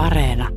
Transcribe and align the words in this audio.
Areena. 0.00 0.48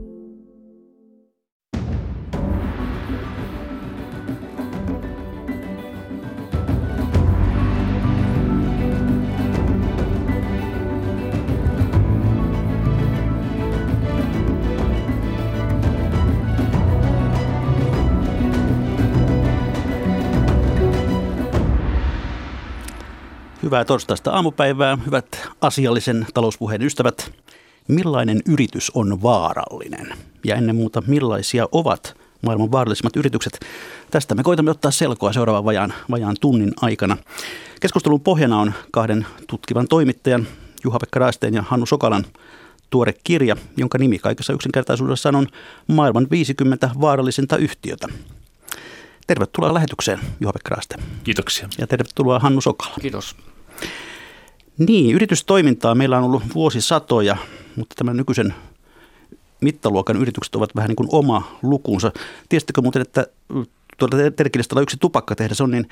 Hyvää 23.63 23.85
torstaista 23.85 24.31
aamupäivää, 24.31 24.97
hyvät 25.05 25.49
asiallisen 25.61 26.27
talouspuheen 26.33 26.81
ystävät. 26.81 27.42
Millainen 27.87 28.41
yritys 28.49 28.91
on 28.95 29.21
vaarallinen? 29.21 30.13
Ja 30.43 30.55
ennen 30.55 30.75
muuta, 30.75 31.03
millaisia 31.07 31.67
ovat 31.71 32.17
maailman 32.41 32.71
vaarallisimmat 32.71 33.15
yritykset? 33.15 33.59
Tästä 34.11 34.35
me 34.35 34.43
koitamme 34.43 34.71
ottaa 34.71 34.91
selkoa 34.91 35.33
seuraavan 35.33 35.65
vajaan, 35.65 35.93
vajaan 36.11 36.35
tunnin 36.41 36.73
aikana. 36.81 37.17
Keskustelun 37.81 38.21
pohjana 38.21 38.59
on 38.59 38.73
kahden 38.91 39.25
tutkivan 39.47 39.87
toimittajan, 39.87 40.47
Juha-Pekka 40.83 41.19
Raasteen 41.19 41.53
ja 41.53 41.63
Hannu 41.67 41.85
Sokalan 41.85 42.25
tuore 42.89 43.13
kirja, 43.23 43.55
jonka 43.77 43.97
nimi 43.97 44.19
kaikessa 44.19 44.53
yksinkertaisuudessa 44.53 45.29
on 45.29 45.47
Maailman 45.87 46.27
50 46.31 46.89
vaarallisinta 47.01 47.57
yhtiötä. 47.57 48.07
Tervetuloa 49.27 49.73
lähetykseen, 49.73 50.19
Juha-Pekka 50.39 50.69
Raaste. 50.69 50.95
Kiitoksia. 51.23 51.69
Ja 51.77 51.87
tervetuloa 51.87 52.39
Hannu 52.39 52.61
Sokala. 52.61 52.95
Kiitos. 53.01 53.35
Niin, 54.77 55.15
yritystoimintaa 55.15 55.95
meillä 55.95 56.17
on 56.17 56.23
ollut 56.23 56.43
vuosisatoja, 56.55 57.37
mutta 57.75 57.95
tämän 57.95 58.17
nykyisen 58.17 58.53
mittaluokan 59.61 60.17
yritykset 60.17 60.55
ovat 60.55 60.75
vähän 60.75 60.87
niin 60.87 60.95
kuin 60.95 61.09
oma 61.11 61.57
lukunsa. 61.61 62.11
Tiesittekö 62.49 62.81
muuten, 62.81 63.01
että 63.01 63.27
tuolla 63.97 64.31
Terkilistalla 64.35 64.81
yksi 64.81 64.97
tupakkatehdas 64.99 65.61
on, 65.61 65.71
niin 65.71 65.89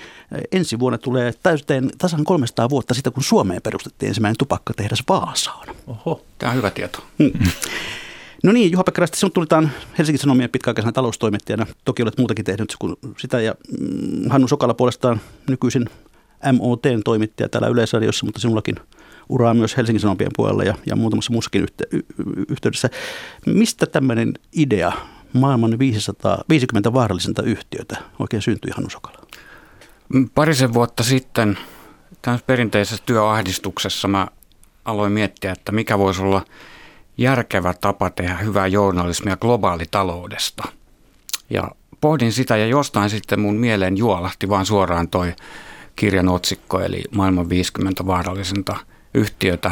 ensi 0.51 0.79
vuonna 0.79 0.97
tulee 0.97 1.33
täyteen 1.43 1.91
tasan 1.97 2.23
300 2.23 2.69
vuotta 2.69 2.93
siitä, 2.93 3.11
kun 3.11 3.23
Suomeen 3.23 3.61
perustettiin 3.61 4.07
ensimmäinen 4.07 4.38
tupakkatehdas 4.38 5.03
Vaasaan. 5.09 5.67
Oho, 5.88 6.21
tämä 6.38 6.49
on 6.49 6.57
hyvä 6.57 6.69
tieto. 6.69 6.99
Hmm. 7.19 7.31
No 8.43 8.51
niin, 8.51 8.71
Juha 8.71 8.83
Pekkarasti, 8.83 9.17
sinut 9.17 9.33
tulitaan 9.33 9.71
Helsingin 9.97 10.19
Sanomien 10.19 10.49
pitkäaikaisena 10.49 10.91
taloustoimittajana. 10.91 11.66
Toki 11.85 12.03
olet 12.03 12.17
muutakin 12.17 12.45
tehnyt 12.45 12.75
kuin 12.79 12.95
sitä 13.17 13.41
ja 13.41 13.55
mm, 13.79 14.29
Hannu 14.29 14.47
Sokala 14.47 14.73
puolestaan 14.73 15.21
nykyisin 15.49 15.89
MOTn 16.53 17.02
toimittaja 17.06 17.50
täällä 17.50 17.67
Yleisradiossa, 17.67 18.25
mutta 18.25 18.39
sinullakin 18.39 18.75
uraa 19.30 19.53
myös 19.53 19.78
Helsingin 19.78 20.00
Sanomien 20.00 20.31
puolella 20.36 20.64
ja, 20.64 20.75
ja 20.86 20.95
muutamassa 20.95 21.34
muussakin 21.34 21.66
yhteydessä. 22.50 22.89
Mistä 23.45 23.86
tämmöinen 23.86 24.34
idea 24.53 24.92
maailman 25.34 25.80
500, 25.80 26.44
50 26.50 26.94
vaarallisinta 26.94 27.44
yhtiötä 27.44 27.97
oikein 28.19 28.42
syntyi, 28.42 28.72
Hannu 28.75 28.89
Sokala? 28.89 29.28
Mm, 30.14 30.30
parisen 30.36 30.73
vuotta 30.73 31.03
sitten 31.03 31.58
tässä 32.22 32.45
perinteisessä 32.47 33.03
työahdistuksessa 33.06 34.08
mä 34.08 34.28
aloin 34.86 35.12
miettiä, 35.12 35.52
että 35.52 35.72
mikä 35.72 35.97
voisi 36.00 36.22
olla 36.22 36.45
järkevä 37.17 37.73
tapa 37.73 38.09
tehdä 38.09 38.38
hyvää 38.38 38.67
journalismia 38.67 39.38
globaalitaloudesta. 39.38 40.64
Ja 41.50 41.72
pohdin 42.02 42.31
sitä 42.31 42.58
ja 42.58 42.67
jostain 42.67 43.09
sitten 43.09 43.39
mun 43.39 43.56
mieleen 43.56 43.97
juolahti 43.97 44.50
vaan 44.50 44.66
suoraan 44.66 45.08
toi 45.08 45.34
kirjan 46.02 46.30
otsikko, 46.30 46.80
eli 46.80 47.03
maailman 47.16 47.49
50 47.49 48.05
vaarallisinta 48.05 48.75
yhtiötä. 49.13 49.71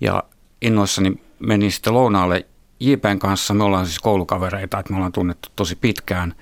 Ja 0.00 0.22
innoissani 0.62 1.22
menin 1.38 1.72
sitten 1.72 1.94
lounaalle 1.94 2.46
JPn 2.80 3.18
kanssa. 3.18 3.54
Me 3.54 3.64
ollaan 3.64 3.86
siis 3.86 3.98
koulukavereita, 3.98 4.78
että 4.78 4.92
me 4.92 4.96
ollaan 4.96 5.12
tunnettu 5.12 5.48
tosi 5.56 5.76
pitkään. 5.76 6.34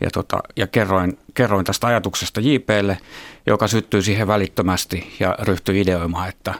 Ja, 0.00 0.10
tota, 0.10 0.38
ja 0.56 0.66
kerroin, 0.66 1.18
kerroin 1.34 1.64
tästä 1.64 1.86
ajatuksesta 1.86 2.40
JPlle, 2.40 2.98
joka 3.46 3.68
syttyi 3.68 4.02
siihen 4.02 4.28
välittömästi 4.28 5.16
ja 5.20 5.36
ryhtyi 5.40 5.80
ideoimaan, 5.80 6.28
että, 6.28 6.54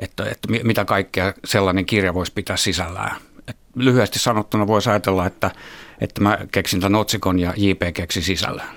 että, 0.00 0.24
että 0.24 0.48
mitä 0.62 0.84
kaikkea 0.84 1.32
sellainen 1.44 1.86
kirja 1.86 2.14
voisi 2.14 2.32
pitää 2.32 2.56
sisällään. 2.56 3.16
Et 3.48 3.56
lyhyesti 3.74 4.18
sanottuna 4.18 4.66
voisi 4.66 4.90
ajatella, 4.90 5.26
että, 5.26 5.50
että 6.00 6.20
mä 6.20 6.38
keksin 6.52 6.80
tämän 6.80 7.00
otsikon 7.00 7.38
ja 7.38 7.54
JP 7.56 7.82
keksi 7.94 8.22
sisällään. 8.22 8.76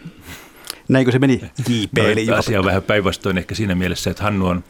Näinkö 0.89 1.11
se 1.11 1.19
meni 1.19 1.41
JP? 1.69 1.97
No, 2.27 2.35
asia 2.35 2.59
on 2.59 2.65
vähän 2.65 2.83
päinvastoin 2.83 3.37
ehkä 3.37 3.55
siinä 3.55 3.75
mielessä, 3.75 4.09
että 4.09 4.23
Hannu 4.23 4.47
on 4.47 4.63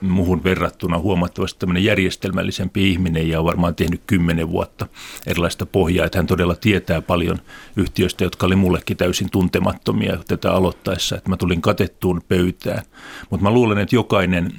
muhun 0.00 0.44
verrattuna 0.44 0.98
huomattavasti 0.98 1.58
tämmöinen 1.58 1.84
järjestelmällisempi 1.84 2.90
ihminen 2.90 3.28
ja 3.28 3.38
on 3.38 3.44
varmaan 3.44 3.74
tehnyt 3.74 4.02
kymmenen 4.06 4.50
vuotta 4.50 4.86
erilaista 5.26 5.66
pohjaa, 5.66 6.06
että 6.06 6.18
hän 6.18 6.26
todella 6.26 6.54
tietää 6.54 7.00
paljon 7.00 7.38
yhtiöistä, 7.76 8.24
jotka 8.24 8.46
oli 8.46 8.56
mullekin 8.56 8.96
täysin 8.96 9.30
tuntemattomia 9.30 10.18
tätä 10.28 10.52
aloittaessa, 10.52 11.16
että 11.16 11.30
mä 11.30 11.36
tulin 11.36 11.62
katettuun 11.62 12.22
pöytään. 12.28 12.82
Mutta 13.30 13.44
mä 13.44 13.50
luulen, 13.50 13.78
että 13.78 13.96
jokainen 13.96 14.52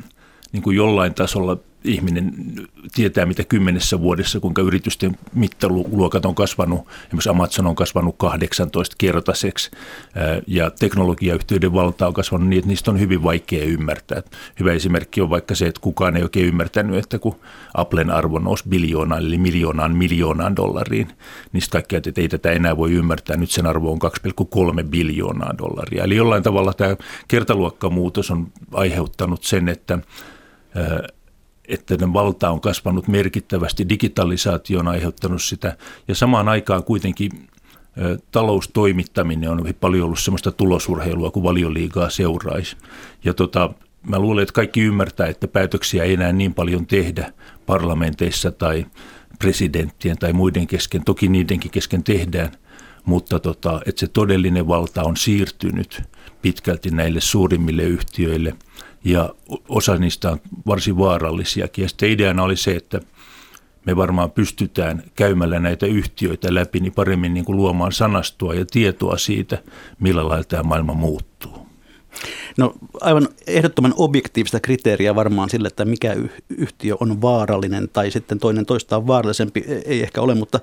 niin 0.51 0.63
kuin 0.63 0.77
jollain 0.77 1.13
tasolla 1.13 1.57
ihminen 1.83 2.33
tietää, 2.95 3.25
mitä 3.25 3.43
kymmenessä 3.43 4.01
vuodessa, 4.01 4.39
kuinka 4.39 4.61
yritysten 4.61 5.17
mittaluokat 5.33 6.25
on 6.25 6.35
kasvanut. 6.35 6.87
Esimerkiksi 7.07 7.29
Amazon 7.29 7.67
on 7.67 7.75
kasvanut 7.75 8.15
18-kertaiseksi 8.23 9.71
ja 10.47 10.71
teknologiayhtiöiden 10.71 11.73
valta 11.73 12.07
on 12.07 12.13
kasvanut 12.13 12.47
niin, 12.47 12.57
että 12.57 12.67
niistä 12.67 12.91
on 12.91 12.99
hyvin 12.99 13.23
vaikea 13.23 13.65
ymmärtää. 13.65 14.21
Hyvä 14.59 14.71
esimerkki 14.71 15.21
on 15.21 15.29
vaikka 15.29 15.55
se, 15.55 15.67
että 15.67 15.81
kukaan 15.81 16.17
ei 16.17 16.23
oikein 16.23 16.45
ymmärtänyt, 16.45 16.95
että 16.95 17.19
kun 17.19 17.39
Applen 17.73 18.09
arvo 18.09 18.39
nousi 18.39 18.63
biljoonaan 18.69 19.25
eli 19.25 19.37
miljoonaan 19.37 19.95
miljoonaan 19.95 20.55
dollariin, 20.55 21.07
niin 21.53 21.63
kaikki 21.71 21.95
että 21.95 22.21
ei 22.21 22.29
tätä 22.29 22.51
enää 22.51 22.77
voi 22.77 22.91
ymmärtää. 22.91 23.37
Nyt 23.37 23.51
sen 23.51 23.67
arvo 23.67 23.91
on 23.91 23.99
2,3 24.77 24.83
biljoonaa 24.83 25.57
dollaria. 25.57 26.03
Eli 26.03 26.15
jollain 26.15 26.43
tavalla 26.43 26.73
tämä 26.73 26.95
kertaluokkamuutos 27.27 28.31
on 28.31 28.47
aiheuttanut 28.73 29.43
sen, 29.43 29.69
että 29.69 29.99
että 31.71 32.13
valta 32.13 32.49
on 32.49 32.61
kasvanut 32.61 33.07
merkittävästi, 33.07 33.89
digitalisaatio 33.89 34.79
on 34.79 34.87
aiheuttanut 34.87 35.41
sitä 35.41 35.77
ja 36.07 36.15
samaan 36.15 36.49
aikaan 36.49 36.83
kuitenkin 36.83 37.31
taloustoimittaminen 38.31 39.49
on 39.49 39.73
paljon 39.79 40.05
ollut 40.05 40.19
sellaista 40.19 40.51
tulosurheilua 40.51 41.31
kuin 41.31 41.43
valioliigaa 41.43 42.09
seuraisi. 42.09 42.77
Ja 43.23 43.33
tota, 43.33 43.73
mä 44.07 44.19
luulen, 44.19 44.43
että 44.43 44.53
kaikki 44.53 44.81
ymmärtää, 44.81 45.27
että 45.27 45.47
päätöksiä 45.47 46.03
ei 46.03 46.13
enää 46.13 46.31
niin 46.31 46.53
paljon 46.53 46.87
tehdä 46.87 47.33
parlamenteissa 47.65 48.51
tai 48.51 48.85
presidenttien 49.39 50.17
tai 50.17 50.33
muiden 50.33 50.67
kesken. 50.67 51.03
Toki 51.03 51.27
niidenkin 51.27 51.71
kesken 51.71 52.03
tehdään, 52.03 52.51
mutta 53.05 53.39
tota, 53.39 53.81
että 53.85 53.99
se 53.99 54.07
todellinen 54.07 54.67
valta 54.67 55.03
on 55.03 55.17
siirtynyt 55.17 56.01
pitkälti 56.41 56.91
näille 56.91 57.21
suurimmille 57.21 57.83
yhtiöille– 57.83 58.55
ja 59.03 59.29
osa 59.69 59.95
niistä 59.97 60.31
on 60.31 60.41
varsin 60.67 60.97
vaarallisiakin. 60.97 61.83
Ja 61.83 61.89
sitten 61.89 62.09
ideana 62.09 62.43
oli 62.43 62.55
se, 62.55 62.75
että 62.75 63.01
me 63.85 63.95
varmaan 63.95 64.31
pystytään 64.31 65.03
käymällä 65.15 65.59
näitä 65.59 65.85
yhtiöitä 65.85 66.53
läpi 66.53 66.79
niin 66.79 66.93
paremmin 66.93 67.33
niin 67.33 67.45
kuin 67.45 67.57
luomaan 67.57 67.91
sanastua 67.91 68.53
ja 68.53 68.65
tietoa 68.65 69.17
siitä, 69.17 69.63
millä 69.99 70.29
lailla 70.29 70.43
tämä 70.43 70.63
maailma 70.63 70.93
muuttuu. 70.93 71.71
No 72.57 72.73
aivan 73.01 73.29
ehdottoman 73.47 73.93
objektiivista 73.97 74.59
kriteeriä 74.59 75.15
varmaan 75.15 75.49
sille, 75.49 75.67
että 75.67 75.85
mikä 75.85 76.15
yhtiö 76.49 76.95
on 76.99 77.21
vaarallinen 77.21 77.89
tai 77.93 78.11
sitten 78.11 78.39
toinen 78.39 78.65
toistaan 78.65 79.07
vaarallisempi 79.07 79.63
e-, 79.67 79.81
ei 79.85 80.03
ehkä 80.03 80.21
ole, 80.21 80.35
mutta 80.35 80.59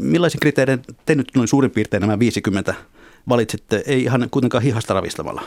millaisen 0.00 0.40
kriteerin 0.40 0.82
te 1.06 1.14
nyt 1.14 1.28
noin 1.36 1.48
suurin 1.48 1.70
piirtein 1.70 2.00
nämä 2.00 2.18
50 2.18 2.74
valitsitte, 3.28 3.82
ei 3.86 4.02
ihan 4.02 4.28
kuitenkaan 4.30 4.62
hihasta 4.62 4.94
ravistamalla? 4.94 5.42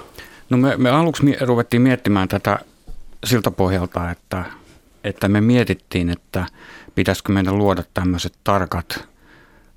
No 0.51 0.57
me, 0.57 0.77
me 0.77 0.89
aluksi 0.89 1.35
ruvettiin 1.41 1.81
miettimään 1.81 2.27
tätä 2.27 2.59
siltä 3.23 3.51
pohjalta, 3.51 4.11
että, 4.11 4.45
että 5.03 5.27
me 5.27 5.41
mietittiin, 5.41 6.09
että 6.09 6.45
pitäisikö 6.95 7.31
meidän 7.31 7.57
luoda 7.57 7.83
tämmöiset 7.93 8.33
tarkat 8.43 9.07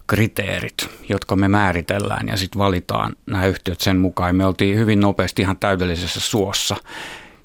kriteerit, 0.06 0.88
jotka 1.09 1.37
me 1.37 1.49
määritellään 1.49 2.29
ja 2.29 2.37
sitten 2.37 2.59
valitaan 2.59 3.17
nämä 3.26 3.47
yhtiöt 3.47 3.81
sen 3.81 3.97
mukaan. 3.97 4.37
Me 4.37 4.47
oltiin 4.47 4.79
hyvin 4.79 5.00
nopeasti 5.00 5.43
ihan 5.43 5.56
täydellisessä 5.56 6.21
suossa 6.21 6.77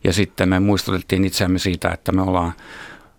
ja 0.04 0.14
sitten 0.14 0.50
me 0.50 0.60
muistutettiin 0.60 1.26
itseämme 1.26 1.60
siitä, 1.60 1.90
että 1.90 2.12
me 2.12 2.22
ollaan 2.22 2.54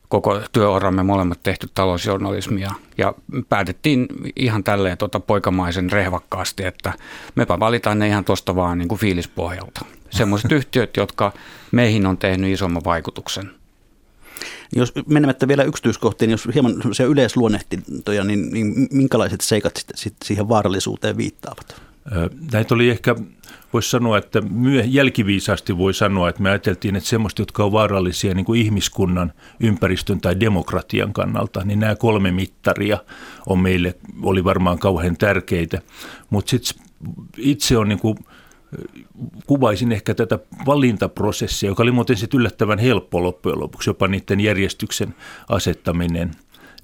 koko 0.08 0.40
työuramme 0.52 1.02
molemmat 1.02 1.42
tehty 1.42 1.68
talousjournalismia 1.74 2.70
ja 2.98 3.14
päätettiin 3.48 4.06
ihan 4.36 4.64
tälleen 4.64 4.98
tuota 4.98 5.20
poikamaisen 5.20 5.92
rehvakkaasti, 5.92 6.64
että 6.64 6.92
mepä 7.34 7.60
valitaan 7.60 7.98
ne 7.98 8.08
ihan 8.08 8.24
tuosta 8.24 8.56
vaan 8.56 8.78
niin 8.78 8.88
kuin 8.88 8.98
fiilispohjalta. 8.98 9.84
Semmoiset 10.10 10.52
yhtiöt, 10.52 10.96
jotka 10.96 11.32
meihin 11.72 12.06
on 12.06 12.18
tehnyt 12.18 12.52
isomman 12.52 12.84
vaikutuksen. 12.84 13.50
Jos 14.76 14.92
menemättä 15.06 15.48
vielä 15.48 15.62
yksityiskohtiin, 15.62 16.30
jos 16.30 16.48
hieman 16.54 16.74
se 16.92 17.04
yleisluonnehtintoja, 17.04 18.24
niin, 18.24 18.52
niin 18.52 18.88
minkälaiset 18.92 19.40
seikat 19.40 19.84
sitten 19.94 20.26
siihen 20.26 20.48
vaarallisuuteen 20.48 21.16
viittaavat? 21.16 21.82
Näitä 22.52 22.74
oli 22.74 22.90
ehkä, 22.90 23.14
voisi 23.72 23.90
sanoa, 23.90 24.18
että 24.18 24.40
myö, 24.40 24.82
jälkiviisaasti 24.86 25.78
voi 25.78 25.94
sanoa, 25.94 26.28
että 26.28 26.42
me 26.42 26.50
ajateltiin, 26.50 26.96
että 26.96 27.08
semmoista, 27.08 27.42
jotka 27.42 27.64
on 27.64 27.72
vaarallisia 27.72 28.34
niin 28.34 28.44
kuin 28.44 28.60
ihmiskunnan, 28.60 29.32
ympäristön 29.60 30.20
tai 30.20 30.40
demokratian 30.40 31.12
kannalta, 31.12 31.64
niin 31.64 31.80
nämä 31.80 31.96
kolme 31.96 32.30
mittaria 32.30 32.98
on 33.46 33.58
meille, 33.58 33.94
oli 34.22 34.44
varmaan 34.44 34.78
kauhean 34.78 35.16
tärkeitä. 35.16 35.82
Mutta 36.30 36.50
sitten 36.50 36.86
itse 37.36 37.76
on 37.76 37.88
niin 37.88 37.98
kuin, 38.00 38.18
kuvaisin 39.46 39.92
ehkä 39.92 40.14
tätä 40.14 40.38
valintaprosessia, 40.66 41.68
joka 41.70 41.82
oli 41.82 41.90
muuten 41.90 42.16
sitten 42.16 42.40
yllättävän 42.40 42.78
helppo 42.78 43.22
loppujen 43.22 43.60
lopuksi, 43.60 43.90
jopa 43.90 44.08
niiden 44.08 44.40
järjestyksen 44.40 45.14
asettaminen. 45.48 46.30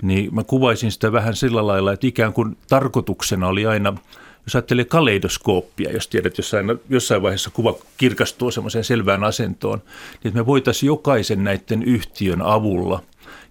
Niin 0.02 0.34
mä 0.34 0.44
kuvaisin 0.44 0.92
sitä 0.92 1.12
vähän 1.12 1.36
sillä 1.36 1.66
lailla, 1.66 1.92
että 1.92 2.06
ikään 2.06 2.32
kuin 2.32 2.56
tarkoituksena 2.68 3.48
oli 3.48 3.66
aina– 3.66 3.94
jos 4.46 4.54
ajattelee 4.54 4.84
kaleidoskooppia, 4.84 5.92
jos 5.92 6.08
tiedät, 6.08 6.38
jossain, 6.38 6.66
jossain 6.88 7.22
vaiheessa 7.22 7.50
kuva 7.50 7.74
kirkastuu 7.96 8.50
semmoiseen 8.50 8.84
selvään 8.84 9.24
asentoon, 9.24 9.82
niin 10.24 10.34
me 10.34 10.46
voitaisiin 10.46 10.86
jokaisen 10.88 11.44
näiden 11.44 11.82
yhtiön 11.82 12.42
avulla 12.42 13.02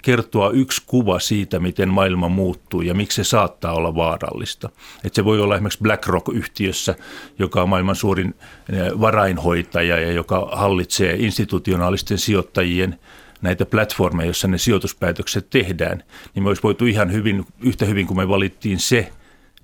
kertoa 0.03 0.49
yksi 0.49 0.81
kuva 0.85 1.19
siitä, 1.19 1.59
miten 1.59 1.89
maailma 1.89 2.29
muuttuu 2.29 2.81
ja 2.81 2.93
miksi 2.93 3.15
se 3.15 3.29
saattaa 3.29 3.73
olla 3.73 3.95
vaarallista. 3.95 4.69
Että 5.03 5.15
se 5.15 5.25
voi 5.25 5.39
olla 5.39 5.55
esimerkiksi 5.55 5.83
BlackRock-yhtiössä, 5.83 6.95
joka 7.39 7.61
on 7.61 7.69
maailman 7.69 7.95
suurin 7.95 8.35
eh, 8.69 8.99
varainhoitaja 9.01 9.99
ja 9.99 10.11
joka 10.11 10.49
hallitsee 10.51 11.15
institutionaalisten 11.19 12.17
sijoittajien 12.17 12.99
näitä 13.41 13.65
platformeja, 13.65 14.27
joissa 14.27 14.47
ne 14.47 14.57
sijoituspäätökset 14.57 15.49
tehdään, 15.49 16.03
niin 16.35 16.43
me 16.43 16.49
olisi 16.49 16.63
voitu 16.63 16.85
ihan 16.85 17.11
hyvin, 17.11 17.45
yhtä 17.61 17.85
hyvin 17.85 18.07
kuin 18.07 18.17
me 18.17 18.27
valittiin 18.27 18.79
se– 18.79 19.11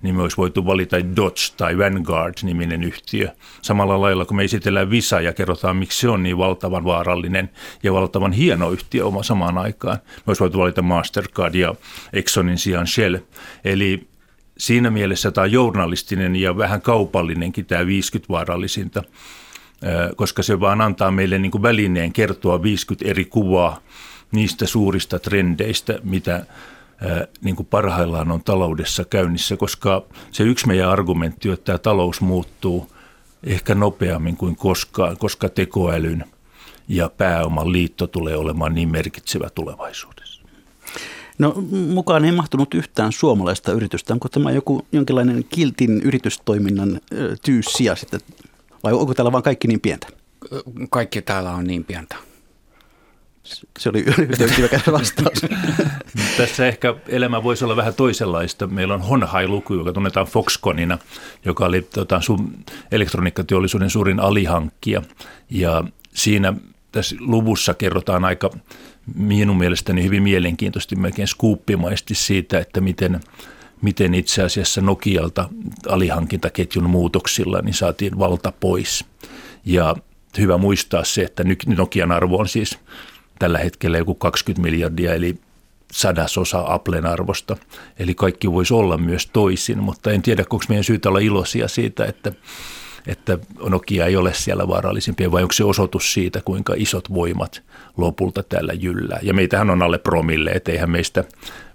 niin 0.02 0.14
me 0.14 0.22
olisi 0.22 0.36
voitu 0.36 0.66
valita 0.66 1.16
Dodge 1.16 1.40
tai 1.56 1.78
Vanguard-niminen 1.78 2.84
yhtiö. 2.84 3.28
Samalla 3.62 4.00
lailla, 4.00 4.24
kun 4.24 4.36
me 4.36 4.44
esitellään 4.44 4.90
Visa 4.90 5.20
ja 5.20 5.32
kerrotaan, 5.32 5.76
miksi 5.76 6.00
se 6.00 6.08
on 6.08 6.22
niin 6.22 6.38
valtavan 6.38 6.84
vaarallinen 6.84 7.50
ja 7.82 7.92
valtavan 7.92 8.32
hieno 8.32 8.70
yhtiö 8.70 9.06
oma 9.06 9.22
samaan 9.22 9.58
aikaan. 9.58 9.98
Me 10.06 10.22
olisi 10.26 10.40
voitu 10.40 10.58
valita 10.58 10.82
Mastercard 10.82 11.54
ja 11.54 11.74
Exxonin 12.12 12.58
sijaan 12.58 12.86
Shell. 12.86 13.16
Eli 13.64 14.08
siinä 14.58 14.90
mielessä 14.90 15.30
tämä 15.30 15.46
journalistinen 15.46 16.36
ja 16.36 16.56
vähän 16.56 16.82
kaupallinenkin 16.82 17.66
tämä 17.66 17.86
50 17.86 18.32
vaarallisinta, 18.32 19.02
koska 20.16 20.42
se 20.42 20.60
vaan 20.60 20.80
antaa 20.80 21.10
meille 21.10 21.38
niin 21.38 21.52
kuin 21.52 21.62
välineen 21.62 22.12
kertoa 22.12 22.62
50 22.62 23.10
eri 23.10 23.24
kuvaa 23.24 23.78
niistä 24.32 24.66
suurista 24.66 25.18
trendeistä, 25.18 25.98
mitä 26.02 26.46
niin 27.40 27.56
kuin 27.56 27.66
parhaillaan 27.66 28.30
on 28.30 28.42
taloudessa 28.42 29.04
käynnissä, 29.04 29.56
koska 29.56 30.04
se 30.30 30.42
yksi 30.42 30.66
meidän 30.66 30.90
argumentti 30.90 31.48
on, 31.48 31.54
että 31.54 31.64
tämä 31.64 31.78
talous 31.78 32.20
muuttuu 32.20 32.92
ehkä 33.44 33.74
nopeammin 33.74 34.36
kuin 34.36 34.56
koskaan, 34.56 35.16
koska 35.16 35.48
tekoälyn 35.48 36.24
ja 36.88 37.08
pääoman 37.08 37.72
liitto 37.72 38.06
tulee 38.06 38.36
olemaan 38.36 38.74
niin 38.74 38.88
merkitsevä 38.88 39.50
tulevaisuudessa. 39.50 40.42
No 41.38 41.54
mukaan 41.70 42.24
ei 42.24 42.32
mahtunut 42.32 42.74
yhtään 42.74 43.12
suomalaista 43.12 43.72
yritystä. 43.72 44.12
Onko 44.14 44.28
tämä 44.28 44.50
joku 44.50 44.86
jonkinlainen 44.92 45.44
kiltin 45.48 46.00
yritystoiminnan 46.02 47.00
tyyssiä 47.44 47.94
sitten, 47.96 48.20
vai 48.82 48.92
onko 48.92 49.14
täällä 49.14 49.32
vain 49.32 49.44
kaikki 49.44 49.68
niin 49.68 49.80
pientä? 49.80 50.06
Kaikki 50.90 51.22
täällä 51.22 51.50
on 51.50 51.64
niin 51.64 51.84
pientä. 51.84 52.16
Se 53.78 53.88
oli 53.88 54.00
yhdenkiväkäs 54.00 54.82
vastaus. 54.92 55.40
Tässä 56.36 56.66
ehkä 56.66 56.94
elämä 57.08 57.42
voisi 57.42 57.64
olla 57.64 57.76
vähän 57.76 57.94
toisenlaista. 57.94 58.66
Meillä 58.66 58.94
on 58.94 59.02
Honhai-luku, 59.02 59.74
joka 59.74 59.92
tunnetaan 59.92 60.26
Foxconina, 60.26 60.98
joka 61.44 61.66
oli 61.66 61.82
tota, 61.82 62.20
sun 62.20 62.52
elektroniikkateollisuuden 62.92 63.90
suurin 63.90 64.20
alihankkija. 64.20 65.02
Ja 65.50 65.84
siinä 66.14 66.54
tässä 66.92 67.16
luvussa 67.20 67.74
kerrotaan 67.74 68.24
aika 68.24 68.50
minun 69.14 69.58
mielestäni 69.58 70.04
hyvin 70.04 70.22
mielenkiintoisesti, 70.22 70.96
melkein 70.96 71.28
skuuppimaisesti 71.28 72.14
siitä, 72.14 72.58
että 72.58 72.80
miten, 72.80 73.20
miten 73.82 74.14
itse 74.14 74.42
asiassa 74.42 74.80
Nokialta 74.80 75.48
alihankintaketjun 75.88 76.90
muutoksilla 76.90 77.60
niin 77.62 77.74
saatiin 77.74 78.18
valta 78.18 78.52
pois. 78.60 79.04
Ja 79.64 79.96
hyvä 80.38 80.58
muistaa 80.58 81.04
se, 81.04 81.22
että 81.22 81.44
Nokian 81.66 82.12
arvo 82.12 82.36
on 82.36 82.48
siis 82.48 82.78
tällä 83.42 83.58
hetkellä 83.58 83.98
joku 83.98 84.14
20 84.14 84.62
miljardia, 84.62 85.14
eli 85.14 85.38
sadasosa 85.92 86.64
Applen 86.66 87.06
arvosta. 87.06 87.56
Eli 87.98 88.14
kaikki 88.14 88.52
voisi 88.52 88.74
olla 88.74 88.98
myös 88.98 89.26
toisin, 89.26 89.78
mutta 89.78 90.10
en 90.12 90.22
tiedä, 90.22 90.42
onko 90.50 90.64
meidän 90.68 90.84
syytä 90.84 91.08
olla 91.08 91.18
iloisia 91.18 91.68
siitä, 91.68 92.04
että, 92.04 92.32
että 93.06 93.38
Nokia 93.68 94.06
ei 94.06 94.16
ole 94.16 94.34
siellä 94.34 94.68
vaarallisimpia, 94.68 95.32
vai 95.32 95.42
onko 95.42 95.52
se 95.52 95.64
osoitus 95.64 96.12
siitä, 96.12 96.40
kuinka 96.44 96.74
isot 96.76 97.14
voimat 97.14 97.62
lopulta 97.96 98.42
tällä 98.42 98.72
jyllää. 98.72 99.18
Ja 99.22 99.34
meitähän 99.34 99.70
on 99.70 99.82
alle 99.82 99.98
promille, 99.98 100.50
etteihän 100.50 100.90
meistä 100.90 101.24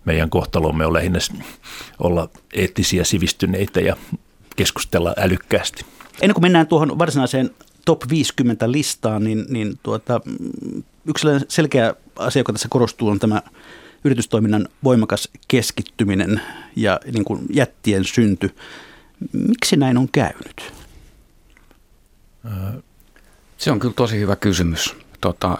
meidän 0.06 0.30
kohtalomme 0.30 0.86
ole 0.86 0.98
lähinnä 0.98 1.20
olla 2.00 2.30
eettisiä, 2.54 3.04
sivistyneitä 3.04 3.80
ja 3.82 3.96
keskustella 4.56 5.14
älykkäästi. 5.18 5.86
Ennen 6.22 6.34
kuin 6.34 6.44
mennään 6.44 6.68
tuohon 6.68 7.00
varsinaiseen 7.00 7.50
top 7.86 8.02
50 8.10 8.72
listaan, 8.72 9.24
niin, 9.24 9.46
niin 9.50 9.80
tuota, 9.84 10.22
yksi 11.08 11.28
selkeä 11.48 11.94
asia, 12.16 12.40
joka 12.40 12.54
tässä 12.54 12.68
korostuu, 12.70 13.10
on 13.10 13.20
tämä 13.20 13.42
yritystoiminnan 14.04 14.68
voimakas 14.84 15.30
keskittyminen 15.48 16.42
ja 16.76 17.00
niin 17.12 17.26
kuin 17.26 17.46
jättien 17.54 18.06
synty. 18.06 18.56
Miksi 19.34 19.78
näin 19.78 19.98
on 19.98 20.10
käynyt? 20.12 20.74
Se 23.58 23.72
on 23.72 23.80
kyllä 23.80 23.94
tosi 23.94 24.20
hyvä 24.20 24.36
kysymys. 24.36 24.96
Tota, 25.22 25.58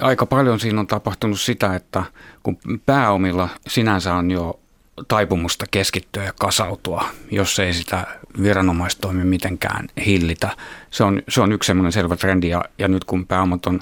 aika 0.00 0.26
paljon 0.26 0.60
siinä 0.60 0.80
on 0.80 0.86
tapahtunut 0.86 1.40
sitä, 1.40 1.74
että 1.74 2.04
kun 2.42 2.58
pääomilla 2.86 3.48
sinänsä 3.68 4.14
on 4.14 4.30
jo 4.30 4.60
taipumusta 5.08 5.64
keskittyä 5.70 6.24
ja 6.24 6.32
kasautua, 6.40 7.04
jos 7.30 7.58
ei 7.58 7.74
sitä 7.74 8.06
viranomaistoimi 8.42 9.24
mitenkään 9.24 9.88
hillitä. 10.06 10.50
Se 10.90 11.04
on, 11.04 11.22
se 11.28 11.40
on 11.40 11.52
yksi 11.52 11.66
semmoinen 11.66 11.92
selvä 11.92 12.16
trendi 12.16 12.48
ja, 12.48 12.64
ja 12.78 12.88
nyt 12.88 13.04
kun 13.04 13.26
pääomat 13.26 13.66
on 13.66 13.80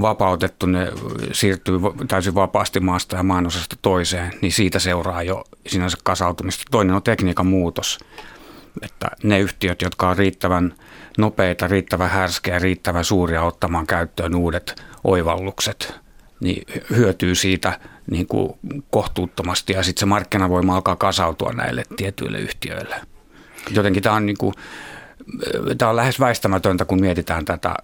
vapautettu, 0.00 0.66
ne 0.66 0.92
siirtyy 1.32 1.80
täysin 2.08 2.34
vapaasti 2.34 2.80
maasta 2.80 3.16
ja 3.16 3.22
maanosasta 3.22 3.76
toiseen, 3.82 4.32
niin 4.40 4.52
siitä 4.52 4.78
seuraa 4.78 5.22
jo 5.22 5.44
sinänsä 5.66 5.96
kasautumista. 6.04 6.64
Toinen 6.70 6.96
on 6.96 7.02
tekniikan 7.02 7.46
muutos, 7.46 7.98
että 8.82 9.10
ne 9.22 9.40
yhtiöt, 9.40 9.82
jotka 9.82 10.08
on 10.08 10.16
riittävän 10.16 10.74
nopeita, 11.18 11.66
riittävän 11.66 12.10
härskejä, 12.10 12.58
riittävän 12.58 13.04
suuria 13.04 13.42
ottamaan 13.42 13.86
käyttöön 13.86 14.34
uudet 14.34 14.82
oivallukset, 15.04 15.94
niin 16.40 16.66
hyötyy 16.90 17.34
siitä 17.34 17.80
niin 18.10 18.26
kuin 18.26 18.52
kohtuuttomasti 18.90 19.72
ja 19.72 19.82
sitten 19.82 20.00
se 20.00 20.06
markkinavoima 20.06 20.74
alkaa 20.74 20.96
kasautua 20.96 21.52
näille 21.52 21.82
tietyille 21.96 22.38
yhtiöille. 22.38 22.96
Jotenkin 23.70 24.02
tämä 24.02 24.14
on, 24.16 24.26
niin 24.26 24.38
kuin, 24.38 24.54
tämä 25.78 25.90
on 25.90 25.96
lähes 25.96 26.20
väistämätöntä, 26.20 26.84
kun 26.84 27.00
mietitään 27.00 27.44
tätä 27.44 27.74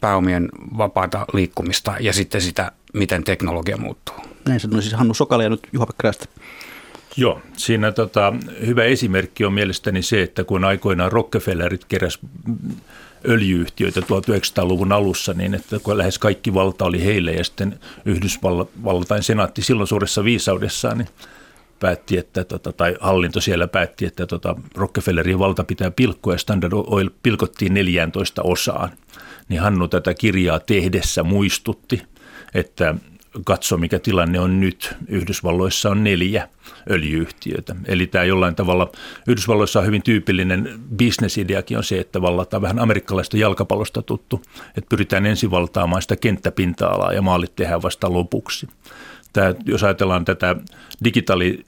pääomien 0.00 0.48
vapaata 0.78 1.26
liikkumista 1.32 1.94
ja 2.00 2.12
sitten 2.12 2.40
sitä, 2.40 2.72
miten 2.94 3.24
teknologia 3.24 3.76
muuttuu. 3.76 4.14
Näin 4.48 4.60
sanoi 4.60 4.82
siis 4.82 4.94
Hannu 4.94 5.14
Sokala 5.14 5.42
ja 5.42 5.50
nyt 5.50 5.68
Juha-Pekka 5.72 6.12
Joo, 7.16 7.42
siinä 7.56 7.92
tota, 7.92 8.32
hyvä 8.66 8.84
esimerkki 8.84 9.44
on 9.44 9.52
mielestäni 9.52 10.02
se, 10.02 10.22
että 10.22 10.44
kun 10.44 10.64
aikoinaan 10.64 11.12
Rockefellerit 11.12 11.84
keräs 11.84 12.18
öljyyhtiöitä 13.28 14.00
1900-luvun 14.00 14.92
alussa, 14.92 15.34
niin 15.34 15.54
että 15.54 15.78
kun 15.78 15.98
lähes 15.98 16.18
kaikki 16.18 16.54
valta 16.54 16.84
oli 16.84 17.04
heille 17.04 17.32
ja 17.32 17.44
sitten 17.44 17.80
Yhdysvaltain 18.04 19.22
senaatti 19.22 19.62
silloin 19.62 19.86
suuressa 19.88 20.24
viisaudessaan, 20.24 20.98
niin 20.98 21.08
päätti, 21.80 22.18
että, 22.18 22.44
tota, 22.44 22.72
tai 22.72 22.96
hallinto 23.00 23.40
siellä 23.40 23.68
päätti, 23.68 24.06
että 24.06 24.26
tota, 24.26 24.56
Rockefellerin 24.74 25.38
valta 25.38 25.64
pitää 25.64 25.90
pilkkoa 25.90 26.34
ja 26.34 26.38
Standard 26.38 26.72
Oil 26.74 27.10
pilkottiin 27.22 27.74
14 27.74 28.42
osaan. 28.42 28.90
Niin 29.48 29.60
Hannu 29.60 29.88
tätä 29.88 30.14
kirjaa 30.14 30.60
tehdessä 30.60 31.22
muistutti, 31.22 32.02
että 32.54 32.94
katso 33.44 33.76
mikä 33.76 33.98
tilanne 33.98 34.40
on 34.40 34.60
nyt. 34.60 34.94
Yhdysvalloissa 35.08 35.90
on 35.90 36.04
neljä 36.04 36.48
öljyyhtiötä. 36.90 37.76
Eli 37.84 38.06
tämä 38.06 38.24
jollain 38.24 38.54
tavalla, 38.54 38.92
Yhdysvalloissa 39.26 39.78
on 39.78 39.86
hyvin 39.86 40.02
tyypillinen 40.02 40.80
bisnesideakin 40.96 41.76
on 41.78 41.84
se, 41.84 41.98
että 41.98 42.22
vallataan 42.22 42.62
vähän 42.62 42.78
amerikkalaista 42.78 43.36
jalkapallosta 43.36 44.02
tuttu, 44.02 44.42
että 44.68 44.88
pyritään 44.88 45.26
ensin 45.26 45.50
valtaamaan 45.50 46.02
sitä 46.02 46.16
kenttäpinta-alaa 46.16 47.12
ja 47.12 47.22
maalit 47.22 47.56
tehdään 47.56 47.82
vasta 47.82 48.12
lopuksi. 48.12 48.68
Tämä, 49.32 49.54
jos 49.64 49.84
ajatellaan 49.84 50.24
tätä 50.24 50.56
digitaali 51.04 51.64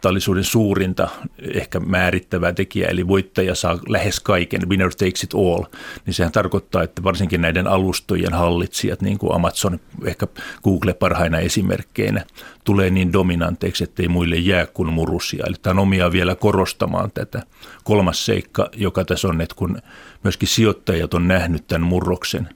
digitaalisuuden 0.00 0.44
suurinta 0.44 1.08
ehkä 1.54 1.80
määrittävää 1.80 2.52
tekijää, 2.52 2.90
eli 2.90 3.08
voittaja 3.08 3.54
saa 3.54 3.78
lähes 3.88 4.20
kaiken, 4.20 4.68
winner 4.68 4.90
takes 4.90 5.24
it 5.24 5.34
all, 5.34 5.64
niin 6.06 6.14
sehän 6.14 6.32
tarkoittaa, 6.32 6.82
että 6.82 7.02
varsinkin 7.02 7.40
näiden 7.40 7.66
alustojen 7.66 8.32
hallitsijat, 8.32 9.02
niin 9.02 9.18
kuin 9.18 9.34
Amazon, 9.34 9.80
ehkä 10.04 10.26
Google 10.64 10.94
parhaina 10.94 11.38
esimerkkeinä, 11.38 12.24
tulee 12.64 12.90
niin 12.90 13.12
dominanteiksi, 13.12 13.84
ettei 13.84 14.08
muille 14.08 14.36
jää 14.36 14.66
kuin 14.66 14.92
murusia. 14.92 15.44
Eli 15.46 15.56
tämä 15.62 15.72
on 15.72 15.78
omia 15.78 16.12
vielä 16.12 16.34
korostamaan 16.34 17.10
tätä. 17.10 17.42
Kolmas 17.84 18.26
seikka, 18.26 18.68
joka 18.76 19.04
tässä 19.04 19.28
on, 19.28 19.40
että 19.40 19.54
kun 19.54 19.78
myöskin 20.24 20.48
sijoittajat 20.48 21.14
on 21.14 21.28
nähnyt 21.28 21.66
tämän 21.66 21.88
murroksen, 21.88 22.48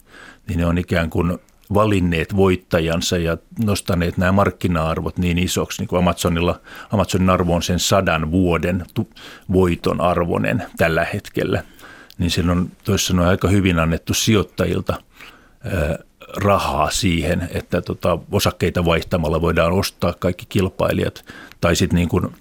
niin 0.48 0.58
ne 0.58 0.66
on 0.66 0.78
ikään 0.78 1.10
kuin 1.10 1.38
valinneet 1.74 2.36
voittajansa 2.36 3.18
ja 3.18 3.36
nostaneet 3.64 4.16
nämä 4.16 4.32
markkina-arvot 4.32 5.18
niin 5.18 5.38
isoksi, 5.38 5.82
niin 5.82 5.88
kuin 5.88 5.98
Amazonilla, 5.98 6.60
Amazonin 6.92 7.30
arvo 7.30 7.54
on 7.54 7.62
sen 7.62 7.78
sadan 7.78 8.30
vuoden 8.30 8.86
voiton 9.52 10.00
arvoinen 10.00 10.62
tällä 10.76 11.06
hetkellä, 11.12 11.62
niin 12.18 12.30
silloin 12.30 12.58
on 12.58 12.70
toisin 12.84 13.06
sanoen 13.06 13.28
aika 13.28 13.48
hyvin 13.48 13.78
annettu 13.78 14.14
sijoittajilta 14.14 14.96
rahaa 16.36 16.90
siihen, 16.90 17.48
että 17.52 17.82
tota, 17.82 18.18
osakkeita 18.32 18.84
vaihtamalla 18.84 19.40
voidaan 19.40 19.72
ostaa 19.72 20.14
kaikki 20.18 20.46
kilpailijat, 20.48 21.24
tai 21.60 21.76
sitten 21.76 21.96
niin 21.96 22.08
kuin, 22.08 22.34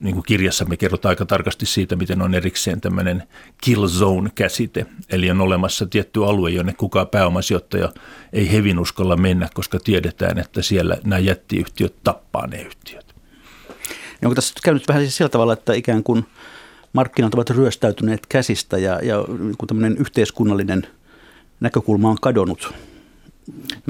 niin 0.00 0.14
kuin 0.14 0.24
kirjassa 0.26 0.64
me 0.64 0.76
kerrotaan 0.76 1.10
aika 1.10 1.26
tarkasti 1.26 1.66
siitä, 1.66 1.96
miten 1.96 2.22
on 2.22 2.34
erikseen 2.34 2.80
tämmöinen 2.80 3.22
kill 3.62 3.86
zone-käsite. 3.86 4.86
Eli 5.10 5.30
on 5.30 5.40
olemassa 5.40 5.86
tietty 5.86 6.24
alue, 6.24 6.50
jonne 6.50 6.72
kukaan 6.72 7.08
pääomasijoittaja 7.08 7.92
ei 8.32 8.52
hevin 8.52 8.78
uskalla 8.78 9.16
mennä, 9.16 9.48
koska 9.54 9.78
tiedetään, 9.78 10.38
että 10.38 10.62
siellä 10.62 10.96
nämä 11.04 11.18
jättiyhtiöt 11.18 11.94
tappaa 12.04 12.46
ne 12.46 12.62
yhtiöt. 12.62 13.14
Niin 13.88 14.26
onko 14.26 14.34
tässä 14.34 14.54
käynyt 14.64 14.88
vähän 14.88 15.02
siis 15.02 15.16
sillä 15.16 15.28
tavalla, 15.28 15.52
että 15.52 15.72
ikään 15.72 16.02
kuin 16.02 16.26
markkinat 16.92 17.34
ovat 17.34 17.50
ryöstäytyneet 17.50 18.26
käsistä 18.26 18.78
ja, 18.78 19.00
ja 19.02 19.24
niin 19.38 19.56
tämmöinen 19.66 19.96
yhteiskunnallinen 19.96 20.86
näkökulma 21.60 22.10
on 22.10 22.16
kadonnut? 22.20 22.74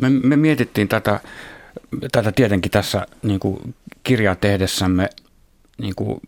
Me, 0.00 0.08
me 0.10 0.36
mietittiin 0.36 0.88
tätä, 0.88 1.20
tätä 2.12 2.32
tietenkin 2.32 2.70
tässä 2.70 3.06
niin 3.22 3.40
kuin 3.40 3.74
kirjaa 4.02 4.34
tehdessämme 4.34 5.10
niin 5.78 5.94
kuin 5.94 6.20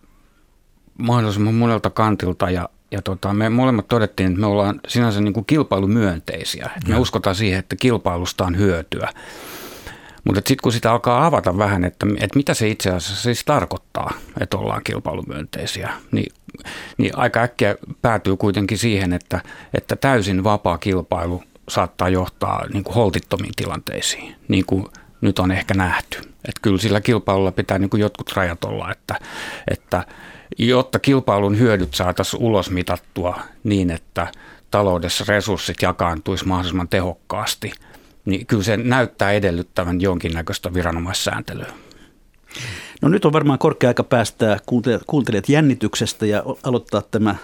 mahdollisimman 0.99 1.55
monelta 1.55 1.91
kantilta 1.91 2.51
ja, 2.51 2.69
ja 2.91 3.03
tota, 3.03 3.33
me 3.35 3.49
molemmat 3.49 3.89
todettiin, 3.89 4.29
että 4.29 4.41
me 4.41 4.47
ollaan 4.47 4.81
sinänsä 4.89 5.21
niin 5.21 5.33
kuin 5.35 5.47
kilpailumyönteisiä. 5.47 6.71
Että 6.77 6.91
me 6.91 6.99
uskotaan 6.99 7.37
siihen, 7.37 7.59
että 7.59 7.77
kilpailusta 7.77 8.45
on 8.45 8.59
hyötyä. 8.59 9.09
Mutta 10.25 10.39
sitten 10.39 10.63
kun 10.63 10.73
sitä 10.73 10.93
alkaa 10.93 11.27
avata 11.27 11.59
vähän, 11.59 11.85
että, 11.85 12.07
että 12.21 12.37
mitä 12.37 12.55
se 12.55 12.69
itse 12.69 12.91
asiassa 12.91 13.23
siis 13.23 13.45
tarkoittaa, 13.45 14.13
että 14.41 14.57
ollaan 14.57 14.85
kilpailumyönteisiä, 14.85 15.93
niin, 16.13 16.33
niin 16.99 17.19
aika 17.19 17.41
äkkiä 17.41 17.77
päätyy 18.03 18.37
kuitenkin 18.37 18.79
siihen, 18.79 19.13
että, 19.13 19.41
että 19.75 19.97
täysin 19.97 20.45
vapaa 20.45 20.79
kilpailu 20.79 21.43
saattaa 21.69 22.09
johtaa 22.09 22.67
niin 22.73 22.85
kuin 22.85 22.95
holtittomiin 22.95 23.53
tilanteisiin, 23.57 24.35
niin 24.49 24.67
kuin 24.67 24.87
nyt 25.21 25.39
on 25.39 25.51
ehkä 25.51 25.75
nähty. 25.75 26.19
Että 26.19 26.61
kyllä 26.63 26.79
sillä 26.79 27.01
kilpailulla 27.01 27.53
pitää 27.53 27.79
niin 27.79 27.91
kuin 27.91 28.01
jotkut 28.01 28.33
rajat 28.33 28.65
olla, 28.65 28.93
että, 28.93 29.15
että 29.71 30.05
jotta 30.59 30.99
kilpailun 30.99 31.59
hyödyt 31.59 31.95
saataisiin 31.95 32.43
ulos 32.43 32.71
mitattua 32.71 33.41
niin, 33.65 33.91
että 33.91 34.27
taloudessa 34.71 35.25
resurssit 35.29 35.83
jakaantuisi 35.83 36.47
mahdollisimman 36.47 36.89
tehokkaasti, 36.89 37.73
niin 38.25 38.47
kyllä 38.47 38.63
se 38.63 38.77
näyttää 38.77 39.33
edellyttävän 39.33 40.01
jonkinnäköistä 40.01 40.75
viranomaissääntelyä. 40.75 41.73
No 43.03 43.09
nyt 43.09 43.25
on 43.25 43.33
varmaan 43.33 43.59
korkea 43.59 43.91
aika 43.91 44.05
päästää 44.05 44.59
kuuntelijat 45.07 45.49
jännityksestä 45.49 46.27
ja 46.27 46.43
aloittaa 46.63 47.03
tämä 47.03 47.35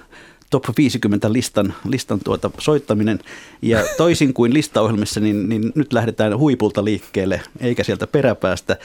top 0.51 0.65
50 0.77 1.33
listan, 1.33 1.75
listan 1.85 2.21
tuota 2.25 2.51
soittaminen. 2.59 3.19
Ja 3.63 3.85
toisin 3.97 4.35
kuin 4.35 4.55
listaohjelmissa, 4.55 5.21
niin, 5.21 5.49
niin 5.49 5.73
nyt 5.75 5.93
lähdetään 5.93 6.39
huipulta 6.39 6.85
liikkeelle, 6.85 7.41
eikä 7.61 7.85
sieltä 7.85 8.07
peräpäästä. 8.07 8.77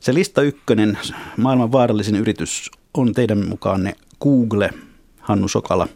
Se 0.00 0.14
lista 0.14 0.42
ykkönen, 0.42 0.98
maailman 1.36 1.72
vaarallisin 1.72 2.16
yritys, 2.16 2.70
on 2.94 3.12
teidän 3.12 3.48
mukaanne 3.48 3.96
Google, 4.22 4.70
Hannu 5.20 5.48
Sokala. 5.48 5.88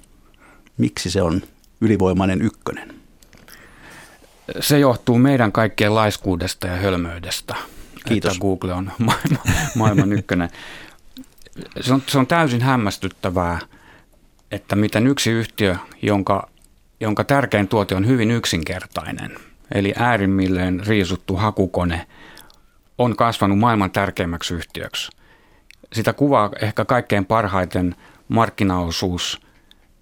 Miksi 0.79 1.11
se 1.11 1.23
on 1.23 1.43
ylivoimainen 1.81 2.43
ykkönen? 2.43 2.95
Se 4.61 4.79
johtuu 4.79 5.19
meidän 5.19 5.53
kaikkien 5.53 5.95
laiskuudesta 5.95 6.67
ja 6.67 6.77
hölmöydestä. 6.77 7.55
Kiitos. 8.09 8.33
Että 8.33 8.41
Google 8.41 8.73
on 8.73 8.93
maailman, 8.99 9.41
maailman 9.75 10.13
ykkönen. 10.13 10.51
Se 11.81 11.95
on, 11.95 12.03
se 12.07 12.19
on 12.19 12.27
täysin 12.27 12.63
hämmästyttävää– 12.63 13.59
että 14.51 14.77
miten 14.77 15.07
yksi 15.07 15.31
yhtiö, 15.31 15.77
jonka, 16.03 16.49
jonka 17.01 17.25
tärkein 17.25 17.69
tuote 17.69 17.95
on 17.95 18.07
hyvin 18.07 18.31
yksinkertainen, 18.31 19.39
eli 19.75 19.93
äärimmilleen 19.97 20.87
riisuttu 20.87 21.37
hakukone, 21.37 22.07
on 22.99 23.17
kasvanut 23.17 23.59
maailman 23.59 23.91
tärkeimmäksi 23.91 24.55
yhtiöksi. 24.55 25.13
Sitä 25.93 26.13
kuvaa 26.13 26.51
ehkä 26.63 26.85
kaikkein 26.85 27.27
parhaiten 27.27 27.97
markkinaosuus 28.29 29.41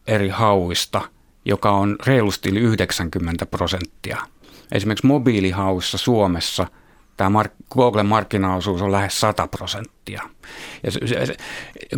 eri 0.06 0.28
hauista, 0.28 1.00
joka 1.44 1.70
on 1.70 1.96
reilusti 2.06 2.48
yli 2.48 2.60
90 2.60 3.46
prosenttia. 3.46 4.18
Esimerkiksi 4.72 5.06
mobiilihauissa 5.06 5.98
Suomessa– 5.98 6.66
tämä 7.16 7.42
mark- 7.42 7.56
Googlen 7.70 8.06
markkinaosuus 8.06 8.82
on 8.82 8.92
lähes 8.92 9.20
100 9.20 9.46
prosenttia. 9.48 10.22
Ja 10.82 10.90
se, 10.90 11.00
se, 11.06 11.36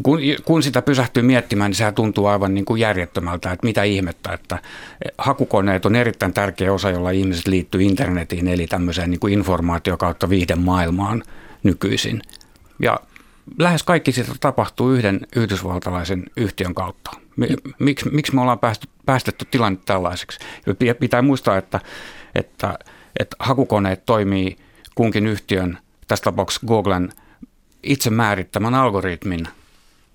kun, 0.03 0.21
kun 0.45 0.63
sitä 0.63 0.83
pysähtyy 0.83 1.23
miettimään, 1.23 1.71
niin 1.71 1.77
sehän 1.77 1.95
tuntuu 1.95 2.27
aivan 2.27 2.55
niin 2.55 2.65
kuin 2.65 2.81
järjettömältä, 2.81 3.53
että 3.53 3.67
mitä 3.67 3.83
ihmettä, 3.83 4.33
että 4.33 4.59
hakukoneet 5.19 5.87
on 5.87 5.97
erittäin 5.97 6.33
tärkeä 6.33 6.73
osa, 6.73 6.91
jolla 6.91 7.11
ihmiset 7.11 7.47
liittyy 7.47 7.83
internetiin, 7.83 8.49
eli 8.49 8.67
tämmöiseen 8.67 9.11
niin 9.11 9.21
kuin 9.21 9.33
informaatio 9.33 9.97
kautta 9.97 10.29
viiden 10.29 10.59
maailmaan 10.59 11.23
nykyisin. 11.63 12.23
Ja 12.83 13.01
lähes 13.59 13.83
kaikki 13.83 14.13
sitä 14.13 14.33
tapahtuu 14.41 14.91
yhden 14.91 15.21
yhdysvaltalaisen 15.37 16.25
yhtiön 16.37 16.75
kautta. 16.75 17.11
Miksi, 17.79 18.09
miksi 18.09 18.35
me 18.35 18.41
ollaan 18.41 18.59
päästy, 18.59 18.89
päästetty 19.07 19.45
tilanne 19.51 19.79
tällaiseksi? 19.85 20.39
Pitää 21.01 21.23
muistaa, 21.23 21.57
että, 21.57 21.81
että, 22.35 22.79
että 23.21 23.37
hakukoneet 23.39 24.07
toimii– 24.07 24.57
kunkin 24.99 25.26
yhtiön, 25.26 25.78
tässä 26.09 26.23
tapauksessa 26.23 26.67
Googlen, 26.67 27.12
itse 27.83 28.11
määrittämän 28.11 28.75
algoritmin 28.75 29.49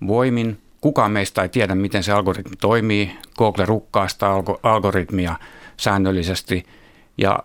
voimin. 0.06 0.58
Kukaan 0.80 1.12
meistä 1.12 1.42
ei 1.42 1.48
tiedä, 1.48 1.74
miten 1.74 2.02
se 2.02 2.12
algoritmi 2.12 2.56
toimii. 2.56 3.16
Google 3.38 3.66
rukkaa 3.66 4.08
sitä 4.08 4.26
algoritmia 4.62 5.36
säännöllisesti 5.76 6.66
ja 7.18 7.38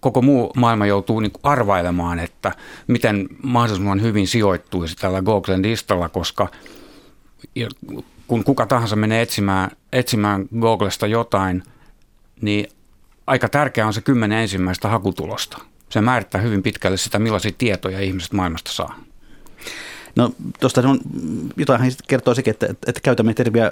koko 0.00 0.22
muu 0.22 0.52
maailma 0.56 0.86
joutuu 0.86 1.20
niin 1.20 1.32
arvailemaan, 1.42 2.18
että 2.18 2.52
miten 2.86 3.28
mahdollisimman 3.42 4.02
hyvin 4.02 4.26
sijoittuisi 4.26 4.96
tällä 4.96 5.22
Googlen 5.22 5.62
listalla, 5.62 6.08
koska 6.08 6.48
kun 8.26 8.44
kuka 8.44 8.66
tahansa 8.66 8.96
menee 8.96 9.22
etsimään, 9.22 9.70
etsimään 9.92 10.48
Googlesta 10.60 11.06
jotain, 11.06 11.62
niin 12.40 12.68
aika 13.26 13.48
tärkeää 13.48 13.86
on 13.86 13.94
se 13.94 14.00
kymmenen 14.00 14.38
ensimmäistä 14.38 14.88
hakutulosta 14.88 15.69
se 15.90 16.00
määrittää 16.00 16.40
hyvin 16.40 16.62
pitkälle 16.62 16.96
sitä, 16.96 17.18
millaisia 17.18 17.52
tietoja 17.58 18.00
ihmiset 18.00 18.32
maailmasta 18.32 18.72
saa. 18.72 18.98
No 20.16 20.32
tuosta 20.60 20.80
on, 20.88 21.00
jotain 21.56 21.92
kertoo 22.06 22.34
sekin, 22.34 22.50
että, 22.50 22.66
että 22.86 23.00
käytämme 23.02 23.34
termiä 23.34 23.70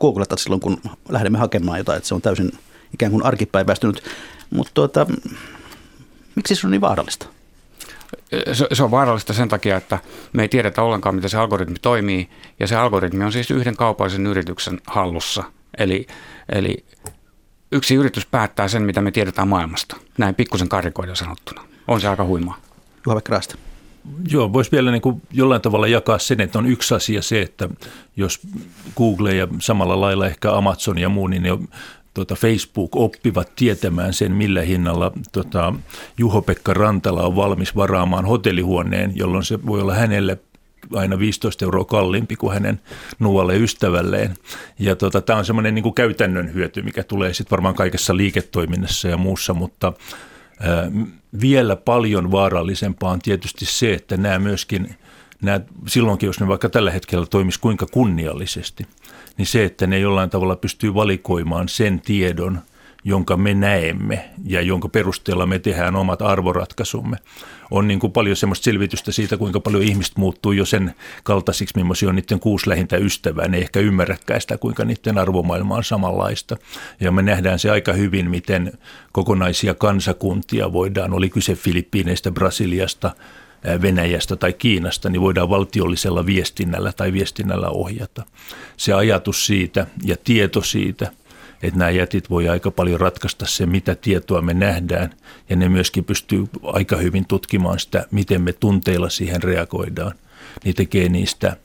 googlata 0.00 0.36
silloin, 0.36 0.60
kun 0.60 0.80
lähdemme 1.08 1.38
hakemaan 1.38 1.78
jotain, 1.78 1.96
että 1.96 2.08
se 2.08 2.14
on 2.14 2.22
täysin 2.22 2.52
ikään 2.94 3.12
kuin 3.12 3.24
arkipäiväistynyt. 3.24 4.04
Mutta 4.50 4.70
tuota, 4.74 5.06
miksi 6.34 6.54
se 6.54 6.66
on 6.66 6.70
niin 6.70 6.80
vaarallista? 6.80 7.26
Se, 8.52 8.66
se 8.72 8.82
on 8.82 8.90
vaarallista 8.90 9.32
sen 9.32 9.48
takia, 9.48 9.76
että 9.76 9.98
me 10.32 10.42
ei 10.42 10.48
tiedetä 10.48 10.82
ollenkaan, 10.82 11.14
miten 11.14 11.30
se 11.30 11.36
algoritmi 11.36 11.76
toimii, 11.82 12.30
ja 12.60 12.66
se 12.66 12.76
algoritmi 12.76 13.24
on 13.24 13.32
siis 13.32 13.50
yhden 13.50 13.76
kaupallisen 13.76 14.26
yrityksen 14.26 14.80
hallussa. 14.86 15.44
Eli, 15.78 16.06
eli 16.48 16.84
yksi 17.72 17.94
yritys 17.94 18.26
päättää 18.26 18.68
sen, 18.68 18.82
mitä 18.82 19.00
me 19.00 19.10
tiedetään 19.10 19.48
maailmasta. 19.48 19.96
Näin 20.18 20.34
pikkusen 20.34 20.68
karikoida 20.68 21.14
sanottuna. 21.14 21.62
On 21.88 22.00
se 22.00 22.08
aika 22.08 22.24
huimaa. 22.24 22.56
Juha 23.06 23.20
Kraasta. 23.20 23.56
Joo, 24.28 24.52
voisi 24.52 24.72
vielä 24.72 24.90
niin 24.90 25.02
kuin 25.02 25.22
jollain 25.32 25.62
tavalla 25.62 25.86
jakaa 25.86 26.18
sen, 26.18 26.40
että 26.40 26.58
on 26.58 26.66
yksi 26.66 26.94
asia 26.94 27.22
se, 27.22 27.42
että 27.42 27.68
jos 28.16 28.40
Google 28.96 29.34
ja 29.34 29.48
samalla 29.58 30.00
lailla 30.00 30.26
ehkä 30.26 30.52
Amazon 30.52 30.98
ja 30.98 31.08
muu, 31.08 31.26
niin 31.26 31.42
ne 31.42 31.50
tuota, 32.14 32.34
Facebook 32.34 32.96
oppivat 32.96 33.52
tietämään 33.56 34.12
sen, 34.12 34.32
millä 34.32 34.60
hinnalla 34.62 35.12
tota, 35.32 35.74
Juho-Pekka 36.18 36.74
Rantala 36.74 37.22
on 37.22 37.36
valmis 37.36 37.76
varaamaan 37.76 38.24
hotellihuoneen, 38.24 39.12
jolloin 39.14 39.44
se 39.44 39.66
voi 39.66 39.80
olla 39.80 39.94
hänelle 39.94 40.38
aina 40.94 41.18
15 41.18 41.64
euroa 41.64 41.84
kalliimpi 41.84 42.36
kuin 42.36 42.54
hänen 42.54 42.80
nuolle 43.18 43.56
ystävälleen. 43.56 44.34
Ja 44.78 44.96
tota, 44.96 45.20
tämä 45.20 45.38
on 45.38 45.44
semmoinen 45.44 45.74
niin 45.74 45.94
käytännön 45.94 46.54
hyöty, 46.54 46.82
mikä 46.82 47.02
tulee 47.02 47.34
sitten 47.34 47.50
varmaan 47.50 47.74
kaikessa 47.74 48.16
liiketoiminnassa 48.16 49.08
ja 49.08 49.16
muussa, 49.16 49.54
mutta 49.54 49.92
ää, 50.60 50.90
vielä 51.40 51.76
paljon 51.76 52.30
vaarallisempaa 52.30 53.10
on 53.10 53.20
tietysti 53.20 53.64
se, 53.64 53.92
että 53.92 54.16
nämä 54.16 54.38
myöskin 54.38 54.94
nämä, 55.42 55.60
silloinkin, 55.86 56.26
jos 56.26 56.40
ne 56.40 56.48
vaikka 56.48 56.68
tällä 56.68 56.90
hetkellä 56.90 57.26
toimisi 57.26 57.60
kuinka 57.60 57.86
kunniallisesti, 57.86 58.86
niin 59.36 59.46
se, 59.46 59.64
että 59.64 59.86
ne 59.86 59.98
jollain 59.98 60.30
tavalla 60.30 60.56
pystyy 60.56 60.94
valikoimaan 60.94 61.68
sen 61.68 62.00
tiedon– 62.00 62.60
jonka 63.04 63.36
me 63.36 63.54
näemme 63.54 64.30
ja 64.44 64.60
jonka 64.60 64.88
perusteella 64.88 65.46
me 65.46 65.58
tehdään 65.58 65.96
omat 65.96 66.22
arvoratkaisumme. 66.22 67.16
On 67.72 67.88
niin 67.88 68.00
kuin 68.00 68.12
paljon 68.12 68.36
semmoista 68.36 68.64
selvitystä 68.64 69.12
siitä, 69.12 69.36
kuinka 69.36 69.60
paljon 69.60 69.82
ihmistä 69.82 70.20
muuttuu 70.20 70.52
jo 70.52 70.64
sen 70.64 70.94
kaltaisiksi, 71.22 71.76
millaisia 71.76 72.08
on 72.08 72.16
niiden 72.16 72.40
kuusi 72.40 72.68
lähintä 72.68 72.96
ystävää. 72.96 73.48
Ne 73.48 73.56
ei 73.56 73.62
ehkä 73.62 73.80
ymmärräkään 73.80 74.40
sitä, 74.40 74.58
kuinka 74.58 74.84
niiden 74.84 75.18
arvomaailma 75.18 75.76
on 75.76 75.84
samanlaista. 75.84 76.56
Ja 77.00 77.12
me 77.12 77.22
nähdään 77.22 77.58
se 77.58 77.70
aika 77.70 77.92
hyvin, 77.92 78.30
miten 78.30 78.72
kokonaisia 79.12 79.74
kansakuntia 79.74 80.72
voidaan, 80.72 81.12
oli 81.12 81.30
kyse 81.30 81.54
Filippiineistä, 81.54 82.30
Brasiliasta, 82.30 83.10
Venäjästä 83.82 84.36
tai 84.36 84.52
Kiinasta, 84.52 85.10
niin 85.10 85.22
voidaan 85.22 85.50
valtiollisella 85.50 86.26
viestinnällä 86.26 86.92
tai 86.92 87.12
viestinnällä 87.12 87.68
ohjata. 87.68 88.24
Se 88.76 88.92
ajatus 88.92 89.46
siitä 89.46 89.86
ja 90.04 90.16
tieto 90.24 90.62
siitä– 90.62 91.10
että 91.62 91.78
nämä 91.78 91.90
jätit 91.90 92.30
voi 92.30 92.48
aika 92.48 92.70
paljon 92.70 93.00
ratkaista 93.00 93.46
se, 93.46 93.66
mitä 93.66 93.94
tietoa 93.94 94.42
me 94.42 94.54
nähdään, 94.54 95.14
ja 95.48 95.56
ne 95.56 95.68
myöskin 95.68 96.04
pystyy 96.04 96.44
aika 96.62 96.96
hyvin 96.96 97.26
tutkimaan 97.26 97.78
sitä, 97.78 98.06
miten 98.10 98.42
me 98.42 98.52
tunteilla 98.52 99.10
siihen 99.10 99.42
reagoidaan. 99.42 100.12
Niin 100.64 100.74
tekee 100.74 101.08
niistä, 101.08 101.56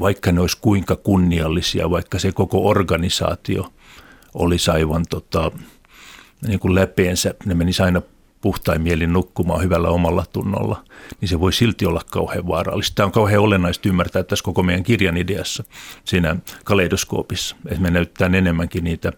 vaikka 0.00 0.32
ne 0.32 0.40
olisi 0.40 0.58
kuinka 0.60 0.96
kunniallisia, 0.96 1.90
vaikka 1.90 2.18
se 2.18 2.32
koko 2.32 2.68
organisaatio 2.68 3.72
olisi 4.34 4.70
aivan 4.70 5.04
tota, 5.10 5.52
niin 6.46 6.60
kuin 6.60 6.74
läpeensä, 6.74 7.34
ne 7.44 7.54
menisi 7.54 7.82
aina 7.82 8.02
puhtain 8.44 8.82
mielin 8.82 9.12
nukkumaan 9.12 9.62
hyvällä 9.62 9.88
omalla 9.88 10.24
tunnolla, 10.32 10.84
niin 11.20 11.28
se 11.28 11.40
voi 11.40 11.52
silti 11.52 11.86
olla 11.86 12.00
kauhean 12.10 12.46
vaarallista. 12.46 12.94
Tämä 12.94 13.06
on 13.06 13.12
kauhean 13.12 13.42
olennaista 13.42 13.88
ymmärtää 13.88 14.22
tässä 14.22 14.44
koko 14.44 14.62
meidän 14.62 14.82
kirjan 14.82 15.16
ideassa 15.16 15.64
siinä 16.04 16.36
kaleidoskoopissa, 16.64 17.56
että 17.66 17.80
me 17.80 17.90
näyttää 17.90 18.30
enemmänkin 18.34 18.84
niitä 18.84 19.12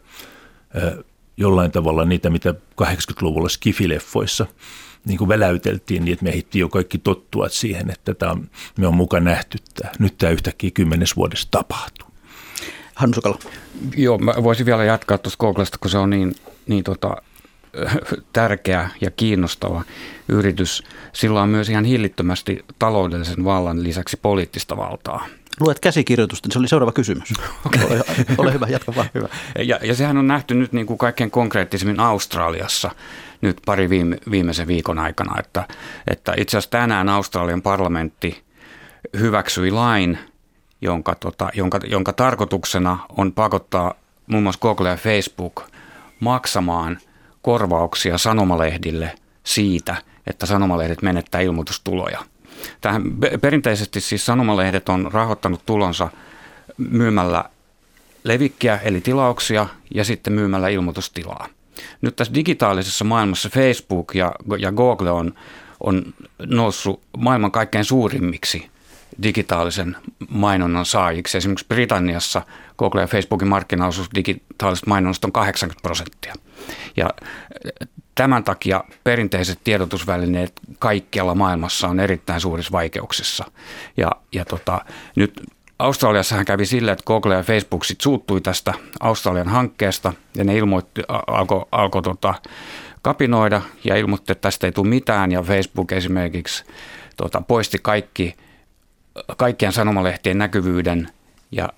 jollain 1.37 1.71
tavalla 1.71 2.05
niitä, 2.05 2.31
mitä 2.31 2.55
80-luvulla 2.83 3.49
skifileffoissa 3.49 4.47
niin 5.05 5.19
kuin 5.19 5.29
väläyteltiin 5.29 6.05
niin, 6.05 6.13
että 6.13 6.25
me 6.25 6.31
ehittiin 6.31 6.61
jo 6.61 6.69
kaikki 6.69 6.99
tottua 6.99 7.49
siihen, 7.49 7.91
että 7.91 8.15
tämä 8.15 8.33
on, 8.33 8.51
me 8.79 8.87
on 8.87 8.95
mukaan 8.95 9.25
nähty 9.25 9.59
tämä. 9.75 9.93
Nyt 9.99 10.19
tämä 10.19 10.33
yhtäkkiä 10.33 10.71
kymmenes 10.71 11.17
vuodessa 11.17 11.49
tapahtuu. 11.51 12.09
Hannu 12.95 13.15
Sokala. 13.15 13.39
Joo, 13.97 14.19
mä 14.19 14.35
voisin 14.43 14.67
vielä 14.67 14.85
jatkaa 14.85 15.19
tuosta 15.19 15.39
Googlesta, 15.41 15.79
kun 15.79 15.91
se 15.91 15.99
on 15.99 16.11
niin, 16.11 16.35
niin 16.67 16.85
tota, 16.85 17.17
tärkeä 18.33 18.91
ja 19.01 19.11
kiinnostava 19.11 19.83
yritys. 20.29 20.83
Sillä 21.13 21.43
on 21.43 21.49
myös 21.49 21.69
ihan 21.69 21.85
hillittömästi 21.85 22.65
taloudellisen 22.79 23.45
vallan 23.45 23.83
lisäksi 23.83 24.17
poliittista 24.23 24.77
valtaa. 24.77 25.27
Luet 25.61 25.81
käsikirjoitusta, 25.81 26.47
niin 26.47 26.53
se 26.53 26.59
oli 26.59 26.69
seuraava 26.69 26.93
kysymys. 26.93 27.33
Okay. 27.67 27.85
Ole, 27.85 28.05
ole 28.39 28.53
hyvä, 28.53 28.67
jatka 28.67 28.95
vaan. 28.95 29.09
Hyvä. 29.15 29.29
Ja, 29.59 29.79
ja 29.83 29.95
sehän 29.95 30.17
on 30.17 30.27
nähty 30.27 30.55
nyt 30.55 30.73
niin 30.73 30.87
kuin 30.87 30.99
kaikkein 30.99 31.31
konkreettisimmin 31.31 32.01
Australiassa 32.01 32.91
nyt 33.41 33.57
pari 33.67 33.91
viime, 33.91 34.19
viimeisen 34.31 34.67
viikon 34.67 34.99
aikana, 34.99 35.39
että, 35.39 35.65
että 36.11 36.35
itse 36.37 36.57
asiassa 36.57 36.71
tänään 36.71 37.09
Australian 37.09 37.63
parlamentti 37.63 38.43
hyväksyi 39.19 39.71
lain, 39.71 40.19
jonka, 40.81 41.15
tota, 41.15 41.51
jonka, 41.55 41.81
jonka 41.85 42.13
tarkoituksena 42.13 42.99
on 43.17 43.33
pakottaa 43.33 43.95
muun 44.27 44.43
muassa 44.43 44.61
Google 44.61 44.89
ja 44.89 44.97
Facebook 44.97 45.63
maksamaan– 46.21 46.99
korvauksia 47.47 48.19
sanomalehdille 48.19 49.15
siitä, 49.45 49.97
että 50.27 50.47
sanomalehdet 50.47 51.03
menettää 51.03 51.41
ilmoitustuloja. 51.41 52.19
Tähän 52.81 53.03
perinteisesti 53.41 54.01
siis 54.01 54.27
sanomalehdet 54.27 54.89
on 54.89 55.13
rahoittanut 55.13 55.67
tulonsa 55.67 56.09
myymällä 56.79 57.45
levikkiä 58.25 58.79
eli 58.85 59.01
tilauksia 59.01 59.67
ja 59.95 60.05
sitten 60.05 60.33
myymällä 60.33 60.69
ilmoitustilaa. 60.69 61.49
Nyt 62.01 62.17
tässä 62.17 62.35
digitaalisessa 62.35 63.05
maailmassa 63.05 63.49
Facebook 63.49 64.15
ja, 64.15 64.33
ja 64.59 64.73
Google 64.73 65.11
on, 65.11 65.35
on 65.81 66.15
noussut 66.39 67.03
maailman 67.17 67.53
kaikkein 67.53 67.85
suurimmiksi 67.85 68.71
digitaalisen 69.23 69.97
mainonnan 70.29 70.87
saajiksi. 70.87 71.39
Esimerkiksi 71.39 71.67
Britanniassa 71.69 72.43
Google 72.79 73.01
ja 73.01 73.07
Facebookin 73.07 73.49
markkinaosuus 73.49 74.09
digitaalisesta 74.15 74.91
mainonnasta 74.91 75.27
on 75.27 75.33
80 75.33 75.83
prosenttia. 75.83 76.35
Ja 76.97 77.11
tämän 78.15 78.45
takia 78.45 78.85
perinteiset 79.05 79.59
tiedotusvälineet 79.65 80.53
kaikkialla 80.79 81.35
maailmassa 81.35 81.89
on 81.89 82.01
erittäin 82.01 82.41
suurissa 82.41 82.73
vaikeuksissa. 82.73 83.45
Ja, 83.97 84.11
ja 84.33 84.45
tota, 84.45 84.85
nyt 85.17 85.43
Australiassahan 85.79 86.45
kävi 86.45 86.67
sillä, 86.67 86.93
että 86.93 87.05
Google 87.07 87.35
ja 87.35 87.43
Facebook 87.43 87.85
sit 87.85 88.01
suuttui 88.01 88.41
tästä 88.41 88.75
Australian 89.01 89.49
hankkeesta 89.49 90.13
ja 90.37 90.45
ne 90.45 90.57
ilmoitti, 90.57 91.03
alkoi 91.27 91.67
alko, 91.73 92.03
tota, 92.03 92.35
kapinoida 93.03 93.63
ja 93.85 93.97
ilmoitti, 93.97 94.33
että 94.33 94.43
tästä 94.43 94.67
ei 94.67 94.73
tule 94.73 94.89
mitään 94.89 95.33
ja 95.33 95.43
Facebook 95.43 95.93
esimerkiksi 95.93 96.65
tota, 97.17 97.43
poisti 97.49 97.79
kaikki, 97.83 98.35
kaikkien 99.37 99.73
sanomalehtien 99.73 100.39
näkyvyyden 100.39 101.09
ja 101.53 101.69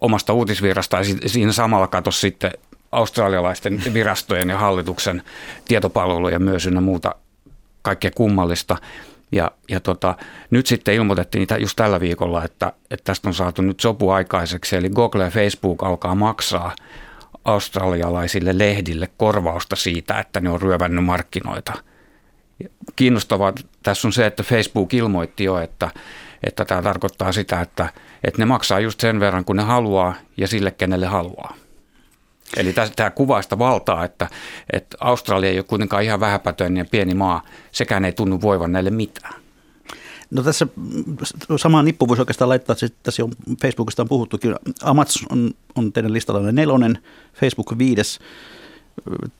omasta 0.00 0.32
uutisvirrasta 0.32 0.96
ja 0.96 1.04
siinä 1.26 1.52
samalla 1.52 1.86
katosi 1.86 2.20
sitten 2.20 2.52
australialaisten 2.92 3.82
virastojen 3.94 4.48
ja 4.48 4.58
hallituksen 4.58 5.22
tietopalveluja 5.64 6.38
myös 6.38 6.66
ynnä 6.66 6.80
muuta 6.80 7.14
kaikkea 7.82 8.10
kummallista. 8.14 8.76
Ja, 9.32 9.50
ja 9.68 9.80
tota, 9.80 10.14
nyt 10.50 10.66
sitten 10.66 10.94
ilmoitettiin 10.94 11.46
just 11.58 11.76
tällä 11.76 12.00
viikolla, 12.00 12.44
että, 12.44 12.72
että 12.90 13.04
tästä 13.04 13.28
on 13.28 13.34
saatu 13.34 13.62
nyt 13.62 13.80
sopu 13.80 14.10
aikaiseksi. 14.10 14.76
Eli 14.76 14.90
Google 14.90 15.24
ja 15.24 15.30
Facebook 15.30 15.82
alkaa 15.82 16.14
maksaa 16.14 16.76
australialaisille 17.44 18.58
lehdille 18.58 19.08
korvausta 19.16 19.76
siitä, 19.76 20.18
että 20.18 20.40
ne 20.40 20.50
on 20.50 20.62
ryövännyt 20.62 21.04
markkinoita. 21.04 21.72
Kiinnostavaa 22.96 23.52
tässä 23.82 24.08
on 24.08 24.12
se, 24.12 24.26
että 24.26 24.42
Facebook 24.42 24.94
ilmoitti 24.94 25.44
jo, 25.44 25.58
että, 25.58 25.90
että 26.46 26.64
tämä 26.64 26.82
tarkoittaa 26.82 27.32
sitä, 27.32 27.60
että, 27.60 27.88
että 28.24 28.38
ne 28.38 28.44
maksaa 28.44 28.80
just 28.80 29.00
sen 29.00 29.20
verran, 29.20 29.44
kun 29.44 29.56
ne 29.56 29.62
haluaa 29.62 30.14
ja 30.36 30.48
sille, 30.48 30.70
kenelle 30.70 31.06
haluaa. 31.06 31.54
Eli 32.56 32.74
tämä 32.96 33.10
kuvaa 33.10 33.42
sitä 33.42 33.58
valtaa, 33.58 34.04
että, 34.04 34.28
että 34.72 34.96
Australia 35.00 35.50
ei 35.50 35.58
ole 35.58 35.64
kuitenkaan 35.64 36.02
ihan 36.02 36.20
vähäpätöinen 36.20 36.76
ja 36.76 36.84
pieni 36.90 37.14
maa, 37.14 37.42
sekään 37.72 38.04
ei 38.04 38.12
tunnu 38.12 38.40
voivan 38.40 38.72
näille 38.72 38.90
mitään. 38.90 39.34
No 40.30 40.42
tässä 40.42 40.66
sama 41.56 41.82
nippu 41.82 42.08
voisi 42.08 42.20
oikeastaan 42.20 42.48
laittaa, 42.48 42.76
että 42.82 42.98
tässä 43.02 43.24
on 43.24 43.30
Facebookista 43.62 44.02
on 44.02 44.08
puhuttukin. 44.08 44.54
Amats 44.82 45.24
on, 45.30 45.50
on 45.74 45.92
teidän 45.92 46.12
listalla 46.12 46.52
nelonen, 46.52 46.98
Facebook 47.40 47.78
viides. 47.78 48.18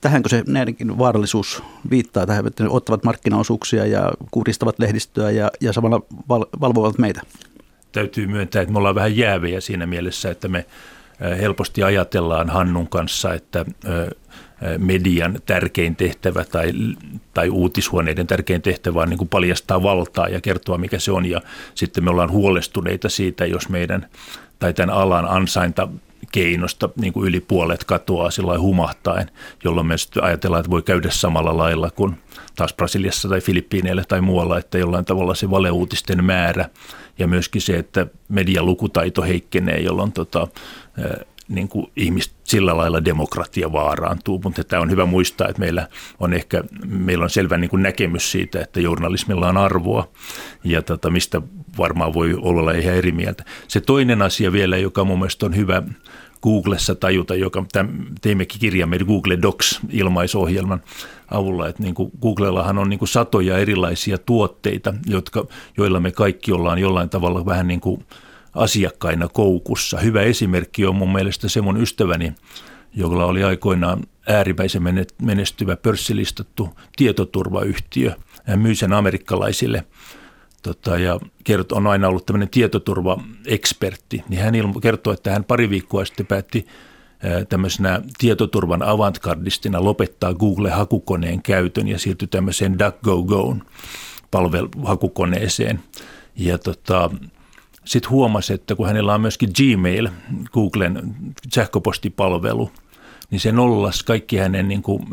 Tähänkö 0.01 0.29
se 0.29 0.43
näidenkin 0.47 0.97
vaarallisuus 0.97 1.63
viittaa 1.89 2.25
tähän, 2.25 2.47
että 2.47 2.63
ne 2.63 2.69
ottavat 2.69 3.03
markkinaosuuksia 3.03 3.85
ja 3.85 4.11
kuristavat 4.31 4.79
lehdistöä 4.79 5.31
ja, 5.31 5.51
ja 5.61 5.73
samalla 5.73 6.01
val, 6.29 6.45
valvovat 6.61 6.97
meitä? 6.97 7.21
Täytyy 7.91 8.27
myöntää, 8.27 8.61
että 8.61 8.71
me 8.71 8.77
ollaan 8.77 8.95
vähän 8.95 9.17
jääviä 9.17 9.61
siinä 9.61 9.85
mielessä, 9.85 10.31
että 10.31 10.47
me 10.47 10.65
helposti 11.41 11.83
ajatellaan 11.83 12.49
Hannun 12.49 12.87
kanssa, 12.87 13.33
että 13.33 13.65
median 14.77 15.39
tärkein 15.45 15.95
tehtävä 15.95 16.43
tai, 16.43 16.71
tai 17.33 17.49
uutishuoneiden 17.49 18.27
tärkein 18.27 18.61
tehtävä 18.61 19.01
on 19.01 19.09
niin 19.09 19.17
kuin 19.17 19.29
paljastaa 19.29 19.83
valtaa 19.83 20.27
ja 20.27 20.41
kertoa, 20.41 20.77
mikä 20.77 20.99
se 20.99 21.11
on. 21.11 21.25
Ja 21.25 21.41
sitten 21.75 22.03
me 22.03 22.09
ollaan 22.09 22.31
huolestuneita 22.31 23.09
siitä, 23.09 23.45
jos 23.45 23.69
meidän 23.69 24.07
tai 24.59 24.73
tämän 24.73 24.95
alan 24.95 25.25
ansainta 25.25 25.87
keinosta 26.35 26.89
niin 26.95 27.13
kuin 27.13 27.27
yli 27.27 27.39
puolet 27.39 27.83
katoaa 27.83 28.31
sillä 28.31 28.59
humahtaen, 28.59 29.31
jolloin 29.63 29.87
me 29.87 29.95
ajatellaan, 30.21 30.59
että 30.59 30.71
voi 30.71 30.81
käydä 30.81 31.09
samalla 31.11 31.57
lailla 31.57 31.91
kuin 31.91 32.17
taas 32.55 32.73
Brasiliassa 32.73 33.29
tai 33.29 33.41
Filippiineillä 33.41 34.03
tai 34.07 34.21
muualla, 34.21 34.57
että 34.57 34.77
jollain 34.77 35.05
tavalla 35.05 35.35
se 35.35 35.49
valeuutisten 35.49 36.25
määrä 36.25 36.69
ja 37.19 37.27
myöskin 37.27 37.61
se, 37.61 37.77
että 37.77 38.07
median 38.29 38.65
lukutaito 38.65 39.21
heikkenee, 39.21 39.79
jolloin 39.79 40.11
tota, 40.11 40.47
niin 41.47 41.67
kuin 41.67 41.91
ihmiset 41.95 42.33
sillä 42.43 42.77
lailla 42.77 43.05
demokratia 43.05 43.71
vaaraantuu, 43.71 44.41
mutta 44.43 44.63
tämä 44.63 44.81
on 44.81 44.91
hyvä 44.91 45.05
muistaa, 45.05 45.47
että 45.47 45.59
meillä 45.59 45.87
on 46.19 46.33
ehkä 46.33 46.63
meillä 46.87 47.23
on 47.23 47.29
selvä 47.29 47.57
niin 47.57 47.69
kuin 47.69 47.83
näkemys 47.83 48.31
siitä, 48.31 48.61
että 48.61 48.79
journalismilla 48.79 49.49
on 49.49 49.57
arvoa 49.57 50.07
ja 50.63 50.81
tota, 50.81 51.09
mistä 51.09 51.41
varmaan 51.77 52.13
voi 52.13 52.33
olla 52.41 52.71
ihan 52.71 52.95
eri 52.95 53.11
mieltä. 53.11 53.45
Se 53.67 53.81
toinen 53.81 54.21
asia 54.21 54.51
vielä, 54.51 54.77
joka 54.77 55.03
mun 55.03 55.19
mielestä 55.19 55.45
on 55.45 55.55
hyvä 55.55 55.83
Googlessa 56.41 56.95
tajuta, 56.95 57.35
joka 57.35 57.65
teimmekin 58.21 58.59
kirjamme 58.59 58.97
Google 58.97 59.41
Docs 59.41 59.79
ilmaisohjelman 59.89 60.81
avulla, 61.31 61.67
että 61.67 61.83
niin 61.83 61.95
kuin 61.95 62.11
Googlellahan 62.21 62.77
on 62.77 62.89
niin 62.89 62.99
kuin 62.99 63.09
satoja 63.09 63.57
erilaisia 63.57 64.17
tuotteita, 64.17 64.93
jotka, 65.05 65.45
joilla 65.77 65.99
me 65.99 66.11
kaikki 66.11 66.51
ollaan 66.51 66.79
jollain 66.79 67.09
tavalla 67.09 67.45
vähän 67.45 67.67
niin 67.67 67.81
kuin 67.81 68.05
asiakkaina 68.53 69.27
koukussa. 69.27 69.99
Hyvä 69.99 70.21
esimerkki 70.21 70.85
on 70.85 70.95
mun 70.95 71.13
mielestä 71.13 71.49
se 71.49 71.61
mun 71.61 71.81
ystäväni, 71.81 72.33
jolla 72.95 73.25
oli 73.25 73.43
aikoinaan 73.43 74.03
äärimmäisen 74.27 74.81
menestyvä 75.21 75.75
pörssilistattu 75.75 76.69
tietoturvayhtiö. 76.95 78.11
Hän 78.43 78.59
myi 78.59 78.75
sen 78.75 78.93
amerikkalaisille 78.93 79.85
tota, 80.65 80.97
ja 80.97 81.19
kert, 81.43 81.71
on 81.71 81.87
aina 81.87 82.07
ollut 82.07 82.25
tämmöinen 82.25 82.49
tietoturvaekspertti, 82.49 84.23
niin 84.29 84.41
hän 84.41 84.55
ilmo, 84.55 84.79
kertoo, 84.79 85.13
että 85.13 85.31
hän 85.31 85.43
pari 85.43 85.69
viikkoa 85.69 86.05
sitten 86.05 86.25
päätti 86.25 86.67
tämmöisenä 87.49 88.01
tietoturvan 88.17 88.83
avantgardistina 88.83 89.83
lopettaa 89.83 90.33
Google-hakukoneen 90.33 91.41
käytön 91.41 91.87
ja 91.87 91.99
siirtyi 91.99 92.27
tämmöiseen 92.27 92.79
DuckGoGoon 92.79 93.63
palveluhakukoneeseen. 94.31 95.79
Ja 96.35 96.57
tota, 96.57 97.09
sitten 97.85 98.11
huomasi, 98.11 98.53
että 98.53 98.75
kun 98.75 98.87
hänellä 98.87 99.13
on 99.13 99.21
myöskin 99.21 99.49
Gmail, 99.57 100.09
Googlen 100.53 101.15
sähköpostipalvelu, 101.53 102.71
niin 103.31 103.39
se 103.39 103.51
nollas 103.51 104.03
kaikki 104.03 104.37
hänen 104.37 104.67
niin 104.67 104.81
kuin, 104.81 105.03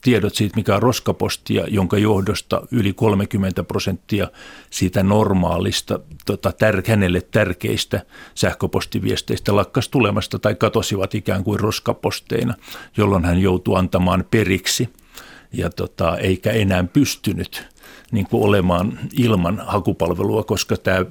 tiedot 0.00 0.34
siitä, 0.34 0.56
mikä 0.56 0.76
on 0.76 0.82
roskapostia, 0.82 1.64
jonka 1.68 1.98
johdosta 1.98 2.62
yli 2.70 2.92
30 2.92 3.64
prosenttia 3.64 4.28
siitä 4.70 5.02
normaalista, 5.02 6.00
tota, 6.26 6.52
tär, 6.52 6.82
hänelle 6.88 7.20
tärkeistä 7.20 8.02
sähköpostiviesteistä 8.34 9.56
lakkas 9.56 9.88
tulemasta 9.88 10.38
tai 10.38 10.54
katosivat 10.54 11.14
ikään 11.14 11.44
kuin 11.44 11.60
roskaposteina, 11.60 12.54
jolloin 12.96 13.24
hän 13.24 13.38
joutui 13.38 13.78
antamaan 13.78 14.24
periksi 14.30 14.88
ja 15.52 15.70
tota, 15.70 16.16
eikä 16.16 16.50
enää 16.50 16.84
pystynyt 16.84 17.66
niin 18.12 18.26
kuin 18.26 18.42
olemaan 18.42 18.98
ilman 19.12 19.62
hakupalvelua, 19.66 20.44
koska 20.44 20.76
tämä, 20.76 21.04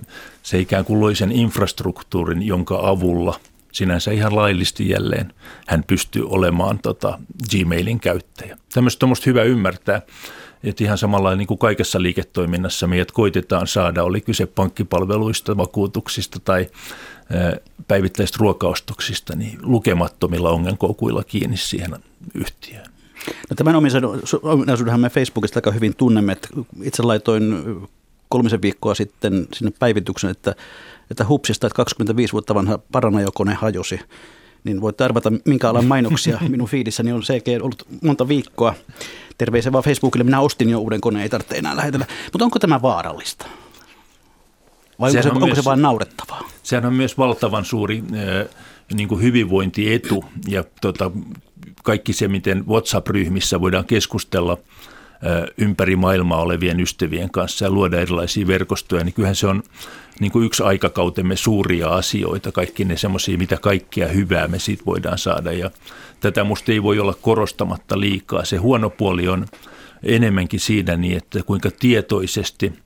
se 0.44 0.60
ikään 0.60 0.86
kuin 0.86 1.00
loi 1.00 1.16
sen 1.16 1.32
infrastruktuurin, 1.32 2.42
jonka 2.42 2.80
avulla 2.84 3.40
sinänsä 3.72 4.12
ihan 4.12 4.36
laillisesti 4.36 4.90
jälleen 4.90 5.34
hän 5.68 5.84
pystyy 5.88 6.30
olemaan 6.30 6.80
tota 6.80 7.20
Gmailin 7.52 8.00
käyttäjä. 8.00 8.58
Tämmöistä 8.74 9.06
on 9.06 9.16
hyvä 9.26 9.44
ymmärtää, 9.44 10.02
että 10.64 10.84
ihan 10.84 10.98
samalla 10.98 11.36
niin 11.36 11.48
kuin 11.48 11.58
kaikessa 11.58 12.02
liiketoiminnassa 12.02 12.88
meidät 12.88 13.12
koitetaan 13.12 13.68
saada, 13.68 14.04
oli 14.04 14.22
kyse 14.22 14.46
pankkipalveluista, 14.46 15.58
vakuutuksista 15.58 16.40
tai 16.40 16.68
päivittäistä 17.88 18.38
ruokaostoksista, 18.40 19.36
niin 19.36 19.60
lukemattomilla 19.62 20.50
ongenkoukuilla 20.50 21.24
kiinni 21.24 21.58
siihen 21.58 21.96
yhtiöön. 22.34 22.86
No 23.50 23.56
tämän 23.56 23.76
ominaisuudenhan 24.44 25.00
me 25.00 25.10
Facebookista 25.10 25.58
aika 25.58 25.72
hyvin 25.72 25.96
tunnemme. 25.96 26.32
Että 26.32 26.48
itse 26.84 27.04
laitoin 27.04 27.64
kolmisen 28.30 28.62
viikkoa 28.62 28.96
sitten 28.96 29.48
sinne 29.54 29.74
päivityksen, 29.80 30.30
että, 30.30 30.56
että 31.12 31.26
hupsista, 31.28 31.68
että 31.68 31.76
25 31.76 32.34
vuotta 32.34 32.56
vanha 32.56 32.78
paranajokone 32.92 33.54
hajosi. 33.54 34.00
Niin 34.64 34.82
voitte 34.82 35.04
arvata, 35.04 35.32
minkä 35.46 35.70
alan 35.70 35.86
mainoksia 35.86 36.40
minun 36.50 36.68
fiidissäni 36.68 37.12
on 37.12 37.24
selkeä 37.24 37.60
ollut 37.62 37.88
monta 38.02 38.28
viikkoa. 38.28 38.74
Terveisiä 39.38 39.72
vaan 39.72 39.84
Facebookille, 39.84 40.24
minä 40.24 40.40
ostin 40.40 40.70
jo 40.70 40.80
uuden 40.80 41.02
koneen, 41.02 41.24
ei 41.24 41.30
tarvitse 41.30 41.56
enää 41.56 41.76
lähetellä. 41.76 42.06
Mutta 42.34 42.46
onko 42.46 42.60
tämä 42.60 42.82
vaarallista? 42.82 43.46
Vai 45.00 45.10
onko 45.10 45.22
se, 45.22 45.30
on 45.30 45.36
onko 45.36 45.46
myös, 45.46 45.58
se 45.58 45.64
vain 45.64 45.82
naurettavaa? 45.82 46.50
Sehän 46.64 46.86
on 46.86 46.94
myös 46.94 47.18
valtavan 47.18 47.66
suuri 47.66 48.04
äh, 48.14 48.56
niin 48.94 49.08
kuin 49.08 49.22
hyvinvointietu 49.22 50.26
ja 50.48 50.64
tota, 50.82 51.12
kaikki 51.84 52.14
se, 52.14 52.28
miten 52.28 52.68
WhatsApp-ryhmissä 52.68 53.62
voidaan 53.62 53.86
keskustella 53.86 54.58
ympäri 55.58 55.96
maailmaa 55.96 56.42
olevien 56.42 56.80
ystävien 56.80 57.32
kanssa 57.32 57.66
ja 57.66 57.72
luoda 57.72 58.00
erilaisia 58.00 58.48
verkostoja, 58.48 59.04
niin 59.04 59.14
kyllähän 59.14 59.36
se 59.36 59.48
on 59.48 59.64
niin 60.20 60.32
kuin 60.32 60.46
yksi 60.46 60.64
aikakautemme 60.64 61.36
suuria 61.36 61.88
asioita, 61.88 62.52
kaikki 62.52 62.86
ne 62.86 62.98
semmoisia, 62.98 63.38
mitä 63.38 63.58
kaikkea 63.58 64.08
hyvää 64.08 64.48
me 64.48 64.60
siitä 64.60 64.86
voidaan 64.86 65.18
saada. 65.18 65.52
Ja 65.52 65.72
tätä 66.20 66.44
musta 66.44 66.72
ei 66.72 66.84
voi 66.84 67.00
olla 67.00 67.14
korostamatta 67.22 68.00
liikaa. 68.00 68.46
Se 68.46 68.58
huono 68.58 68.90
puoli 68.90 69.28
on 69.28 69.46
enemmänkin 70.04 70.60
siinä 70.60 70.96
niin, 70.96 71.18
että 71.18 71.44
kuinka 71.44 71.70
tietoisesti– 71.80 72.74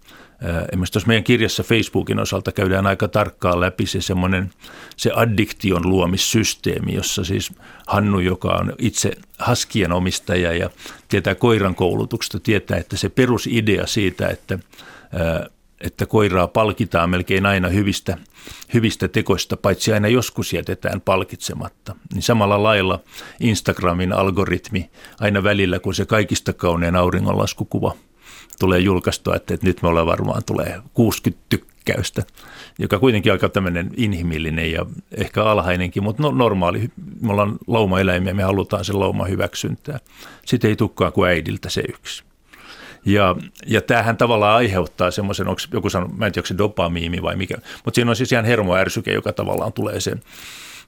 Esimerkiksi 0.43 0.93
tuossa 0.93 1.07
meidän 1.07 1.23
kirjassa 1.23 1.63
Facebookin 1.63 2.19
osalta 2.19 2.51
käydään 2.51 2.87
aika 2.87 3.07
tarkkaan 3.07 3.59
läpi 3.59 3.85
se 3.85 4.01
semmoinen 4.01 4.51
se 4.97 5.11
addiktion 5.15 5.89
luomissysteemi, 5.89 6.93
jossa 6.93 7.23
siis 7.23 7.51
Hannu, 7.87 8.19
joka 8.19 8.49
on 8.49 8.73
itse 8.77 9.11
haskien 9.39 9.91
omistaja 9.91 10.53
ja 10.53 10.69
tietää 11.07 11.35
koiran 11.35 11.75
koulutuksesta, 11.75 12.39
tietää, 12.39 12.77
että 12.77 12.97
se 12.97 13.09
perusidea 13.09 13.87
siitä, 13.87 14.27
että 14.27 14.59
että 15.81 16.05
koiraa 16.05 16.47
palkitaan 16.47 17.09
melkein 17.09 17.45
aina 17.45 17.67
hyvistä, 17.67 18.17
hyvistä 18.73 19.07
tekoista, 19.07 19.57
paitsi 19.57 19.93
aina 19.93 20.07
joskus 20.07 20.53
jätetään 20.53 21.01
palkitsematta. 21.01 21.95
Niin 22.13 22.21
samalla 22.21 22.63
lailla 22.63 22.99
Instagramin 23.39 24.13
algoritmi 24.13 24.89
aina 25.19 25.43
välillä, 25.43 25.79
kun 25.79 25.95
se 25.95 26.05
kaikista 26.05 26.53
kaunein 26.53 26.95
auringonlaskukuva 26.95 27.95
tulee 28.59 28.79
julkaistua, 28.79 29.35
että, 29.35 29.53
että 29.53 29.65
nyt 29.65 29.81
me 29.81 29.87
ollaan 29.87 30.07
varmaan 30.07 30.43
tulee 30.45 30.81
60 30.93 31.45
tykkäystä, 31.49 32.23
joka 32.79 32.99
kuitenkin 32.99 33.31
aika 33.31 33.49
tämmöinen 33.49 33.91
inhimillinen 33.97 34.71
ja 34.71 34.85
ehkä 35.17 35.43
alhainenkin, 35.43 36.03
mutta 36.03 36.23
no, 36.23 36.31
normaali. 36.31 36.89
Me 37.21 37.31
ollaan 37.31 37.57
laumaeläimiä, 37.67 38.33
me 38.33 38.43
halutaan 38.43 38.85
sen 38.85 38.99
lauma 38.99 39.25
hyväksyntää. 39.25 39.99
Sitten 40.45 40.69
ei 40.69 40.75
tukkaan 40.75 41.13
kuin 41.13 41.29
äidiltä 41.29 41.69
se 41.69 41.83
yksi. 41.89 42.23
Ja, 43.05 43.35
ja 43.67 43.81
tämähän 43.81 44.17
tavallaan 44.17 44.57
aiheuttaa 44.57 45.11
semmoisen, 45.11 45.47
onko 45.47 45.61
joku 45.73 45.89
sanonut, 45.89 46.17
mä 46.17 46.25
en 46.25 46.31
tiedä, 46.31 46.41
onko 46.41 46.47
se 46.47 46.57
dopamiimi 46.57 47.21
vai 47.21 47.35
mikä, 47.35 47.55
mutta 47.85 47.95
siinä 47.95 48.11
on 48.11 48.15
siis 48.15 48.31
ihan 48.31 48.45
hermoärsyke, 48.45 49.13
joka 49.13 49.33
tavallaan 49.33 49.73
tulee 49.73 49.99
sen 49.99 50.21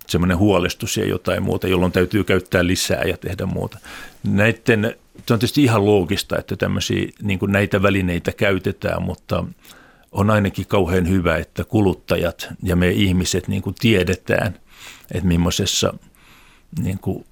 semmoinen 0.08 0.38
huolestus 0.38 0.98
ja 0.98 1.06
jotain 1.06 1.44
muuta, 1.44 1.68
jolloin 1.68 1.92
täytyy 1.92 2.24
käyttää 2.24 2.68
lisää 2.68 3.04
ja 3.04 3.18
tehdä 3.18 3.46
muuta. 3.46 3.78
Näiden 4.24 4.96
se 5.28 5.34
on 5.34 5.40
tietysti 5.40 5.64
ihan 5.64 5.86
loogista, 5.86 6.38
että 6.38 6.56
tämmöisiä, 6.56 7.08
niin 7.22 7.40
kuin 7.40 7.52
näitä 7.52 7.82
välineitä 7.82 8.32
käytetään, 8.32 9.04
mutta 9.04 9.44
on 10.12 10.30
ainakin 10.30 10.68
kauhean 10.68 11.10
hyvä, 11.10 11.38
että 11.38 11.64
kuluttajat 11.64 12.48
ja 12.64 12.76
me 12.76 12.90
ihmiset 12.90 13.48
niin 13.48 13.62
kuin 13.62 13.76
tiedetään, 13.80 14.60
että 15.12 15.28
millaisessa 15.28 15.94
niin 16.84 17.00
kuin, 17.00 17.26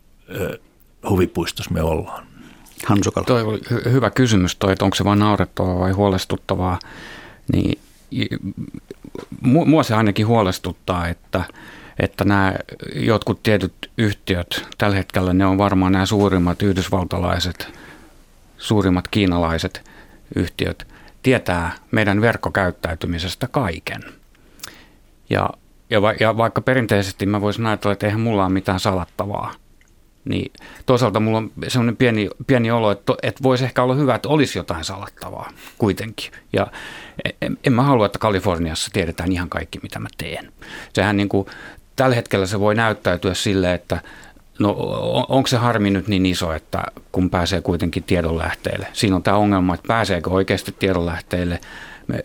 huvipuistossa 1.09 1.71
me 1.73 1.81
ollaan. 1.81 2.27
Hansukala. 2.85 3.25
Toi 3.25 3.41
oli 3.41 3.57
hy- 3.57 3.89
hyvä 3.89 4.09
kysymys 4.09 4.55
toi, 4.55 4.71
että 4.71 4.85
onko 4.85 4.95
se 4.95 5.03
vain 5.03 5.19
naurettavaa 5.19 5.79
vai 5.79 5.91
huolestuttavaa. 5.91 6.79
Niin, 7.53 7.79
mua 9.41 9.83
se 9.83 9.95
ainakin 9.95 10.27
huolestuttaa, 10.27 11.07
että– 11.07 11.43
että 11.99 12.25
nämä 12.25 12.53
jotkut 12.95 13.43
tietyt 13.43 13.91
yhtiöt, 13.97 14.67
tällä 14.77 14.95
hetkellä 14.95 15.33
ne 15.33 15.45
on 15.45 15.57
varmaan 15.57 15.91
nämä 15.91 16.05
suurimmat 16.05 16.61
yhdysvaltalaiset, 16.61 17.79
suurimmat 18.57 19.07
kiinalaiset 19.07 19.89
yhtiöt, 20.35 20.87
tietää 21.23 21.75
meidän 21.91 22.21
verkkokäyttäytymisestä 22.21 23.47
kaiken. 23.47 24.01
Ja, 25.29 25.49
ja, 25.89 26.01
va, 26.01 26.13
ja 26.19 26.37
vaikka 26.37 26.61
perinteisesti 26.61 27.25
mä 27.25 27.41
voisin 27.41 27.65
ajatella, 27.65 27.93
että 27.93 28.05
eihän 28.05 28.21
mulla 28.21 28.43
ole 28.43 28.53
mitään 28.53 28.79
salattavaa, 28.79 29.53
niin 30.25 30.51
toisaalta 30.85 31.19
mulla 31.19 31.37
on 31.37 31.51
sellainen 31.67 31.97
pieni, 31.97 32.29
pieni 32.47 32.71
olo, 32.71 32.91
että, 32.91 33.13
että 33.23 33.43
voisi 33.43 33.63
ehkä 33.63 33.83
olla 33.83 33.95
hyvä, 33.95 34.15
että 34.15 34.29
olisi 34.29 34.59
jotain 34.59 34.83
salattavaa 34.83 35.51
kuitenkin. 35.77 36.31
Ja 36.53 36.67
en, 37.41 37.57
en 37.63 37.73
mä 37.73 37.83
halua, 37.83 38.05
että 38.05 38.19
Kaliforniassa 38.19 38.89
tiedetään 38.93 39.31
ihan 39.31 39.49
kaikki, 39.49 39.79
mitä 39.83 39.99
mä 39.99 40.07
teen. 40.17 40.51
Sehän 40.93 41.17
niin 41.17 41.29
kuin 41.29 41.47
tällä 41.95 42.15
hetkellä 42.15 42.45
se 42.45 42.59
voi 42.59 42.75
näyttäytyä 42.75 43.33
sille, 43.33 43.73
että 43.73 44.01
no 44.59 44.75
onko 45.29 45.47
se 45.47 45.57
harmi 45.57 45.89
nyt 45.89 46.07
niin 46.07 46.25
iso, 46.25 46.53
että 46.53 46.83
kun 47.11 47.29
pääsee 47.29 47.61
kuitenkin 47.61 48.03
tiedonlähteelle. 48.03 48.87
Siinä 48.93 49.15
on 49.15 49.23
tämä 49.23 49.37
ongelma, 49.37 49.73
että 49.73 49.87
pääseekö 49.87 50.29
oikeasti 50.29 50.75
tiedonlähteille. 50.79 51.59
Me, 52.07 52.23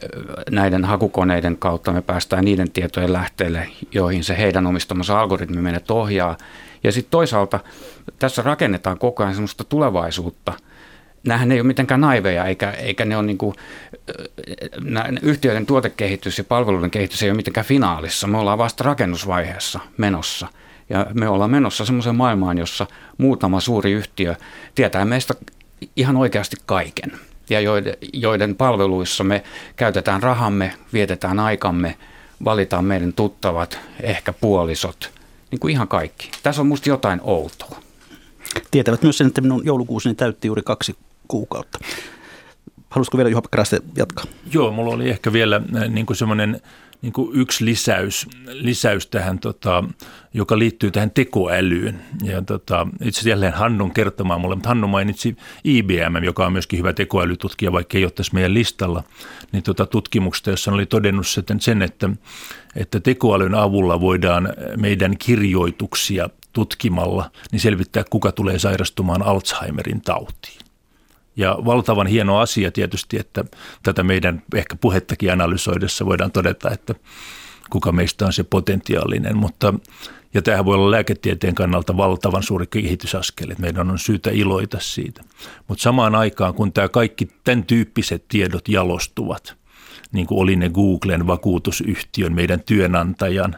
näiden 0.50 0.85
hakukoneiden 0.85 1.57
kautta 1.57 1.92
me 1.92 2.02
päästään 2.02 2.44
niiden 2.44 2.70
tietojen 2.70 3.12
lähteelle, 3.12 3.68
joihin 3.92 4.24
se 4.24 4.38
heidän 4.38 4.66
omistamansa 4.66 5.20
algoritmi 5.20 5.62
menet 5.62 5.90
ohjaa. 5.90 6.37
Ja 6.85 6.92
sitten 6.92 7.11
toisaalta 7.11 7.61
tässä 8.18 8.42
rakennetaan 8.42 8.98
koko 8.98 9.22
ajan 9.22 9.35
sellaista 9.35 9.64
tulevaisuutta– 9.64 10.52
nämähän 11.26 11.52
ei 11.52 11.61
ole 11.61 11.66
mitenkään 11.66 12.00
naiveja, 12.00 12.44
eikä, 12.44 12.70
eikä 12.70 13.04
ne 13.04 13.16
ole 13.16 13.26
niin 13.26 13.38
kuin, 13.38 13.54
yhtiöiden 15.22 15.66
tuotekehitys 15.66 16.38
ja 16.38 16.44
palveluiden 16.44 16.90
kehitys 16.90 17.22
ei 17.22 17.31
ole 17.31 17.37
mitenkään 17.37 17.66
finaalissa. 17.66 18.26
Me 18.26 18.38
ollaan 18.38 18.59
vasta 18.59 18.85
rakennusvaiheessa 18.85 19.81
menossa. 19.96 20.46
Ja 20.90 21.07
me 21.14 21.28
ollaan 21.28 21.50
menossa 21.50 21.85
semmoiseen 21.85 22.16
maailmaan, 22.16 22.59
jossa 22.59 22.87
muutama 23.18 23.61
suuri 23.61 23.92
yhtiö 23.92 24.35
tietää 24.74 25.04
meistä 25.04 25.35
ihan 25.96 26.16
oikeasti 26.16 26.57
kaiken. 26.66 27.12
Ja 27.50 27.61
joiden, 27.61 27.96
joiden 28.12 28.54
palveluissa 28.54 29.24
me 29.24 29.44
käytetään 29.76 30.22
rahamme, 30.22 30.74
vietetään 30.92 31.38
aikamme, 31.38 31.96
valitaan 32.44 32.85
meidän 32.85 33.12
tuttavat, 33.12 33.78
ehkä 34.02 34.33
puolisot, 34.33 35.11
niin 35.50 35.61
kuin 35.61 35.72
ihan 35.72 35.88
kaikki. 35.88 36.31
Tässä 36.42 36.62
on 36.62 36.66
musta 36.66 36.88
jotain 36.88 37.20
outoa. 37.22 37.81
Tietävät 38.70 39.02
myös 39.02 39.18
sen, 39.18 39.26
että 39.26 39.40
minun 39.40 39.64
joulukuusini 39.64 40.14
täytti 40.14 40.48
juuri 40.48 40.62
kaksi 40.62 40.96
kuukautta. 41.28 41.78
Haluaisitko 42.90 43.16
vielä 43.18 43.30
Juha 43.30 43.42
Pekkaraiste 43.42 43.80
jatkaa? 43.96 44.24
Joo, 44.52 44.70
mulla 44.70 44.94
oli 44.94 45.08
ehkä 45.08 45.32
vielä 45.32 45.60
äh, 45.76 45.88
niin 45.88 46.06
kuin 46.06 46.16
semmoinen 46.16 46.60
niin 47.02 47.12
kuin 47.12 47.30
yksi 47.40 47.64
lisäys, 47.64 48.26
lisäys 48.46 49.06
tähän, 49.06 49.38
tota, 49.38 49.84
joka 50.34 50.58
liittyy 50.58 50.90
tähän 50.90 51.10
tekoälyyn. 51.10 52.00
Ja 52.22 52.42
tota, 52.42 52.86
itse 52.92 53.08
asiassa 53.08 53.28
jälleen 53.28 53.52
Hannun 53.52 53.94
kertomaan 53.94 54.40
mulle, 54.40 54.54
mutta 54.54 54.68
Hannu 54.68 54.88
mainitsi 54.88 55.36
IBM, 55.64 56.24
joka 56.24 56.46
on 56.46 56.52
myöskin 56.52 56.78
hyvä 56.78 56.92
tekoälytutkija, 56.92 57.72
vaikka 57.72 57.98
ei 57.98 58.04
ole 58.04 58.10
tässä 58.10 58.34
meidän 58.34 58.54
listalla, 58.54 59.02
niin 59.52 59.62
tota 59.62 59.86
tutkimuksesta, 59.86 60.50
jossa 60.50 60.72
oli 60.72 60.86
todennut 60.86 61.26
sen, 61.60 61.82
että, 61.82 62.10
että 62.76 63.00
tekoälyn 63.00 63.54
avulla 63.54 64.00
voidaan 64.00 64.48
meidän 64.76 65.18
kirjoituksia 65.18 66.30
tutkimalla 66.52 67.30
niin 67.52 67.60
selvittää, 67.60 68.04
kuka 68.10 68.32
tulee 68.32 68.58
sairastumaan 68.58 69.22
Alzheimerin 69.22 70.00
tautiin. 70.00 70.67
Ja 71.38 71.59
valtavan 71.64 72.07
hieno 72.07 72.38
asia 72.38 72.72
tietysti, 72.72 73.18
että 73.18 73.44
tätä 73.83 74.03
meidän 74.03 74.42
ehkä 74.55 74.77
puhettakin 74.77 75.33
analysoidessa 75.33 76.07
voidaan 76.07 76.33
todeta, 76.33 76.70
että 76.70 76.94
kuka 77.70 77.92
meistä 77.92 78.27
on 78.27 78.33
se 78.33 78.44
potentiaalinen, 78.44 79.37
mutta 79.37 79.74
ja 80.35 80.42
tämähän 80.42 80.64
voi 80.64 80.74
olla 80.74 80.90
lääketieteen 80.90 81.55
kannalta 81.55 81.96
valtavan 81.96 82.42
suuri 82.42 82.66
kehitysaskel, 82.66 83.51
että 83.51 83.62
meidän 83.62 83.90
on 83.90 83.98
syytä 83.98 84.31
iloita 84.31 84.79
siitä. 84.81 85.22
Mutta 85.68 85.83
samaan 85.83 86.14
aikaan, 86.14 86.55
kun 86.55 86.72
tämä 86.72 86.88
kaikki 86.88 87.29
tämän 87.44 87.64
tyyppiset 87.64 88.24
tiedot 88.29 88.68
jalostuvat, 88.68 89.57
niin 90.12 90.27
kuin 90.27 90.40
oli 90.40 90.57
ne 90.57 90.68
Googlen, 90.68 91.27
vakuutusyhtiön, 91.27 92.35
meidän 92.35 92.61
työnantajan, 92.61 93.57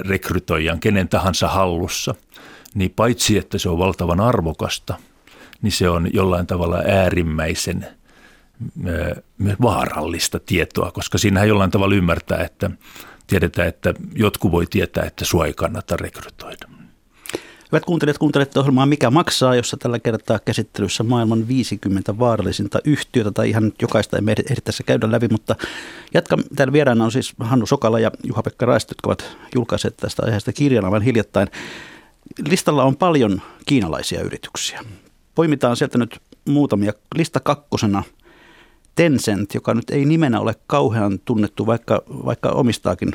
rekrytoijan, 0.00 0.80
kenen 0.80 1.08
tahansa 1.08 1.48
hallussa, 1.48 2.14
niin 2.74 2.90
paitsi 2.96 3.38
että 3.38 3.58
se 3.58 3.68
on 3.68 3.78
valtavan 3.78 4.20
arvokasta– 4.20 4.94
niin 5.62 5.72
se 5.72 5.88
on 5.88 6.08
jollain 6.12 6.46
tavalla 6.46 6.82
äärimmäisen 6.86 7.86
vaarallista 9.62 10.40
tietoa, 10.46 10.90
koska 10.90 11.18
siinähän 11.18 11.48
jollain 11.48 11.70
tavalla 11.70 11.94
ymmärtää, 11.94 12.44
että 12.44 12.70
tiedetään, 13.26 13.68
että 13.68 13.94
jotkut 14.14 14.52
voi 14.52 14.66
tietää, 14.66 15.04
että 15.04 15.24
sua 15.24 15.46
ei 15.46 15.54
kannata 15.54 15.96
rekrytoida. 15.96 16.68
Hyvät 17.72 17.84
kuuntelijat, 17.84 18.18
kuuntelette 18.18 18.58
ohjelmaa 18.58 18.86
Mikä 18.86 19.10
maksaa, 19.10 19.54
jossa 19.54 19.76
tällä 19.76 19.98
kertaa 19.98 20.38
käsittelyssä 20.38 21.04
maailman 21.04 21.48
50 21.48 22.18
vaarallisinta 22.18 22.78
yhtiötä, 22.84 23.30
tai 23.30 23.48
ihan 23.48 23.72
jokaista 23.82 24.16
ei 24.16 24.22
ehdi 24.50 24.60
tässä 24.64 24.82
käydä 24.82 25.12
läpi, 25.12 25.28
mutta 25.30 25.56
jatka, 26.14 26.36
täällä 26.56 26.72
vieraana 26.72 27.04
on 27.04 27.12
siis 27.12 27.34
Hannu 27.40 27.66
Sokala 27.66 28.00
ja 28.00 28.10
Juha-Pekka 28.22 28.66
Raist, 28.66 28.90
jotka 28.90 29.08
ovat 29.08 29.36
julkaiseet 29.54 29.96
tästä 29.96 30.22
aiheesta 30.26 30.52
kirjana 30.52 30.90
vain 30.90 31.02
hiljattain. 31.02 31.48
Listalla 32.48 32.84
on 32.84 32.96
paljon 32.96 33.42
kiinalaisia 33.66 34.22
yrityksiä 34.22 34.80
poimitaan 35.38 35.76
sieltä 35.76 35.98
nyt 35.98 36.20
muutamia. 36.48 36.92
Lista 37.14 37.40
kakkosena 37.40 38.02
Tencent, 38.94 39.54
joka 39.54 39.74
nyt 39.74 39.90
ei 39.90 40.04
nimenä 40.04 40.40
ole 40.40 40.54
kauhean 40.66 41.18
tunnettu, 41.24 41.66
vaikka, 41.66 42.02
vaikka 42.08 42.48
omistaakin 42.48 43.10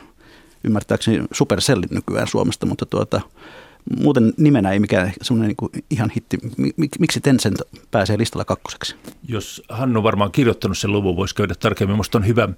ymmärtääkseni 0.63 1.23
Supercellin 1.31 1.89
nykyään 1.91 2.27
Suomesta, 2.27 2.65
mutta 2.65 2.85
tuota, 2.85 3.21
muuten 3.99 4.33
nimenä 4.37 4.71
ei 4.71 4.79
mikään 4.79 5.13
semmoinen 5.21 5.55
niin 5.61 5.83
ihan 5.89 6.09
hitti. 6.09 6.37
Miksi 6.99 7.21
Tencent 7.21 7.61
pääsee 7.91 8.17
listalla 8.17 8.45
kakkoseksi? 8.45 8.95
Jos 9.27 9.63
Hannu 9.69 10.03
varmaan 10.03 10.31
kirjoittanut 10.31 10.77
sen 10.77 10.91
luvun, 10.91 11.15
voisi 11.15 11.35
käydä 11.35 11.55
tarkemmin. 11.59 11.95
Minusta 11.95 12.17
on 12.17 12.27
hyvä, 12.27 12.49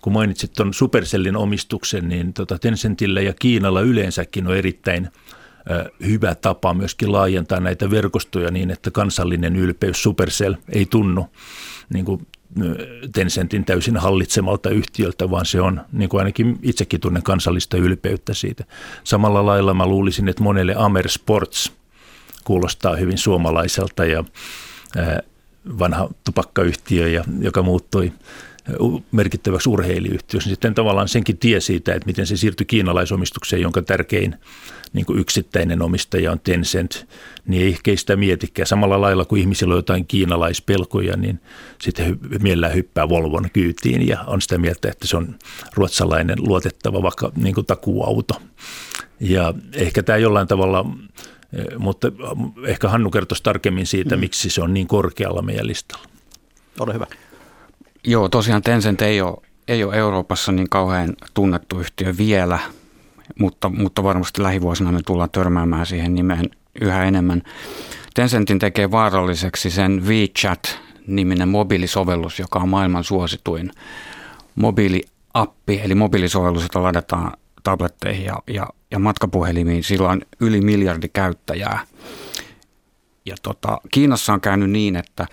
kun 0.00 0.12
mainitsit 0.12 0.52
tuon 0.52 0.74
Supercellin 0.74 1.36
omistuksen, 1.36 2.08
niin 2.08 2.32
tota 2.32 2.58
Tencentillä 2.58 3.20
ja 3.20 3.34
Kiinalla 3.38 3.80
yleensäkin 3.80 4.46
on 4.46 4.56
erittäin– 4.56 5.08
hyvä 6.06 6.34
tapa 6.34 6.74
myöskin 6.74 7.12
laajentaa 7.12 7.60
näitä 7.60 7.90
verkostoja 7.90 8.50
niin, 8.50 8.70
että 8.70 8.90
kansallinen 8.90 9.56
ylpeys 9.56 10.02
Supercell 10.02 10.54
ei 10.68 10.86
tunnu 10.86 11.26
niin 11.94 12.04
kuin 12.04 12.26
Tencentin 13.12 13.64
täysin 13.64 13.96
hallitsemalta 13.96 14.70
yhtiöltä, 14.70 15.30
vaan 15.30 15.46
se 15.46 15.60
on, 15.60 15.80
niin 15.92 16.08
kuin 16.08 16.18
ainakin 16.18 16.58
itsekin 16.62 17.00
tunnen 17.00 17.22
kansallista 17.22 17.76
ylpeyttä 17.76 18.34
siitä. 18.34 18.64
Samalla 19.04 19.46
lailla 19.46 19.74
mä 19.74 19.86
luulisin, 19.86 20.28
että 20.28 20.42
monelle 20.42 20.74
Amer 20.78 21.08
Sports 21.08 21.72
kuulostaa 22.44 22.96
hyvin 22.96 23.18
suomalaiselta 23.18 24.04
ja 24.04 24.24
vanha 25.78 26.08
tupakkayhtiö, 26.24 27.08
ja, 27.08 27.24
joka 27.40 27.62
muuttui 27.62 28.12
merkittäväksi 29.12 29.68
urheiliyhtiöksi. 29.68 30.48
Sitten 30.48 30.74
tavallaan 30.74 31.08
senkin 31.08 31.38
tie 31.38 31.60
siitä, 31.60 31.94
että 31.94 32.06
miten 32.06 32.26
se 32.26 32.36
siirtyi 32.36 32.66
kiinalaisomistukseen, 32.66 33.62
jonka 33.62 33.82
tärkein 33.82 34.36
niin 34.92 35.06
kuin 35.06 35.18
yksittäinen 35.18 35.82
omistaja 35.82 36.32
on 36.32 36.40
Tencent, 36.40 37.06
niin 37.46 37.62
ei 37.62 37.68
ehkä 37.68 37.96
sitä 37.96 38.16
mietikään. 38.16 38.66
Samalla 38.66 39.00
lailla 39.00 39.24
kuin 39.24 39.40
ihmisillä 39.40 39.74
on 39.74 39.78
jotain 39.78 40.06
kiinalaispelkoja, 40.06 41.16
niin 41.16 41.40
sitten 41.80 42.18
mielellään 42.42 42.74
hyppää 42.74 43.08
Volvon 43.08 43.50
kyytiin 43.52 44.08
ja 44.08 44.24
on 44.26 44.40
sitä 44.40 44.58
mieltä, 44.58 44.88
että 44.88 45.06
se 45.06 45.16
on 45.16 45.34
ruotsalainen 45.74 46.38
luotettava 46.38 47.02
vaikka 47.02 47.32
niin 47.36 47.54
kuin 47.54 47.66
takuauto. 47.66 48.42
Ja 49.20 49.54
ehkä 49.72 50.02
tämä 50.02 50.18
jollain 50.18 50.48
tavalla, 50.48 50.86
eh, 51.52 51.78
mutta 51.78 52.12
ehkä 52.66 52.88
Hannu 52.88 53.10
kertoisi 53.10 53.42
tarkemmin 53.42 53.86
siitä, 53.86 54.16
mm. 54.16 54.20
miksi 54.20 54.50
se 54.50 54.62
on 54.62 54.74
niin 54.74 54.86
korkealla 54.86 55.42
meidän 55.42 55.66
listalla. 55.66 56.04
Ole 56.80 56.94
hyvä. 56.94 57.06
Joo, 58.04 58.28
tosiaan 58.28 58.62
Tencent 58.62 59.02
ei 59.02 59.20
ole, 59.20 59.36
ei 59.68 59.84
ole 59.84 59.96
Euroopassa 59.96 60.52
niin 60.52 60.68
kauhean 60.70 61.16
tunnettu 61.34 61.80
yhtiö 61.80 62.14
vielä, 62.18 62.58
mutta, 63.38 63.68
mutta 63.68 64.02
varmasti 64.02 64.42
lähivuosina 64.42 64.92
me 64.92 65.00
tullaan 65.06 65.30
törmäämään 65.30 65.86
siihen 65.86 66.14
nimeen 66.14 66.50
yhä 66.80 67.04
enemmän. 67.04 67.42
Tencentin 68.14 68.58
tekee 68.58 68.90
vaaralliseksi 68.90 69.70
sen 69.70 70.02
WeChat-niminen 70.06 71.48
mobiilisovellus, 71.48 72.38
joka 72.38 72.58
on 72.58 72.68
maailman 72.68 73.04
suosituin 73.04 73.70
mobiiliappi, 74.54 75.80
eli 75.84 75.94
mobiilisovellus, 75.94 76.62
jota 76.62 76.82
ladataan 76.82 77.32
tabletteihin 77.62 78.24
ja, 78.24 78.36
ja, 78.46 78.66
ja 78.90 78.98
matkapuhelimiin. 78.98 79.84
Sillä 79.84 80.08
on 80.08 80.22
yli 80.40 80.60
miljardi 80.60 81.08
käyttäjää. 81.08 81.80
Ja 83.26 83.36
tota, 83.42 83.80
Kiinassa 83.90 84.32
on 84.32 84.40
käynyt 84.40 84.70
niin, 84.70 84.96
että, 84.96 85.26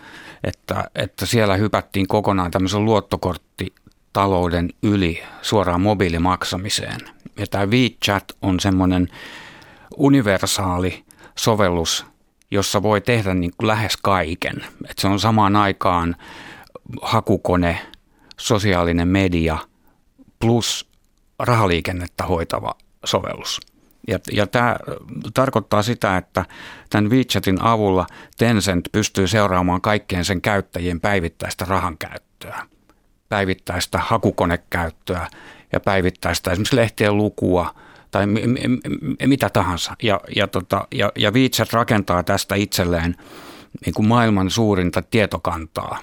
että, 0.43 0.89
että 0.95 1.25
siellä 1.25 1.55
hypättiin 1.55 2.07
kokonaan 2.07 2.51
tämmöisen 2.51 2.85
luottokorttitalouden 2.85 4.69
yli 4.83 5.23
suoraan 5.41 5.81
mobiilimaksamiseen. 5.81 6.99
Ja 7.37 7.47
tämä 7.47 7.65
WeChat 7.65 8.23
on 8.41 8.59
semmoinen 8.59 9.07
universaali 9.97 11.03
sovellus, 11.37 12.05
jossa 12.51 12.83
voi 12.83 13.01
tehdä 13.01 13.33
niin 13.33 13.51
kuin 13.57 13.67
lähes 13.67 13.97
kaiken. 13.97 14.65
Et 14.89 14.97
se 14.97 15.07
on 15.07 15.19
samaan 15.19 15.55
aikaan 15.55 16.15
hakukone, 17.01 17.81
sosiaalinen 18.37 19.07
media 19.07 19.57
plus 20.39 20.89
rahaliikennettä 21.39 22.23
hoitava 22.23 22.75
sovellus. 23.05 23.70
Ja, 24.07 24.19
ja 24.31 24.47
tämä 24.47 24.75
tarkoittaa 25.33 25.83
sitä, 25.83 26.17
että 26.17 26.45
tämän 26.89 27.09
WeChatin 27.09 27.61
avulla 27.61 28.07
Tencent 28.37 28.89
pystyy 28.91 29.27
seuraamaan 29.27 29.81
kaikkien 29.81 30.25
sen 30.25 30.41
käyttäjien 30.41 30.99
päivittäistä 30.99 31.65
rahankäyttöä, 31.65 32.65
päivittäistä 33.29 33.97
hakukonekäyttöä 33.97 35.27
ja 35.71 35.79
päivittäistä 35.79 36.51
esimerkiksi 36.51 36.75
lehtien 36.75 37.17
lukua 37.17 37.75
tai 38.11 38.27
m- 38.27 38.31
m- 38.31 39.27
mitä 39.27 39.49
tahansa. 39.49 39.95
Ja, 40.03 40.19
ja, 40.35 40.47
tota, 40.47 40.87
ja, 40.91 41.11
ja 41.17 41.31
WeChat 41.31 41.73
rakentaa 41.73 42.23
tästä 42.23 42.55
itselleen 42.55 43.15
niin 43.85 43.93
kuin 43.93 44.07
maailman 44.07 44.49
suurinta 44.49 45.01
tietokantaa, 45.01 45.99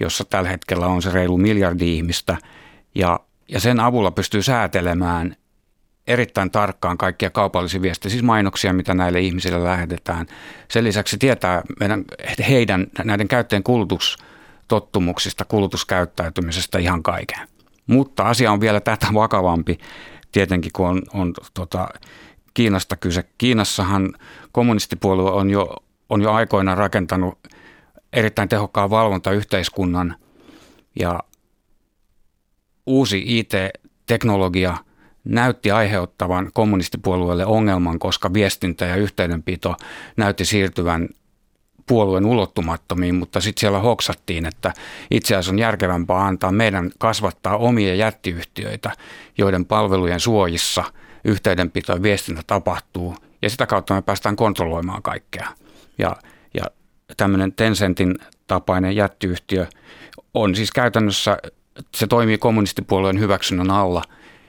jossa 0.00 0.24
tällä 0.24 0.48
hetkellä 0.48 0.86
on 0.86 1.02
se 1.02 1.10
reilu 1.10 1.36
miljardi 1.36 1.96
ihmistä 1.96 2.36
ja, 2.94 3.20
ja 3.48 3.60
sen 3.60 3.80
avulla 3.80 4.10
pystyy 4.10 4.42
säätelemään 4.42 5.36
erittäin 6.06 6.50
tarkkaan 6.50 6.98
kaikkia 6.98 7.30
kaupallisia 7.30 7.82
viestejä, 7.82 8.10
siis 8.10 8.22
mainoksia, 8.22 8.72
mitä 8.72 8.94
näille 8.94 9.20
ihmisille 9.20 9.64
lähetetään. 9.64 10.26
Sen 10.68 10.84
lisäksi 10.84 11.18
tietää 11.18 11.62
meidän, 11.80 12.04
heidän 12.48 12.86
näiden 13.04 13.28
käyttäjien 13.28 13.62
kulutustottumuksista, 13.62 15.44
kulutuskäyttäytymisestä 15.44 16.78
ihan 16.78 17.02
kaiken. 17.02 17.48
Mutta 17.86 18.22
asia 18.22 18.52
on 18.52 18.60
vielä 18.60 18.80
tätä 18.80 19.06
vakavampi 19.14 19.78
tietenkin, 20.32 20.70
kun 20.74 20.88
on, 20.88 21.02
on 21.14 21.34
tota, 21.54 21.88
Kiinasta 22.54 22.96
kyse. 22.96 23.24
Kiinassahan 23.38 24.12
kommunistipuolue 24.52 25.30
on 25.30 25.50
jo, 25.50 25.76
on 26.08 26.22
jo 26.22 26.32
aikoinaan 26.32 26.78
rakentanut 26.78 27.38
erittäin 28.12 28.48
tehokkaan 28.48 28.90
valvontayhteiskunnan 28.90 30.16
ja 31.00 31.20
uusi 32.86 33.22
IT-teknologia– 33.26 34.76
näytti 35.24 35.70
aiheuttavan 35.70 36.50
kommunistipuolueelle 36.54 37.46
ongelman, 37.46 37.98
koska 37.98 38.32
viestintä 38.32 38.84
ja 38.84 38.96
yhteydenpito 38.96 39.76
näytti 40.16 40.44
siirtyvän 40.44 41.08
puolueen 41.86 42.26
ulottumattomiin, 42.26 43.14
mutta 43.14 43.40
sitten 43.40 43.60
siellä 43.60 43.78
hoksattiin, 43.78 44.46
että 44.46 44.72
itse 45.10 45.34
asiassa 45.34 45.52
on 45.52 45.58
järkevämpää 45.58 46.24
antaa 46.24 46.52
meidän 46.52 46.90
kasvattaa 46.98 47.56
omia 47.56 47.94
jättiyhtiöitä, 47.94 48.90
joiden 49.38 49.64
palvelujen 49.64 50.20
suojissa 50.20 50.84
yhteydenpito 51.24 51.92
ja 51.92 52.02
viestintä 52.02 52.42
tapahtuu, 52.46 53.16
ja 53.42 53.50
sitä 53.50 53.66
kautta 53.66 53.94
me 53.94 54.02
päästään 54.02 54.36
kontrolloimaan 54.36 55.02
kaikkea. 55.02 55.48
Ja, 55.98 56.16
ja 56.54 56.64
tämmöinen 57.16 57.52
Tencentin 57.52 58.18
tapainen 58.46 58.96
jättiyhtiö 58.96 59.66
on 60.34 60.54
siis 60.54 60.70
käytännössä, 60.70 61.38
se 61.96 62.06
toimii 62.06 62.38
kommunistipuolueen 62.38 63.20
hyväksynnän 63.20 63.70
alla 63.70 64.02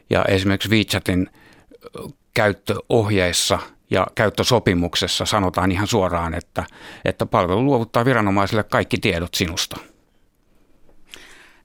ja 0.10 0.26
esimerkiksi 0.26 0.70
WeChatin 0.70 1.30
käyttöohjeissa 2.34 3.60
ja 3.90 4.08
käyttösopimuksessa 4.16 5.26
sanotaan 5.26 5.72
ihan 5.72 5.88
suoraan, 5.88 6.34
että, 6.34 6.64
että 7.06 7.26
palvelu 7.26 7.66
luovuttaa 7.66 8.06
viranomaisille 8.06 8.64
kaikki 8.64 8.98
tiedot 8.98 9.34
sinusta. 9.34 9.78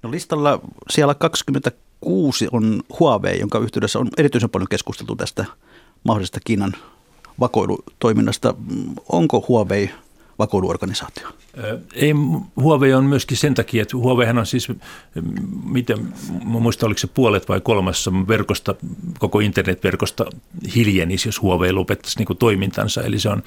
No 0.02 0.10
listalla 0.10 0.60
siellä 0.90 1.14
26 1.14 2.48
on 2.52 2.82
Huawei, 3.00 3.40
jonka 3.40 3.58
yhteydessä 3.58 3.98
on 3.98 4.08
erityisen 4.16 4.50
paljon 4.50 4.68
keskusteltu 4.68 5.16
tästä 5.16 5.44
mahdollisesta 6.04 6.40
Kiinan 6.44 6.72
vakoilutoiminnasta. 7.40 8.54
Onko 9.12 9.44
Huawei 9.48 9.90
vakoiluorganisaatio? 10.38 11.28
Ei, 11.94 12.12
Huawei 12.56 12.94
on 12.94 13.04
myöskin 13.04 13.36
sen 13.36 13.54
takia, 13.54 13.82
että 13.82 13.96
Huaweihan 13.96 14.38
on 14.38 14.46
siis, 14.46 14.68
miten, 15.64 15.98
mä 16.44 16.58
muistan 16.58 16.86
oliko 16.86 16.98
se 16.98 17.06
puolet 17.06 17.48
vai 17.48 17.60
kolmassa 17.60 18.12
verkosta, 18.28 18.74
koko 19.18 19.40
internetverkosta 19.40 20.26
hiljenisi, 20.74 21.28
jos 21.28 21.42
Huawei 21.42 21.72
lopettaisi 21.72 22.18
niin 22.18 22.26
kuin 22.26 22.36
toimintansa. 22.36 23.02
Eli 23.02 23.18
se 23.18 23.28
on 23.28 23.42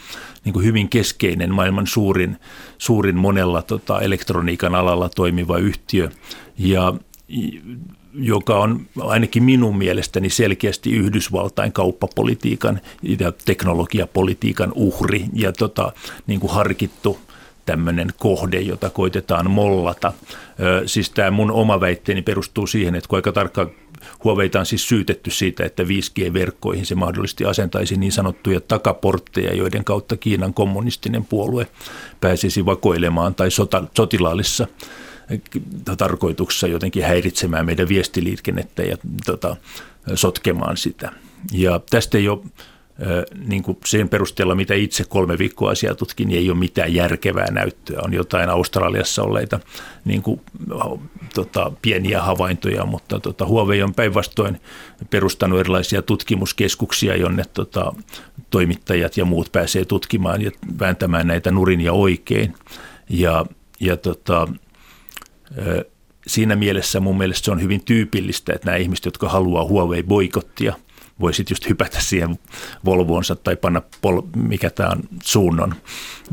niin 0.45 0.53
kuin 0.53 0.65
hyvin 0.65 0.89
keskeinen, 0.89 1.53
maailman 1.53 1.87
suurin, 1.87 2.37
suurin 2.77 3.15
monella 3.15 3.61
tota, 3.61 4.01
elektroniikan 4.01 4.75
alalla 4.75 5.09
toimiva 5.09 5.57
yhtiö. 5.57 6.09
Ja 6.57 6.93
joka 8.13 8.59
on 8.59 8.81
ainakin 8.99 9.43
minun 9.43 9.77
mielestäni 9.77 10.29
selkeästi 10.29 10.91
Yhdysvaltain 10.91 11.71
kauppapolitiikan 11.71 12.81
ja 13.19 13.31
teknologiapolitiikan 13.45 14.71
uhri 14.75 15.25
ja 15.33 15.51
tota, 15.51 15.91
niin 16.27 16.39
kuin 16.39 16.53
harkittu 16.53 17.19
tämmöinen 17.65 18.09
kohde, 18.17 18.59
jota 18.59 18.89
koitetaan 18.89 19.51
mollata. 19.51 20.13
Ö, 20.59 20.83
siis 20.85 21.09
tämä 21.09 21.31
mun 21.31 21.51
oma 21.51 21.79
väitteeni 21.79 22.21
perustuu 22.21 22.67
siihen, 22.67 22.95
että 22.95 23.07
kun 23.07 23.17
aika 23.17 23.31
tarkkaan 23.31 23.69
Huoveita 24.23 24.59
on 24.59 24.65
siis 24.65 24.87
syytetty 24.87 25.31
siitä, 25.31 25.65
että 25.65 25.83
5G-verkkoihin 25.83 26.85
se 26.85 26.95
mahdollisesti 26.95 27.45
asentaisi 27.45 27.97
niin 27.97 28.11
sanottuja 28.11 28.61
takaportteja, 28.61 29.55
joiden 29.55 29.83
kautta 29.83 30.17
Kiinan 30.17 30.53
kommunistinen 30.53 31.25
puolue 31.25 31.67
pääsisi 32.21 32.65
vakoilemaan 32.65 33.35
tai 33.35 33.51
sota, 33.51 33.83
sotilaallisessa 33.97 34.67
tarkoituksessa 35.97 36.67
jotenkin 36.67 37.03
häiritsemään 37.03 37.65
meidän 37.65 37.89
viestiliikennettä 37.89 38.83
ja 38.83 38.97
tota, 39.25 39.55
sotkemaan 40.15 40.77
sitä. 40.77 41.11
Ja 41.51 41.79
tästä 41.89 42.17
ei 42.17 42.29
ole 42.29 42.41
niin 43.47 43.63
kuin 43.63 43.77
sen 43.85 44.09
perusteella, 44.09 44.55
mitä 44.55 44.73
itse 44.73 45.03
kolme 45.09 45.37
viikkoa 45.37 45.71
asiaa 45.71 45.95
tutkin, 45.95 46.27
niin 46.27 46.39
ei 46.39 46.49
ole 46.49 46.57
mitään 46.57 46.93
järkevää 46.93 47.51
näyttöä. 47.51 47.99
On 48.03 48.13
jotain 48.13 48.49
Australiassa 48.49 49.23
olleita 49.23 49.59
niin 50.05 50.21
kuin, 50.21 50.41
tota, 51.33 51.71
pieniä 51.81 52.21
havaintoja, 52.21 52.85
mutta 52.85 53.19
tota, 53.19 53.45
Huawei 53.45 53.83
on 53.83 53.93
päinvastoin 53.93 54.61
perustanut 55.09 55.59
erilaisia 55.59 56.01
tutkimuskeskuksia, 56.01 57.15
jonne 57.15 57.43
tota, 57.53 57.93
toimittajat 58.49 59.17
ja 59.17 59.25
muut 59.25 59.51
pääsee 59.51 59.85
tutkimaan 59.85 60.41
ja 60.41 60.51
vääntämään 60.79 61.27
näitä 61.27 61.51
nurin 61.51 61.81
ja 61.81 61.93
oikein. 61.93 62.53
Ja, 63.09 63.45
ja 63.79 63.97
tota, 63.97 64.47
siinä 66.27 66.55
mielessä 66.55 66.99
mun 66.99 67.17
mielestä 67.17 67.45
se 67.45 67.51
on 67.51 67.61
hyvin 67.61 67.83
tyypillistä, 67.85 68.53
että 68.53 68.65
nämä 68.65 68.77
ihmiset, 68.77 69.05
jotka 69.05 69.29
haluaa 69.29 69.65
Huawei 69.65 70.03
boikottia, 70.03 70.73
voi 71.19 71.33
sitten 71.33 71.51
just 71.55 71.69
hypätä 71.69 72.01
siihen 72.01 72.39
Volvoonsa 72.85 73.35
tai 73.35 73.55
panna, 73.55 73.81
pol, 74.01 74.21
mikä 74.35 74.69
tämä 74.69 74.89
on, 74.89 75.03
suunnon 75.23 75.75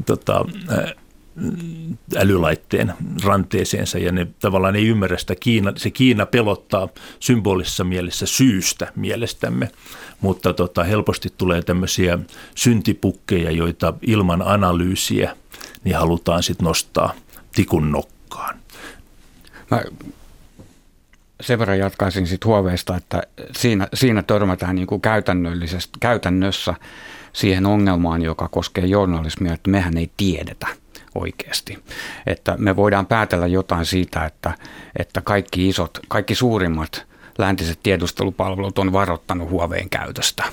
tota, 0.07 0.45
älylaitteen 2.17 2.93
ranteeseensa 3.25 3.99
ja 3.99 4.13
ne 4.13 4.27
tavallaan 4.41 4.77
ei 4.77 4.87
ymmärrä 4.87 5.19
sitä 5.19 5.35
Kiina, 5.35 5.73
se 5.77 5.91
Kiina 5.91 6.27
pelottaa 6.27 6.89
symbolisessa 7.21 7.85
mielessä 7.85 8.27
syystä 8.27 8.93
mielestämme, 8.97 9.71
mutta 10.21 10.53
tota, 10.53 10.85
helposti 10.85 11.29
tulee 11.37 11.63
tämmöisiä 11.63 12.19
syntipukkeja, 12.55 13.51
joita 13.51 13.95
ilman 14.03 14.43
analyysiä 14.43 15.37
niin 15.85 15.97
halutaan 15.97 16.43
sitten 16.43 16.65
nostaa 16.65 17.15
tikun 17.55 17.93
nokkaan. 17.93 18.59
Mä 19.71 19.83
sen 21.41 21.59
verran 21.59 21.79
jatkaisin 21.79 22.27
sitten 22.27 22.49
huoveista, 22.49 22.97
että 22.97 23.23
siinä, 23.57 23.89
siinä 23.95 24.23
törmätään 24.23 24.75
niin 24.75 24.87
kuin 24.87 25.03
käytännössä 26.01 26.75
siihen 27.33 27.67
ongelmaan, 27.67 28.23
joka 28.23 28.49
koskee 28.49 28.87
journalismia, 28.87 29.53
että 29.53 29.71
mehän 29.71 29.97
ei 29.97 30.11
tiedetä 30.17 30.67
oikeasti. 31.15 31.79
Että 32.27 32.55
me 32.59 32.77
voidaan 32.77 33.07
päätellä 33.07 33.47
jotain 33.47 33.87
siitä, 33.87 34.25
että, 34.25 34.55
että 34.99 35.21
kaikki 35.21 35.69
isot, 35.69 35.99
kaikki 36.09 36.35
suurimmat 36.35 37.07
läntiset 37.39 37.79
tiedustelupalvelut 37.83 38.79
on 38.79 38.93
varoittanut 38.93 39.51
huoveen 39.51 39.91
käytöstä. 39.91 40.45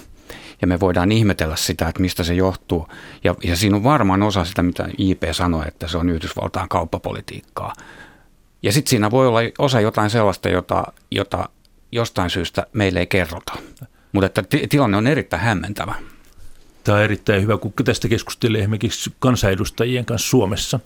Ja 0.62 0.68
me 0.68 0.80
voidaan 0.80 1.12
ihmetellä 1.12 1.56
sitä, 1.56 1.88
että 1.88 2.02
mistä 2.02 2.24
se 2.24 2.34
johtuu. 2.34 2.88
Ja, 3.24 3.36
ja 3.44 3.56
siinä 3.56 3.76
on 3.76 3.84
varmaan 3.84 4.24
osa 4.24 4.46
sitä, 4.46 4.64
mitä 4.64 4.90
IP 4.98 5.24
sanoi, 5.32 5.68
että 5.68 5.88
se 5.88 5.98
on 5.98 6.10
Yhdysvaltain 6.10 6.70
kauppapolitiikkaa. 6.70 7.74
Ja 8.64 8.72
sitten 8.72 8.90
siinä 8.90 9.12
voi 9.12 9.28
olla 9.28 9.40
osa 9.60 9.82
jotain 9.82 10.10
sellaista, 10.10 10.50
jota, 10.50 10.84
jota 11.12 11.50
jostain 11.92 12.30
syystä 12.30 12.68
meille 12.74 13.00
ei 13.00 13.08
kerrota. 13.08 13.54
Mutta 14.12 14.26
että 14.26 14.58
tilanne 14.70 14.98
on 14.98 15.08
erittäin 15.08 15.42
hämmentävä. 15.42 15.96
Tämä 16.86 16.98
on 16.98 17.04
erittäin 17.04 17.42
hyvä, 17.42 17.58
kun 17.58 17.74
tästä 17.86 18.08
keskustelee 18.08 18.62
esimerkiksi 18.62 19.14
kansanedustajien 19.20 20.06
kanssa 20.06 20.30
Suomessa, 20.30 20.80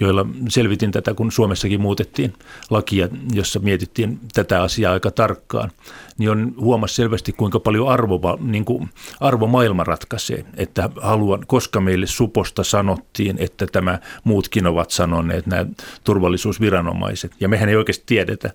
joilla 0.00 0.26
selvitin 0.48 0.90
tätä, 0.90 1.14
kun 1.14 1.32
Suomessakin 1.32 1.80
muutettiin 1.80 2.32
lakia, 2.70 3.08
jossa 3.32 3.58
mietittiin 3.58 4.20
tätä 4.34 4.62
asiaa 4.62 4.92
aika 4.92 5.10
tarkkaan, 5.10 5.70
niin 6.18 6.30
on 6.30 6.54
huomasi 6.60 6.94
selvästi, 6.94 7.32
kuinka 7.32 7.60
paljon 7.60 7.88
arvo, 7.88 8.38
niin 8.40 8.64
kuin 8.64 8.90
arvomaailma 9.20 9.84
ratkaisee. 9.84 10.44
Että 10.56 10.90
haluan, 11.02 11.46
koska 11.46 11.80
meille 11.80 12.06
suposta 12.06 12.64
sanottiin, 12.64 13.36
että 13.38 13.66
tämä 13.66 13.98
muutkin 14.24 14.66
ovat 14.66 14.90
sanoneet, 14.90 15.46
nämä 15.46 15.66
turvallisuusviranomaiset, 16.04 17.32
ja 17.40 17.48
mehän 17.48 17.68
ei 17.68 17.76
oikeasti 17.76 18.04
tiedetä. 18.06 18.50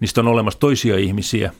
Niistä 0.00 0.20
on 0.20 0.28
olemassa 0.28 0.60
toisia 0.60 0.98
ihmisiä, 0.98 1.52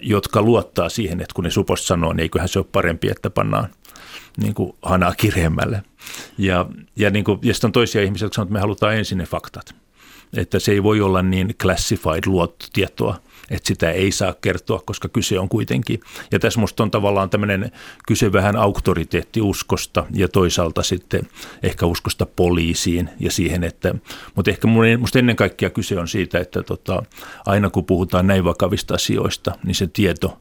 jotka 0.00 0.42
luottaa 0.42 0.88
siihen, 0.88 1.20
että 1.20 1.34
kun 1.34 1.44
ne 1.44 1.50
suposta 1.50 1.86
sanoo, 1.86 2.12
niin 2.12 2.20
eiköhän 2.20 2.48
se 2.48 2.58
ole 2.58 2.66
parempi, 2.72 3.08
että 3.08 3.30
pannaan 3.30 3.68
niin 4.36 4.54
kuin 4.54 4.72
hanaa 4.82 5.14
kireemmälle. 5.14 5.82
Ja, 6.38 6.66
ja, 6.96 7.10
niin 7.10 7.24
kuin, 7.24 7.38
ja 7.42 7.54
sitten 7.54 7.68
on 7.68 7.72
toisia 7.72 8.02
ihmisiä, 8.02 8.26
jotka 8.26 8.34
sanoo, 8.34 8.44
että 8.44 8.52
me 8.52 8.60
halutaan 8.60 8.96
ensin 8.96 9.18
ne 9.18 9.24
faktat. 9.24 9.74
Että 10.36 10.58
se 10.58 10.72
ei 10.72 10.82
voi 10.82 11.00
olla 11.00 11.22
niin 11.22 11.54
classified 11.62 12.22
luottotietoa, 12.26 13.16
että 13.50 13.68
sitä 13.68 13.90
ei 13.90 14.12
saa 14.12 14.34
kertoa, 14.40 14.82
koska 14.86 15.08
kyse 15.08 15.38
on 15.38 15.48
kuitenkin. 15.48 16.00
Ja 16.32 16.38
tässä 16.38 16.58
minusta 16.58 16.82
on 16.82 16.90
tavallaan 16.90 17.30
tämmöinen 17.30 17.72
kyse 18.06 18.32
vähän 18.32 18.56
auktoriteettiuskosta 18.56 20.06
ja 20.14 20.28
toisaalta 20.28 20.82
sitten 20.82 21.28
ehkä 21.62 21.86
uskosta 21.86 22.26
poliisiin 22.26 23.10
ja 23.20 23.30
siihen, 23.30 23.64
että, 23.64 23.94
mutta 24.34 24.50
ehkä 24.50 24.68
minusta 24.68 25.18
ennen 25.18 25.36
kaikkea 25.36 25.70
kyse 25.70 25.98
on 25.98 26.08
siitä, 26.08 26.38
että 26.38 26.62
tota, 26.62 27.02
aina 27.46 27.70
kun 27.70 27.84
puhutaan 27.84 28.26
näin 28.26 28.44
vakavista 28.44 28.94
asioista, 28.94 29.58
niin 29.64 29.74
se 29.74 29.86
tieto 29.86 30.40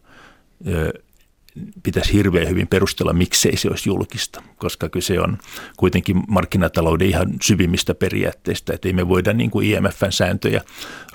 pitäisi 1.83 2.13
hirveän 2.13 2.49
hyvin 2.49 2.67
perustella, 2.67 3.13
miksei 3.13 3.57
se 3.57 3.67
olisi 3.69 3.89
julkista, 3.89 4.43
koska 4.57 4.89
kyse 4.89 5.19
on 5.19 5.37
kuitenkin 5.77 6.23
markkinatalouden 6.27 7.07
ihan 7.07 7.27
syvimmistä 7.41 7.95
periaatteista, 7.95 8.73
että 8.73 8.87
ei 8.87 8.93
me 8.93 9.07
voida 9.07 9.33
niin 9.33 9.51
kuin 9.51 9.67
IMFn 9.67 10.11
sääntöjä 10.11 10.61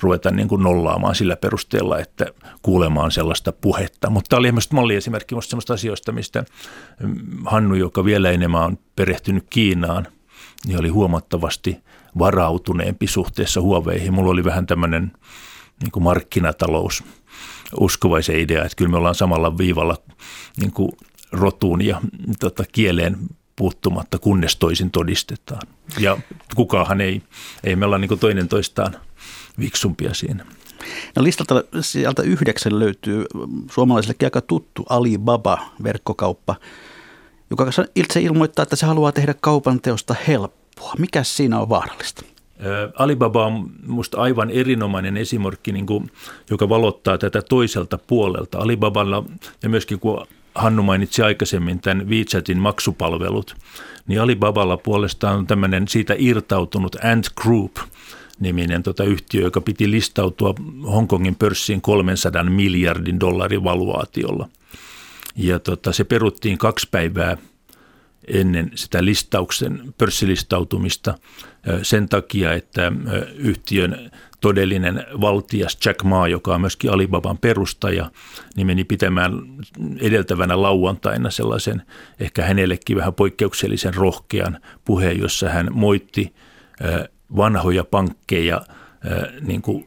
ruveta 0.00 0.30
niin 0.30 0.48
kuin 0.48 0.62
nollaamaan 0.62 1.14
sillä 1.14 1.36
perusteella, 1.36 1.98
että 1.98 2.26
kuulemaan 2.62 3.10
sellaista 3.10 3.52
puhetta. 3.52 4.10
Mutta 4.10 4.28
tämä 4.28 4.38
oli 4.38 4.52
myös 4.52 4.72
malliesimerkki 4.72 5.34
sellaista 5.40 5.74
asioista, 5.74 6.12
mistä 6.12 6.44
mm, 7.00 7.16
Hannu, 7.44 7.74
joka 7.74 8.04
vielä 8.04 8.30
enemmän 8.30 8.62
on 8.62 8.78
perehtynyt 8.96 9.46
Kiinaan, 9.50 10.06
niin 10.66 10.80
oli 10.80 10.88
huomattavasti 10.88 11.78
varautuneempi 12.18 13.06
suhteessa 13.06 13.60
huoveihin. 13.60 14.14
Mulla 14.14 14.30
oli 14.30 14.44
vähän 14.44 14.66
tämmöinen 14.66 15.12
niin 15.80 15.90
kuin 15.92 16.02
markkinatalous 16.02 17.04
uskovaisen 17.80 18.38
idea, 18.38 18.64
että 18.64 18.76
kyllä 18.76 18.90
me 18.90 18.96
ollaan 18.96 19.14
samalla 19.14 19.58
viivalla 19.58 19.96
niin 20.56 20.72
kuin 20.72 20.92
rotuun 21.32 21.82
ja 21.82 22.00
tota, 22.40 22.64
kieleen 22.72 23.16
puuttumatta, 23.56 24.18
kunnes 24.18 24.56
toisin 24.56 24.90
todistetaan. 24.90 25.66
Ja 25.98 26.18
kukaanhan 26.56 27.00
ei, 27.00 27.22
ei 27.64 27.76
me 27.76 27.86
olla 27.86 27.98
niin 27.98 28.18
toinen 28.18 28.48
toistaan 28.48 28.96
viksumpia 29.58 30.14
siinä. 30.14 30.46
No 31.16 31.22
listalta 31.22 31.64
sieltä 31.80 32.22
yhdeksän 32.22 32.78
löytyy 32.78 33.24
suomalaisillekin 33.70 34.26
aika 34.26 34.40
tuttu 34.40 34.86
Alibaba-verkkokauppa, 34.88 36.56
joka 37.50 37.70
itse 37.94 38.20
ilmoittaa, 38.20 38.62
että 38.62 38.76
se 38.76 38.86
haluaa 38.86 39.12
tehdä 39.12 39.34
kaupan 39.40 39.80
teosta 39.80 40.14
helppoa. 40.28 40.94
Mikä 40.98 41.22
siinä 41.22 41.60
on 41.60 41.68
vaarallista? 41.68 42.22
Alibaba 42.98 43.46
on 43.46 43.70
minusta 43.82 44.20
aivan 44.20 44.50
erinomainen 44.50 45.16
esimerkki, 45.16 45.72
niin 45.72 45.86
kuin, 45.86 46.10
joka 46.50 46.68
valottaa 46.68 47.18
tätä 47.18 47.42
toiselta 47.42 47.98
puolelta. 47.98 48.58
Alibaballa 48.58 49.24
ja 49.62 49.68
myöskin 49.68 50.00
kun 50.00 50.26
Hannu 50.54 50.82
mainitsi 50.82 51.22
aikaisemmin 51.22 51.80
tämän 51.80 52.08
WeChatin 52.08 52.58
maksupalvelut, 52.58 53.56
niin 54.06 54.20
Alibaballa 54.20 54.76
puolestaan 54.76 55.38
on 55.38 55.46
tämmöinen 55.46 55.88
siitä 55.88 56.14
irtautunut 56.18 56.96
Ant 57.04 57.26
Group– 57.42 57.72
niminen 58.40 58.82
tota 58.82 59.04
yhtiö, 59.04 59.42
joka 59.42 59.60
piti 59.60 59.90
listautua 59.90 60.54
Hongkongin 60.86 61.34
pörssiin 61.34 61.80
300 61.80 62.44
miljardin 62.44 63.20
dollarin 63.20 63.64
valuaatiolla. 63.64 64.48
Ja 65.36 65.58
tota, 65.58 65.92
se 65.92 66.04
peruttiin 66.04 66.58
kaksi 66.58 66.88
päivää 66.90 67.36
ennen 68.28 68.70
sitä 68.74 69.04
listauksen 69.04 69.94
pörssilistautumista 69.98 71.18
sen 71.82 72.08
takia, 72.08 72.52
että 72.52 72.92
yhtiön 73.36 74.10
todellinen 74.40 75.06
valtias 75.20 75.78
Jack 75.84 76.02
Ma, 76.02 76.28
joka 76.28 76.54
on 76.54 76.60
myöskin 76.60 76.90
Alibaban 76.90 77.38
perustaja, 77.38 78.10
niin 78.56 78.66
meni 78.66 78.84
pitämään 78.84 79.32
edeltävänä 80.00 80.62
lauantaina 80.62 81.30
sellaisen 81.30 81.82
ehkä 82.20 82.42
hänellekin 82.44 82.96
vähän 82.96 83.14
poikkeuksellisen 83.14 83.94
rohkean 83.94 84.60
puheen, 84.84 85.18
jossa 85.18 85.48
hän 85.48 85.68
moitti 85.72 86.34
vanhoja 87.36 87.84
pankkeja 87.84 88.60
niin 89.40 89.62
kuin 89.62 89.86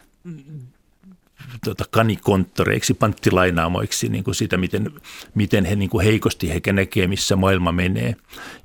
tota, 1.65 1.85
kanikonttoreiksi, 1.91 2.93
panttilainaamoiksi 2.93 4.09
niin 4.09 4.23
kuin 4.23 4.35
sitä, 4.35 4.57
miten, 4.57 4.91
miten 5.35 5.65
he 5.65 5.75
niin 5.75 5.89
kuin 5.89 6.05
heikosti 6.05 6.49
he 6.49 6.73
näkee, 6.73 7.07
missä 7.07 7.35
maailma 7.35 7.71
menee. 7.71 8.15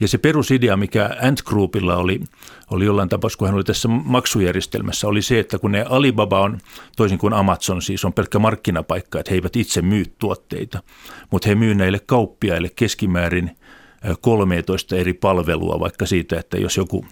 Ja 0.01 0.09
se 0.09 0.19
perusidea, 0.19 0.77
mikä 0.77 1.11
Ant 1.23 1.43
Groupilla 1.43 1.97
oli, 1.97 2.21
oli 2.71 2.85
jollain 2.85 3.09
tapaa, 3.09 3.31
kun 3.39 3.49
hän 3.49 3.55
oli 3.55 3.65
tässä 3.65 3.89
maksujärjestelmässä, 3.89 5.09
oli 5.09 5.23
se, 5.23 5.39
että 5.39 5.59
kun 5.59 5.73
ne 5.73 5.85
Alibaba 5.89 6.41
on, 6.41 6.59
toisin 6.97 7.19
kuin 7.19 7.33
Amazon 7.33 7.83
siis, 7.83 8.05
on 8.05 8.13
pelkkä 8.13 8.39
markkinapaikka, 8.39 9.21
että 9.21 9.31
he 9.31 9.37
eivät 9.37 9.57
itse 9.57 9.83
myy 9.83 10.05
tuotteita, 10.19 10.83
mutta 11.31 11.49
he 11.49 11.55
myy 11.55 11.75
näille 11.75 11.99
kauppiaille 11.99 12.69
keskimäärin 12.77 13.57
13 14.21 14.97
eri 14.97 15.13
palvelua, 15.13 15.81
vaikka 15.81 16.07
siitä, 16.07 16.39
että 16.39 16.57
jos 16.57 16.77
joku 16.77 17.07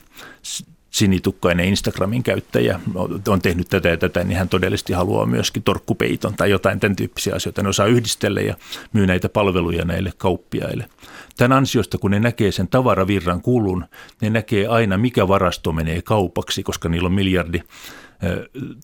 sinitukkainen 0.91 1.67
Instagramin 1.67 2.23
käyttäjä 2.23 2.81
on 3.29 3.43
tehnyt 3.43 3.69
tätä 3.69 3.89
ja 3.89 3.97
tätä, 3.97 4.25
niin 4.25 4.39
hän 4.39 4.49
todellisesti 4.49 4.93
haluaa 4.93 5.27
myöskin 5.27 5.63
torkkupeiton 5.63 6.35
tai 6.35 6.51
jotain 6.51 6.81
tämän 6.81 6.97
tyyppisiä 6.97 7.35
asioita. 7.35 7.63
Ne 7.63 7.69
osaa 7.69 7.87
yhdistellä 7.87 8.41
ja 8.41 8.55
myy 8.93 9.07
näitä 9.07 9.29
palveluja 9.29 9.85
näille 9.85 10.13
kauppiaille. 10.19 10.89
Tämän 11.37 11.59
ansiosta, 11.59 11.99
kun 11.99 12.11
ne 12.11 12.21
näkee 12.21 12.53
sen 12.53 12.69
tavaravirran 12.69 13.43
kulun, 13.43 13.85
ne 14.21 14.31
näkee 14.31 14.67
aina, 14.67 14.99
mikä 14.99 15.29
varasto 15.29 15.73
menee 15.73 16.03
kaupaksi, 16.03 16.63
koska 16.63 16.89
niillä 16.89 17.07
on 17.07 17.13
miljardi 17.13 17.63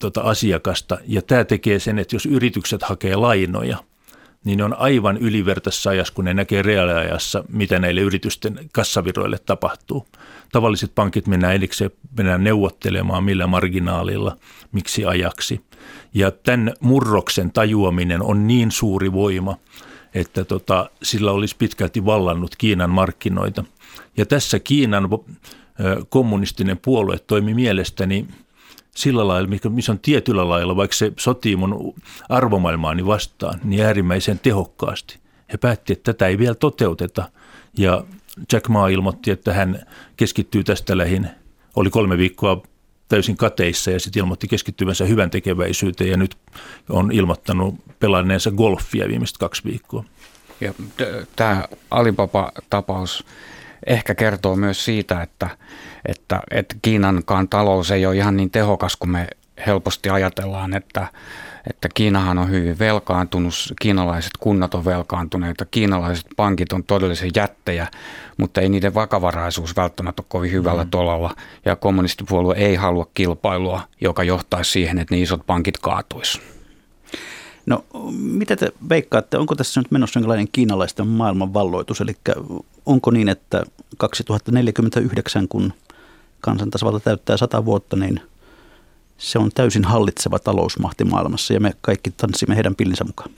tota, 0.01 0.21
asiakasta. 0.21 0.97
Ja 1.07 1.21
tämä 1.21 1.43
tekee 1.43 1.79
sen, 1.79 1.99
että 1.99 2.15
jos 2.15 2.25
yritykset 2.25 2.83
hakee 2.83 3.15
lainoja, 3.15 3.77
niin 4.43 4.57
ne 4.57 4.63
on 4.63 4.79
aivan 4.79 5.17
ylivertaisessa 5.17 5.89
ajassa, 5.89 6.13
kun 6.13 6.25
ne 6.25 6.33
näkee 6.33 6.61
reaaliajassa, 6.61 7.43
mitä 7.49 7.79
näille 7.79 8.01
yritysten 8.01 8.59
kassaviroille 8.71 9.37
tapahtuu. 9.45 10.07
Tavalliset 10.51 10.95
pankit 10.95 11.27
mennään 11.27 11.55
edikseen, 11.55 11.91
mennään 12.17 12.43
neuvottelemaan 12.43 13.23
millä 13.23 13.47
marginaalilla, 13.47 14.37
miksi 14.71 15.05
ajaksi. 15.05 15.61
Ja 16.13 16.31
tämän 16.31 16.73
murroksen 16.79 17.51
tajuaminen 17.51 18.21
on 18.21 18.47
niin 18.47 18.71
suuri 18.71 19.13
voima, 19.13 19.57
että 20.13 20.45
tota, 20.45 20.89
sillä 21.03 21.31
olisi 21.31 21.55
pitkälti 21.55 22.05
vallannut 22.05 22.55
Kiinan 22.55 22.89
markkinoita. 22.89 23.63
Ja 24.17 24.25
tässä 24.25 24.59
Kiinan 24.59 25.09
kommunistinen 26.09 26.77
puolue 26.77 27.19
toimi 27.19 27.53
mielestäni 27.53 28.27
sillä 28.95 29.27
lailla, 29.27 29.49
missä 29.69 29.91
on 29.91 29.99
tietyllä 29.99 30.49
lailla, 30.49 30.75
vaikka 30.75 30.95
se 30.95 31.13
sotii 31.19 31.55
mun 31.55 31.93
arvomaailmaani 32.29 33.05
vastaan, 33.05 33.59
niin 33.63 33.85
äärimmäisen 33.85 34.39
tehokkaasti. 34.39 35.19
He 35.51 35.57
päätti, 35.57 35.93
että 35.93 36.13
tätä 36.13 36.27
ei 36.27 36.37
vielä 36.37 36.55
toteuteta 36.55 37.29
ja 37.77 38.03
Jack 38.53 38.67
Ma 38.67 38.87
ilmoitti, 38.87 39.31
että 39.31 39.53
hän 39.53 39.85
keskittyy 40.17 40.63
tästä 40.63 40.97
lähin, 40.97 41.29
oli 41.75 41.89
kolme 41.89 42.17
viikkoa 42.17 42.61
täysin 43.09 43.37
kateissa 43.37 43.91
ja 43.91 43.99
sitten 43.99 44.19
ilmoitti 44.19 44.47
keskittyvänsä 44.47 45.05
hyvän 45.05 45.29
tekeväisyyteen 45.29 46.09
ja 46.09 46.17
nyt 46.17 46.37
on 46.89 47.11
ilmoittanut 47.11 47.75
pelanneensa 47.99 48.51
golfia 48.51 49.07
viimeiset 49.07 49.37
kaksi 49.37 49.63
viikkoa. 49.63 50.03
Ja 50.61 50.73
tämä 51.35 51.65
Alibaba-tapaus 51.91 53.25
ehkä 53.87 54.15
kertoo 54.15 54.55
myös 54.55 54.85
siitä, 54.85 55.21
että, 55.21 55.49
että, 56.05 56.41
että 56.51 56.75
Kiinankaan 56.81 57.49
talous 57.49 57.91
ei 57.91 58.05
ole 58.05 58.15
ihan 58.15 58.37
niin 58.37 58.51
tehokas 58.51 58.95
kuin 58.95 59.09
me 59.09 59.27
helposti 59.67 60.09
ajatellaan, 60.09 60.75
että, 60.75 61.07
että 61.69 61.89
Kiinahan 61.93 62.37
on 62.37 62.49
hyvin 62.49 62.79
velkaantunut, 62.79 63.53
kiinalaiset 63.81 64.31
kunnat 64.39 64.73
on 64.73 64.85
velkaantuneita, 64.85 65.65
kiinalaiset 65.65 66.25
pankit 66.35 66.73
on 66.73 66.83
todellisia 66.83 67.31
jättejä, 67.35 67.87
mutta 68.37 68.61
ei 68.61 68.69
niiden 68.69 68.93
vakavaraisuus 68.93 69.75
välttämättä 69.75 70.21
ole 70.21 70.25
kovin 70.29 70.51
hyvällä 70.51 70.83
mm. 70.83 70.89
tolalla 70.89 71.35
ja 71.65 71.75
kommunistipuolue 71.75 72.55
ei 72.57 72.75
halua 72.75 73.07
kilpailua, 73.13 73.81
joka 74.01 74.23
johtaisi 74.23 74.71
siihen, 74.71 74.99
että 74.99 75.15
ne 75.15 75.21
isot 75.21 75.41
pankit 75.47 75.77
kaatuisi. 75.77 76.41
No 77.65 77.85
mitä 78.11 78.55
te 78.55 78.71
veikkaatte, 78.89 79.37
onko 79.37 79.55
tässä 79.55 79.79
nyt 79.79 79.91
menossa 79.91 80.17
jonkinlainen 80.17 80.47
kiinalaisten 80.51 81.07
maailmanvalloitus, 81.07 82.01
eli 82.01 82.15
onko 82.85 83.11
niin, 83.11 83.29
että 83.29 83.65
2049, 83.97 85.47
kun 85.47 85.73
kansantasavalta 86.41 86.99
täyttää 86.99 87.37
100 87.37 87.65
vuotta, 87.65 87.95
niin 87.95 88.21
se 89.17 89.39
on 89.39 89.51
täysin 89.55 89.83
hallitseva 89.83 90.39
talousmahti 90.39 91.03
maailmassa 91.03 91.53
ja 91.53 91.59
me 91.59 91.73
kaikki 91.81 92.11
tanssimme 92.11 92.55
heidän 92.55 92.75
pillinsä 92.75 93.03
mukaan. 93.03 93.29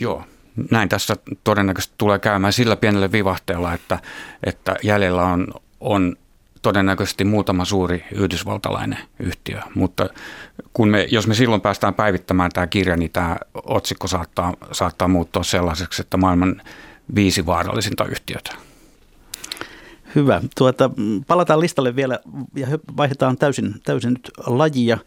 Joo, 0.00 0.24
näin 0.70 0.88
tässä 0.88 1.16
todennäköisesti 1.44 1.94
tulee 1.98 2.18
käymään 2.18 2.52
sillä 2.52 2.76
pienellä 2.76 3.12
vivahteella, 3.12 3.72
että, 3.72 3.98
että 4.44 4.76
jäljellä 4.82 5.22
on, 5.22 5.46
on 5.80 6.16
todennäköisesti 6.62 7.24
muutama 7.24 7.64
suuri 7.64 8.04
yhdysvaltalainen 8.12 8.98
yhtiö, 9.18 9.60
mutta 9.74 10.08
kun 10.72 10.88
me, 10.88 11.06
jos 11.10 11.26
me 11.26 11.34
silloin 11.34 11.60
päästään 11.60 11.94
päivittämään 11.94 12.50
tämä 12.54 12.66
kirja, 12.66 12.96
niin 12.96 13.10
tämä 13.10 13.36
otsikko 13.54 14.08
saattaa, 14.08 14.54
saattaa 14.72 15.08
muuttua 15.08 15.42
sellaiseksi, 15.42 16.02
että 16.02 16.16
maailman 16.16 16.62
viisi 17.14 17.46
vaarallisinta 17.46 18.04
yhtiötä. 18.04 18.54
Hyvä. 20.14 20.42
Tuota, 20.58 20.90
palataan 21.26 21.60
listalle 21.60 21.96
vielä 21.96 22.18
ja 22.56 22.66
vaihdetaan 22.96 23.36
täysin, 23.36 23.74
täysin 23.84 24.12
nyt 24.12 24.30
lajia. 24.46 24.98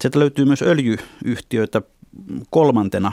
Sieltä 0.00 0.18
löytyy 0.18 0.44
myös 0.44 0.62
öljyyhtiöitä 0.62 1.82
kolmantena 2.50 3.12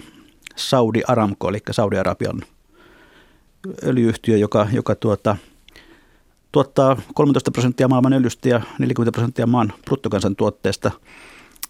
Saudi 0.56 1.02
Aramco, 1.08 1.50
eli 1.50 1.60
Saudi-Arabian 1.72 2.42
öljyyhtiö, 3.84 4.38
joka, 4.38 4.68
joka 4.72 4.96
tuota, 4.96 5.38
tuottaa 6.52 6.98
13 7.14 7.52
prosenttia 7.52 7.88
maailman 7.88 8.14
öljystä 8.14 8.50
ja 8.50 8.62
40 8.80 9.12
prosenttia 9.12 9.48
maan 9.48 9.74
bruttokansantuotteesta 9.86 10.92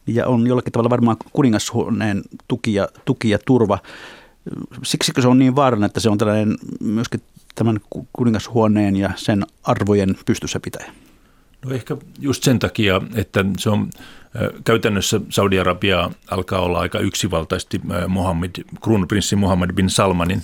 ja 0.08 0.28
on 0.28 0.47
jollakin 0.47 0.72
tavalla 0.72 0.89
varmaan 0.89 1.18
kuningashuoneen 1.34 2.24
tuki 2.47 2.74
ja, 2.74 2.88
tuki 3.06 3.30
ja 3.30 3.39
turva. 3.45 3.80
Siksi 4.84 5.12
se 5.22 5.28
on 5.28 5.39
niin 5.39 5.56
vaarallinen, 5.56 5.88
että 5.88 5.99
se 5.99 6.10
on 6.10 6.18
tällainen 6.18 6.58
myöskin 6.80 7.22
tämän 7.56 7.80
kuningashuoneen 8.14 8.95
ja 8.95 9.10
sen 9.16 9.45
arvojen 9.64 10.16
pystyssä 10.26 10.60
pitäjä? 10.60 10.91
No 11.66 11.72
ehkä 11.72 11.97
just 12.20 12.43
sen 12.43 12.60
takia, 12.60 13.01
että 13.16 13.45
se 13.58 13.70
on 13.70 13.89
käytännössä 14.64 15.22
Saudi-Arabia 15.30 16.12
alkaa 16.32 16.62
olla 16.62 16.80
aika 16.80 16.99
yksivaltaisesti 16.99 17.82
Mohammed, 18.08 18.51
kruununprinssi 18.84 19.36
Mohammed 19.36 19.74
bin 19.74 19.89
Salmanin 19.89 20.41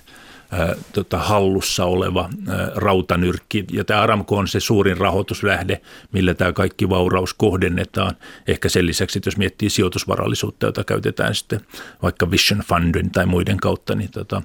tota, 0.94 1.18
hallussa 1.18 1.86
oleva 1.86 2.30
rautanyrkki. 2.76 3.66
Ja 3.72 3.86
tämä 3.86 4.02
Aramco 4.02 4.36
on 4.36 4.48
se 4.48 4.60
suurin 4.60 4.98
rahoituslähde, 4.98 5.82
millä 6.12 6.34
tämä 6.34 6.54
kaikki 6.54 6.90
vauraus 6.90 7.34
kohdennetaan. 7.34 8.16
Ehkä 8.48 8.70
sen 8.70 8.86
lisäksi, 8.86 9.20
että 9.20 9.28
jos 9.28 9.38
miettii 9.38 9.70
sijoitusvarallisuutta, 9.70 10.66
jota 10.66 10.84
käytetään 10.84 11.36
sitten 11.36 11.62
vaikka 12.02 12.32
Vision 12.32 12.60
Fundin 12.60 13.12
tai 13.12 13.26
muiden 13.26 13.58
kautta. 13.58 13.96
Niin 13.96 14.12
tota, 14.12 14.42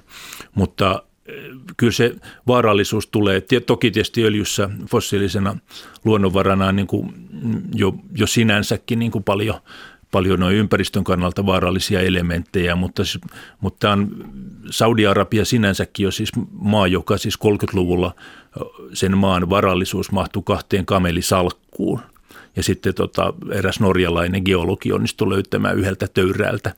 mutta 0.55 1.03
kyllä 1.77 1.93
se 1.93 2.15
vaarallisuus 2.47 3.07
tulee. 3.07 3.41
Toki 3.65 3.91
tietysti 3.91 4.23
öljyssä 4.23 4.69
fossiilisena 4.91 5.57
luonnonvarana 6.05 6.67
on 6.67 6.75
niin 6.75 6.87
kuin 6.87 7.13
jo, 7.75 7.93
jo 8.17 8.27
sinänsäkin 8.27 8.99
niin 8.99 9.11
kuin 9.11 9.23
paljon, 9.23 9.59
paljon 10.11 10.39
noin 10.39 10.55
ympäristön 10.55 11.03
kannalta 11.03 11.45
vaarallisia 11.45 12.01
elementtejä, 12.01 12.75
mutta, 12.75 13.03
mutta 13.59 13.91
on 13.91 14.25
Saudi-Arabia 14.69 15.45
sinänsäkin 15.45 16.05
on 16.05 16.11
siis 16.11 16.31
maa, 16.51 16.87
joka 16.87 17.17
siis 17.17 17.39
30-luvulla 17.45 18.15
sen 18.93 19.17
maan 19.17 19.49
varallisuus 19.49 20.11
mahtuu 20.11 20.41
kahteen 20.41 20.85
kamelisalkkuun– 20.85 22.01
ja 22.55 22.63
sitten 22.63 22.93
tota, 22.93 23.33
eräs 23.51 23.79
norjalainen 23.79 24.41
geologi 24.45 24.91
onnistui 24.91 25.29
löytämään 25.29 25.77
yhdeltä 25.77 26.07
töyräältä, 26.07 26.75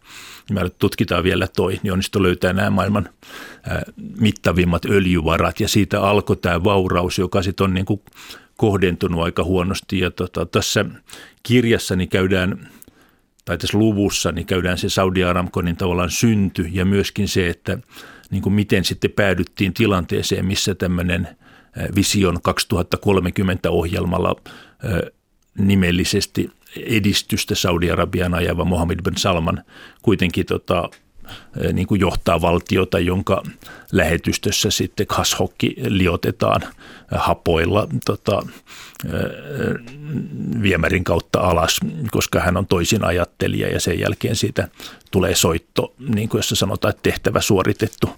me 0.52 0.62
tutkitaan 0.80 1.24
vielä 1.24 1.48
toi, 1.48 1.80
niin 1.84 1.94
onnistui 1.94 2.22
löytämään 2.22 2.56
nämä 2.56 2.70
maailman 2.70 3.10
ää, 3.64 3.84
mittavimmat 4.20 4.86
öljyvarat. 4.86 5.60
Ja 5.60 5.68
siitä 5.68 6.02
alkoi 6.02 6.38
tämä 6.38 6.64
vauraus, 6.64 7.18
joka 7.18 7.42
sitten 7.42 7.64
on 7.64 7.74
niin 7.74 7.86
kuin 7.86 8.02
kohdentunut 8.58 9.24
aika 9.24 9.44
huonosti. 9.44 10.00
Ja 10.00 10.12
tota, 10.12 10.46
tässä 10.46 10.86
kirjassani 11.44 12.08
käydään 12.08 12.70
tai 13.46 13.58
tässä 13.58 13.78
luvussa 13.78 14.32
niin 14.32 14.46
käydään 14.46 14.78
se 14.78 14.90
Saudi 14.90 15.24
Aramconin 15.24 15.78
tavallaan 15.78 16.10
synty 16.10 16.70
ja 16.72 16.86
myöskin 16.86 17.28
se, 17.28 17.50
että 17.50 17.78
niin 18.32 18.42
kuin 18.42 18.54
miten 18.54 18.86
sitten 18.86 19.12
päädyttiin 19.12 19.74
tilanteeseen, 19.74 20.46
missä 20.46 20.76
tämmöinen 20.76 21.28
Vision 21.96 22.42
2030 22.42 23.72
ohjelmalla 23.72 24.36
nimellisesti 25.58 26.50
edistystä 26.76 27.56
Saudi-Arabian 27.56 28.34
ajava 28.34 28.66
Mohammed 28.66 29.00
bin 29.04 29.18
Salman 29.18 29.64
kuitenkin 30.02 30.46
tota, 30.46 30.90
niin 31.74 31.88
kuin 31.88 32.02
johtaa 32.02 32.42
valtiota, 32.42 33.00
jonka 33.00 33.44
lähetystössä 33.92 34.72
sitten 34.72 35.08
kashokki 35.08 35.76
liotetaan 35.88 36.62
hapoilla 37.12 37.88
tota, 38.06 38.42
viemärin 40.62 41.04
kautta 41.04 41.40
alas, 41.40 41.80
koska 42.12 42.40
hän 42.40 42.58
on 42.58 42.68
toisin 42.68 43.04
ajattelija 43.04 43.68
ja 43.68 43.80
sen 43.80 44.00
jälkeen 44.00 44.36
siitä 44.36 44.68
tulee 45.12 45.36
soitto, 45.36 45.94
niin 46.16 46.30
kuin 46.30 46.40
jossa 46.40 46.56
sanotaan, 46.56 46.90
että 46.90 47.04
tehtävä 47.04 47.42
suoritettu 47.42 48.10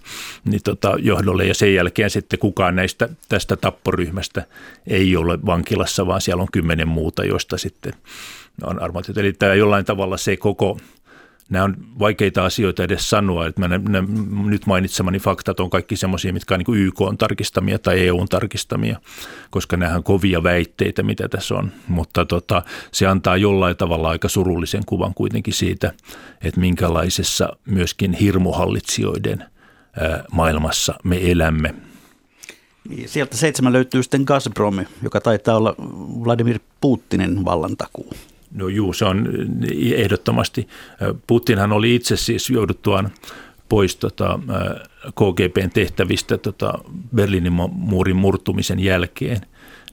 niin 0.45 0.61
tota, 0.63 0.93
johdolle 0.99 1.45
ja 1.45 1.53
sen 1.53 1.73
jälkeen 1.73 2.09
sitten 2.09 2.39
kukaan 2.39 2.75
näistä 2.75 3.09
tästä 3.29 3.55
tapporyhmästä 3.55 4.45
ei 4.87 5.15
ole 5.15 5.39
vankilassa, 5.45 6.07
vaan 6.07 6.21
siellä 6.21 6.41
on 6.41 6.51
kymmenen 6.51 6.87
muuta, 6.87 7.23
joista 7.23 7.57
sitten 7.57 7.93
on 8.63 8.81
armoitettu. 8.81 9.19
Eli 9.19 9.33
tämä 9.33 9.53
jollain 9.53 9.85
tavalla 9.85 10.17
se 10.17 10.37
koko 10.37 10.77
nämä 11.49 11.65
on 11.65 11.77
vaikeita 11.99 12.45
asioita 12.45 12.83
edes 12.83 13.09
sanoa, 13.09 13.47
että 13.47 13.67
ne, 13.67 13.77
ne, 13.77 14.03
nyt 14.43 14.65
mainitsemani 14.65 15.19
faktat 15.19 15.59
on 15.59 15.69
kaikki 15.69 15.95
semmoisia, 15.95 16.33
mitkä 16.33 16.53
on 16.53 16.59
niin 16.59 16.77
YK 16.77 17.01
on 17.01 17.17
tarkistamia 17.17 17.79
tai 17.79 18.07
EU 18.07 18.19
on 18.19 18.27
tarkistamia, 18.27 18.99
koska 19.49 19.77
nämä 19.77 19.95
on 19.95 20.03
kovia 20.03 20.43
väitteitä, 20.43 21.03
mitä 21.03 21.29
tässä 21.29 21.55
on, 21.55 21.71
mutta 21.87 22.25
tota, 22.25 22.61
se 22.91 23.07
antaa 23.07 23.37
jollain 23.37 23.77
tavalla 23.77 24.09
aika 24.09 24.29
surullisen 24.29 24.83
kuvan 24.85 25.13
kuitenkin 25.13 25.53
siitä, 25.53 25.93
että 26.41 26.59
minkälaisessa 26.59 27.57
myöskin 27.65 28.13
hirmuhallitsijoiden 28.13 29.45
maailmassa 30.31 30.93
me 31.03 31.31
elämme. 31.31 31.75
Niin, 32.89 33.09
sieltä 33.09 33.37
seitsemän 33.37 33.73
löytyy 33.73 34.03
sitten 34.03 34.23
Gazprom, 34.25 34.85
joka 35.03 35.21
taitaa 35.21 35.57
olla 35.57 35.75
Vladimir 36.25 36.59
Putinin 36.81 37.45
vallantakuu. 37.45 38.13
No 38.51 38.67
juu, 38.67 38.93
se 38.93 39.05
on 39.05 39.27
ehdottomasti. 39.95 40.67
Putinhan 41.27 41.71
oli 41.71 41.95
itse 41.95 42.17
siis 42.17 42.49
jouduttuaan 42.49 43.09
pois 43.69 43.95
tota, 43.95 44.39
KGBn 45.15 45.69
tehtävistä 45.73 46.37
tota, 46.37 46.73
Berliinin 47.15 47.53
muurin 47.71 48.15
murtumisen 48.15 48.79
jälkeen, 48.79 49.41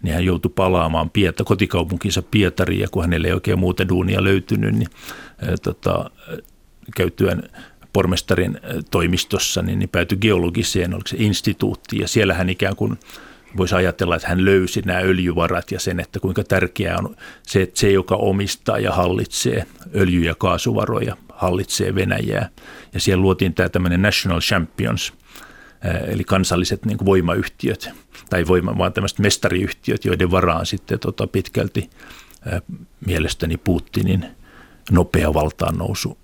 niin 0.02 0.14
hän 0.14 0.24
joutui 0.24 0.52
palaamaan 0.54 1.10
Pieta, 1.10 1.44
kotikaupunkinsa 1.44 2.22
Pietariin, 2.22 2.80
ja 2.80 2.88
kun 2.90 3.02
hänelle 3.02 3.26
ei 3.26 3.34
oikein 3.34 3.58
muuta 3.58 3.88
duunia 3.88 4.24
löytynyt, 4.24 4.74
niin 4.74 4.88
tota, 5.62 6.10
käytyään 6.96 7.42
pormestarin 7.92 8.60
toimistossa, 8.90 9.62
niin, 9.62 9.78
niin 9.78 9.88
päätyi 9.88 10.18
geologiseen, 10.18 10.94
oliko 10.94 11.08
se 11.08 11.16
instituutti, 11.18 11.98
ja 11.98 12.08
siellä 12.08 12.34
hän 12.34 12.48
ikään 12.48 12.76
kuin 12.76 12.98
voisi 13.56 13.74
ajatella, 13.74 14.16
että 14.16 14.28
hän 14.28 14.44
löysi 14.44 14.82
nämä 14.84 14.98
öljyvarat 14.98 15.70
ja 15.70 15.80
sen, 15.80 16.00
että 16.00 16.20
kuinka 16.20 16.44
tärkeää 16.44 16.98
on 16.98 17.16
se, 17.42 17.62
että 17.62 17.80
se, 17.80 17.90
joka 17.90 18.16
omistaa 18.16 18.78
ja 18.78 18.92
hallitsee 18.92 19.66
öljy- 19.94 20.24
ja 20.24 20.34
kaasuvaroja, 20.34 21.16
hallitsee 21.28 21.94
Venäjää. 21.94 22.48
Ja 22.94 23.00
siellä 23.00 23.22
luotiin 23.22 23.54
tämä 23.54 23.68
tämmöinen 23.68 24.02
National 24.02 24.40
Champions, 24.40 25.12
eli 26.06 26.24
kansalliset 26.24 26.84
niin 26.84 26.98
kuin 26.98 27.06
voimayhtiöt, 27.06 27.90
tai 28.30 28.46
voima, 28.46 28.78
vaan 28.78 28.92
tämmöiset 28.92 29.18
mestariyhtiöt, 29.18 30.04
joiden 30.04 30.30
varaan 30.30 30.66
sitten 30.66 30.98
tota, 30.98 31.26
pitkälti 31.26 31.90
mielestäni 33.06 33.56
Putinin 33.56 34.26
nopea 34.90 35.34
valtaan 35.34 35.78
nousu 35.78 36.18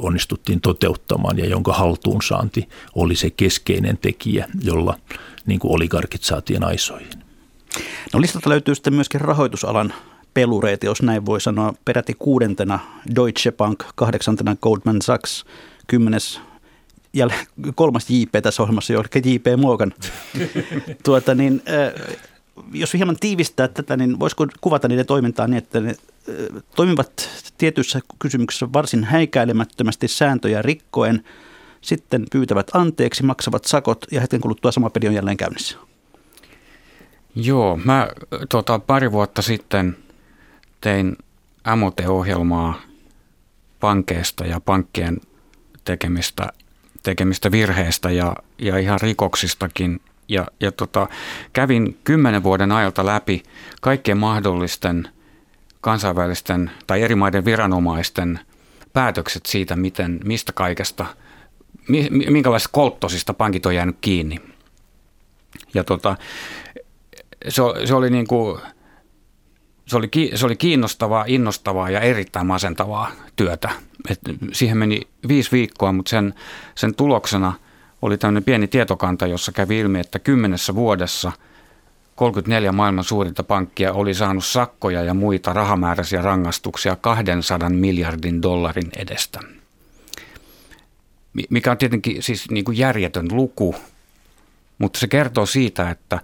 onnistuttiin 0.00 0.60
toteuttamaan 0.60 1.38
ja 1.38 1.46
jonka 1.46 1.72
haltuunsaanti 1.72 2.68
oli 2.94 3.16
se 3.16 3.30
keskeinen 3.30 3.98
tekijä, 3.98 4.46
jolla 4.62 4.98
niin 5.48 5.60
kuin 5.60 5.74
oligarkit 5.74 6.22
saatiin 6.22 6.64
aisoihin. 6.64 7.08
No 8.12 8.20
listalta 8.20 8.50
löytyy 8.50 8.74
sitten 8.74 8.94
myöskin 8.94 9.20
rahoitusalan 9.20 9.94
pelureita, 10.34 10.86
jos 10.86 11.02
näin 11.02 11.26
voi 11.26 11.40
sanoa. 11.40 11.74
Peräti 11.84 12.14
kuudentena 12.18 12.78
Deutsche 13.16 13.52
Bank, 13.52 13.84
kahdeksantena 13.94 14.56
Goldman 14.62 15.02
Sachs, 15.02 15.44
kymmenes 15.86 16.40
ja 17.12 17.28
kolmas 17.74 18.10
JP 18.10 18.42
tässä 18.42 18.62
ohjelmassa 18.62 18.92
jo, 18.92 19.04
eli 19.14 19.34
JP 19.34 19.46
Morgan. 19.56 19.94
tuota, 21.04 21.34
niin, 21.34 21.62
jos 22.72 22.94
hieman 22.94 23.16
tiivistää 23.20 23.68
tätä, 23.68 23.96
niin 23.96 24.18
voisiko 24.20 24.46
kuvata 24.60 24.88
niiden 24.88 25.06
toimintaa 25.06 25.46
niin, 25.46 25.58
että 25.58 25.80
ne 25.80 25.96
toimivat 26.76 27.28
tietyissä 27.58 28.00
kysymyksissä 28.18 28.68
varsin 28.72 29.04
häikäilemättömästi 29.04 30.08
sääntöjä 30.08 30.62
rikkoen, 30.62 31.24
sitten 31.80 32.24
pyytävät 32.32 32.70
anteeksi, 32.74 33.22
maksavat 33.22 33.64
sakot 33.64 34.04
ja 34.10 34.20
hetken 34.20 34.40
kuluttua 34.40 34.72
sama 34.72 34.90
peli 34.90 35.08
on 35.08 35.14
jälleen 35.14 35.36
käynnissä. 35.36 35.78
Joo, 37.34 37.76
mä 37.84 38.08
tota, 38.48 38.78
pari 38.78 39.12
vuotta 39.12 39.42
sitten 39.42 39.96
tein 40.80 41.16
MOT-ohjelmaa 41.76 42.80
pankeista 43.80 44.46
ja 44.46 44.60
pankkien 44.60 45.20
tekemistä, 45.84 46.48
tekemistä 47.02 47.50
virheistä 47.50 48.10
ja, 48.10 48.36
ja 48.58 48.78
ihan 48.78 49.00
rikoksistakin. 49.00 50.00
Ja, 50.28 50.46
ja 50.60 50.72
tota, 50.72 51.08
kävin 51.52 51.98
kymmenen 52.04 52.42
vuoden 52.42 52.72
ajalta 52.72 53.06
läpi 53.06 53.42
kaikkien 53.80 54.18
mahdollisten 54.18 55.08
kansainvälisten 55.80 56.70
tai 56.86 57.02
eri 57.02 57.14
maiden 57.14 57.44
viranomaisten 57.44 58.40
päätökset 58.92 59.46
siitä, 59.46 59.76
miten, 59.76 60.20
mistä 60.24 60.52
kaikesta– 60.52 61.06
minkälaisista 62.30 62.72
kolttosista 62.72 63.34
pankit 63.34 63.66
on 63.66 63.74
jäänyt 63.74 63.96
kiinni. 64.00 64.40
Ja 65.74 65.84
tota, 65.84 66.16
se, 67.48 67.62
se 67.84 67.94
oli 67.94 68.10
niin 68.10 68.26
kuin, 68.26 68.60
se 69.86 69.96
oli, 69.96 70.10
se 70.34 70.46
oli 70.46 70.56
kiinnostavaa, 70.56 71.24
innostavaa 71.26 71.90
ja 71.90 72.00
erittäin 72.00 72.46
masentavaa 72.46 73.10
työtä. 73.36 73.70
Et 74.10 74.20
siihen 74.52 74.78
meni 74.78 75.00
viisi 75.28 75.52
viikkoa, 75.52 75.92
mutta 75.92 76.10
sen, 76.10 76.34
sen 76.74 76.94
tuloksena 76.94 77.52
oli 78.02 78.18
tämmöinen 78.18 78.44
pieni 78.44 78.68
tietokanta, 78.68 79.26
jossa 79.26 79.52
kävi 79.52 79.78
ilmi, 79.78 80.00
että 80.00 80.18
kymmenessä 80.18 80.74
vuodessa 80.74 81.32
34 82.14 82.72
maailman 82.72 83.04
suurinta 83.04 83.42
pankkia 83.42 83.92
oli 83.92 84.14
saanut 84.14 84.44
sakkoja 84.44 85.02
ja 85.02 85.14
muita 85.14 85.52
rahamääräisiä 85.52 86.22
rangaistuksia 86.22 86.96
200 86.96 87.68
miljardin 87.68 88.42
dollarin 88.42 88.90
edestä 88.96 89.40
mikä 91.50 91.70
on 91.70 91.78
tietenkin 91.78 92.22
siis 92.22 92.50
niin 92.50 92.64
kuin 92.64 92.78
järjetön 92.78 93.28
luku, 93.32 93.74
mutta 94.78 94.98
se 94.98 95.08
kertoo 95.08 95.46
siitä, 95.46 95.90
että 95.90 96.20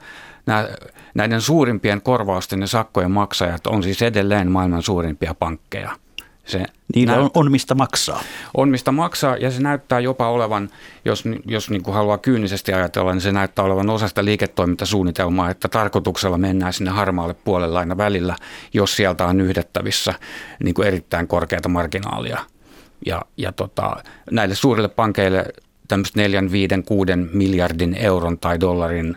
nämä, 0.46 0.68
näiden 1.14 1.40
suurimpien 1.40 2.02
korvausten 2.02 2.61
ja 2.61 2.66
sakkojen 2.66 3.11
maksajat 3.11 3.66
on 3.66 3.82
siis 3.82 4.02
edelleen 4.02 4.50
maailman 4.50 4.82
suurimpia 4.82 5.34
pankkeja. 5.34 5.96
Se 6.44 6.64
Niillä 6.94 7.16
on, 7.16 7.30
on 7.34 7.50
mistä 7.50 7.74
maksaa. 7.74 8.22
On 8.57 8.68
mistä 8.68 8.92
maksaa 8.92 9.36
ja 9.36 9.50
se 9.50 9.62
näyttää 9.62 10.00
jopa 10.00 10.28
olevan, 10.28 10.70
jos, 11.05 11.24
jos 11.46 11.70
niin 11.70 11.82
kuin 11.82 11.94
haluaa 11.94 12.18
kyynisesti 12.18 12.72
ajatella, 12.72 13.12
niin 13.12 13.20
se 13.20 13.32
näyttää 13.32 13.64
olevan 13.64 13.90
osa 13.90 14.09
sitä 14.09 14.24
liiketoimintasuunnitelmaa, 14.24 15.50
että 15.50 15.68
tarkoituksella 15.68 16.38
mennään 16.38 16.72
sinne 16.72 16.90
harmaalle 16.90 17.34
puolelle 17.34 17.78
aina 17.78 17.96
välillä, 17.96 18.36
jos 18.74 18.96
sieltä 18.96 19.26
on 19.26 19.40
yhdettävissä 19.40 20.14
niin 20.64 20.74
kuin 20.74 20.88
erittäin 20.88 21.28
korkeata 21.28 21.68
marginaalia– 21.68 22.38
ja, 23.07 23.22
ja 23.36 23.53
tota, 23.53 23.97
näille 24.30 24.55
suurille 24.55 24.88
pankeille 24.88 25.45
tämmöiset 25.88 26.16
4, 26.16 26.42
5, 26.51 26.74
6 26.86 27.12
miljardin 27.32 27.95
euron 27.95 28.38
tai 28.38 28.61
dollarin 28.61 29.16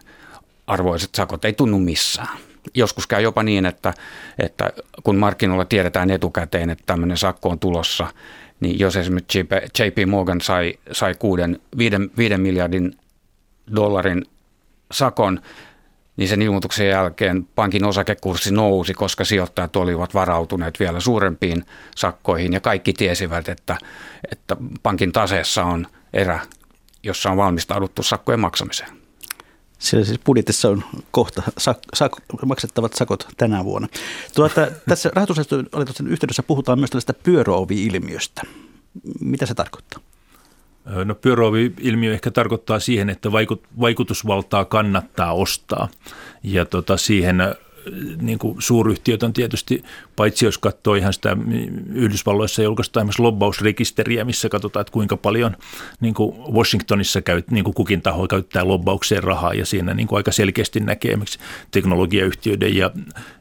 arvoiset 0.67 1.09
sakot 1.15 1.45
ei 1.45 1.53
tunnu 1.53 1.79
missään. 1.79 2.37
Joskus 2.73 3.07
käy 3.07 3.21
jopa 3.21 3.43
niin, 3.43 3.65
että, 3.65 3.93
että 4.39 4.71
kun 5.03 5.15
markkinoilla 5.15 5.65
tiedetään 5.65 6.09
etukäteen, 6.09 6.69
että 6.69 6.83
tämmöinen 6.85 7.17
sakko 7.17 7.49
on 7.49 7.59
tulossa, 7.59 8.07
niin 8.59 8.79
jos 8.79 8.95
esimerkiksi 8.95 9.39
JP 9.79 10.09
Morgan 10.09 10.41
sai, 10.41 10.73
sai 10.91 11.15
6, 11.19 11.41
5, 11.77 11.95
5 12.17 12.37
miljardin 12.37 12.97
dollarin 13.75 14.25
sakon, 14.91 15.41
niin 16.17 16.29
sen 16.29 16.41
ilmoituksen 16.41 16.87
jälkeen 16.87 17.47
pankin 17.55 17.85
osakekurssi 17.85 18.51
nousi, 18.51 18.93
koska 18.93 19.25
sijoittajat 19.25 19.75
olivat 19.75 20.13
varautuneet 20.13 20.79
vielä 20.79 20.99
suurempiin 20.99 21.65
sakkoihin 21.95 22.53
ja 22.53 22.59
kaikki 22.59 22.93
tiesivät, 22.93 23.49
että, 23.49 23.77
että 24.31 24.57
pankin 24.83 25.11
taseessa 25.11 25.63
on 25.63 25.87
erä, 26.13 26.39
jossa 27.03 27.31
on 27.31 27.37
valmistauduttu 27.37 28.03
sakkojen 28.03 28.39
maksamiseen. 28.39 28.89
Siellä 29.79 30.05
siis 30.05 30.19
budjetissa 30.19 30.69
on 30.69 30.83
kohta 31.11 31.43
sak, 31.57 31.77
sak, 31.93 32.11
maksettavat 32.45 32.93
sakot 32.93 33.27
tänä 33.37 33.63
vuonna. 33.63 33.87
Tuota, 34.35 34.67
tässä 34.89 35.09
rahoitusasetuksen 35.13 36.07
yhteydessä 36.07 36.43
puhutaan 36.43 36.79
myös 36.79 36.89
tällaista 36.89 37.13
pyöröovi-ilmiöstä. 37.13 38.41
Mitä 39.19 39.45
se 39.45 39.53
tarkoittaa? 39.53 39.99
No 41.05 41.15
pyöröovi-ilmiö 41.15 42.13
ehkä 42.13 42.31
tarkoittaa 42.31 42.79
siihen, 42.79 43.09
että 43.09 43.29
vaikutusvaltaa 43.79 44.65
kannattaa 44.65 45.33
ostaa. 45.33 45.89
Ja 46.43 46.65
tota, 46.65 46.97
siihen 46.97 47.41
niin 48.21 48.39
kuin 48.39 48.55
suuryhtiöt 48.59 49.23
on 49.23 49.33
tietysti, 49.33 49.83
paitsi 50.15 50.45
jos 50.45 50.57
katsoo 50.57 50.95
ihan 50.95 51.13
sitä 51.13 51.37
Yhdysvalloissa 51.93 52.63
julkaistaan 52.63 53.01
esimerkiksi 53.01 53.21
lobbausrekisteriä, 53.21 54.25
missä 54.25 54.49
katsotaan, 54.49 54.81
että 54.81 54.93
kuinka 54.93 55.17
paljon 55.17 55.57
niin 56.01 56.13
kuin 56.13 56.37
Washingtonissa 56.53 57.21
käy, 57.21 57.43
niin 57.51 57.63
kuin 57.63 57.73
kukin 57.73 58.01
taho 58.01 58.27
käyttää 58.27 58.67
lobbaukseen 58.67 59.23
rahaa 59.23 59.53
ja 59.53 59.65
siinä 59.65 59.93
niin 59.93 60.07
kuin 60.07 60.17
aika 60.17 60.31
selkeästi 60.31 60.79
näkee 60.79 61.11
esimerkiksi 61.11 61.39
teknologiayhtiöiden 61.71 62.75
ja, 62.75 62.91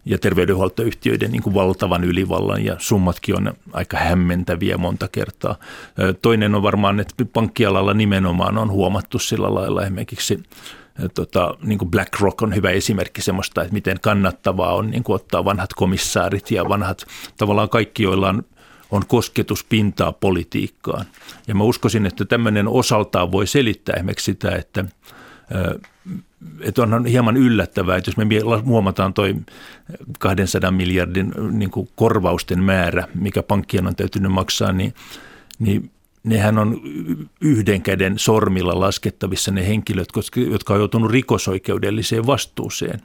ja 0.04 0.18
terveydenhuoltoyhtiöiden 0.18 1.30
niin 1.30 1.42
kuin 1.42 1.54
valtavan 1.54 2.04
ylivallan 2.04 2.64
ja 2.64 2.76
summatkin 2.78 3.36
on 3.36 3.52
aika 3.72 3.96
hämmentäviä 3.96 4.78
monta 4.78 5.08
kertaa. 5.08 5.56
Toinen 6.22 6.54
on 6.54 6.62
varmaan, 6.62 7.00
että 7.00 7.24
pankkialalla 7.24 7.94
nimenomaan 7.94 8.58
on 8.58 8.70
huomattu 8.70 9.18
sillä 9.18 9.54
lailla 9.54 9.82
esimerkiksi 9.82 10.42
tota, 11.14 11.54
niin 11.62 11.78
kuin 11.78 11.90
BlackRock 11.90 12.42
on 12.42 12.54
hyvä 12.54 12.70
esimerkki 12.70 13.22
semmoista, 13.22 13.62
että 13.62 13.72
miten 13.72 14.00
kannattavaa 14.00 14.74
on 14.74 14.90
niin 14.90 15.02
kuin 15.02 15.16
ottaa 15.16 15.44
vanhat 15.44 15.74
komissaarit 15.74 16.50
ja 16.50 16.68
vanhat 16.68 17.06
tavallaan 17.36 17.68
kaikki, 17.68 18.02
joilla 18.02 18.28
on 18.28 18.42
on 18.90 19.06
kosketuspintaa 19.06 20.12
politiikkaan. 20.12 21.06
Ja 21.48 21.54
mä 21.54 21.64
uskoisin, 21.64 22.06
että 22.06 22.24
tämmöinen 22.24 22.68
osaltaan 22.68 23.32
voi 23.32 23.46
selittää 23.46 23.94
esimerkiksi 23.96 24.24
sitä, 24.24 24.50
että, 24.50 24.84
että 26.60 26.82
onhan 26.82 27.06
hieman 27.06 27.36
yllättävää, 27.36 27.96
että 27.96 28.08
jos 28.08 28.16
me 28.16 28.24
huomataan 28.64 29.14
toi 29.14 29.34
200 30.18 30.70
miljardin 30.70 31.32
niin 31.50 31.70
korvausten 31.96 32.62
määrä, 32.62 33.08
mikä 33.14 33.42
pankkien 33.42 33.86
on 33.86 33.96
täytynyt 33.96 34.32
maksaa, 34.32 34.72
niin, 34.72 34.94
niin 35.58 35.90
nehän 36.26 36.58
on 36.58 36.80
yhden 37.40 37.82
käden 37.82 38.18
sormilla 38.18 38.80
laskettavissa 38.80 39.50
ne 39.50 39.68
henkilöt, 39.68 40.08
jotka 40.50 40.74
on 40.74 40.80
joutunut 40.80 41.10
rikosoikeudelliseen 41.10 42.26
vastuuseen. 42.26 43.00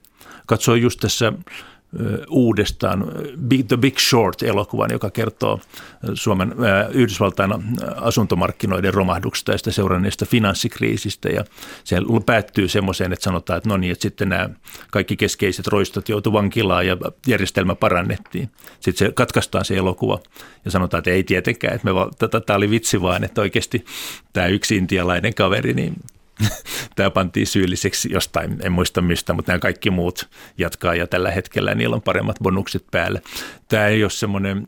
Katsoin 0.47 0.81
just 0.81 0.99
tässä 0.99 1.33
uudestaan 2.29 3.05
The 3.67 3.77
Big 3.77 3.97
Short-elokuvan, 3.99 4.91
joka 4.91 5.09
kertoo 5.09 5.59
Suomen 6.13 6.53
Yhdysvaltain 6.91 7.51
asuntomarkkinoiden 7.95 8.93
romahduksesta 8.93 9.51
ja 9.51 9.57
sitä 9.57 9.71
seuranneesta 9.71 10.25
finanssikriisistä. 10.25 11.29
Ja 11.29 11.45
se 11.83 11.97
päättyy 12.25 12.67
semmoiseen, 12.67 13.13
että 13.13 13.23
sanotaan, 13.23 13.57
että 13.57 13.69
no 13.69 13.77
niin, 13.77 13.91
että 13.91 14.01
sitten 14.01 14.29
nämä 14.29 14.49
kaikki 14.91 15.17
keskeiset 15.17 15.67
roistot 15.67 16.09
joutuivat 16.09 16.41
vankilaan 16.41 16.87
ja 16.87 16.97
järjestelmä 17.27 17.75
parannettiin. 17.75 18.49
Sitten 18.79 19.07
se 19.07 19.13
katkaistaan 19.13 19.65
se 19.65 19.75
elokuva 19.75 20.19
ja 20.65 20.71
sanotaan, 20.71 20.99
että 20.99 21.11
ei 21.11 21.23
tietenkään, 21.23 21.75
että 21.75 21.87
me, 21.87 22.41
tämä 22.45 22.57
oli 22.57 22.69
vitsi 22.69 23.01
vaan, 23.01 23.23
että 23.23 23.41
oikeasti 23.41 23.85
tämä 24.33 24.47
yksi 24.47 24.77
intialainen 24.77 25.33
kaveri, 25.33 25.73
niin 25.73 25.95
tämä 26.95 27.09
pantiin 27.09 27.47
syylliseksi 27.47 28.09
jostain, 28.11 28.57
en 28.63 28.71
muista 28.71 29.01
mistä, 29.01 29.33
mutta 29.33 29.51
nämä 29.51 29.59
kaikki 29.59 29.89
muut 29.89 30.29
jatkaa 30.57 30.95
ja 30.95 31.07
tällä 31.07 31.31
hetkellä 31.31 31.75
niillä 31.75 31.95
on 31.95 32.01
paremmat 32.01 32.37
bonukset 32.43 32.85
päällä. 32.91 33.21
Tämä 33.67 33.87
ei 33.87 34.03
ole 34.03 34.09
semmoinen 34.09 34.67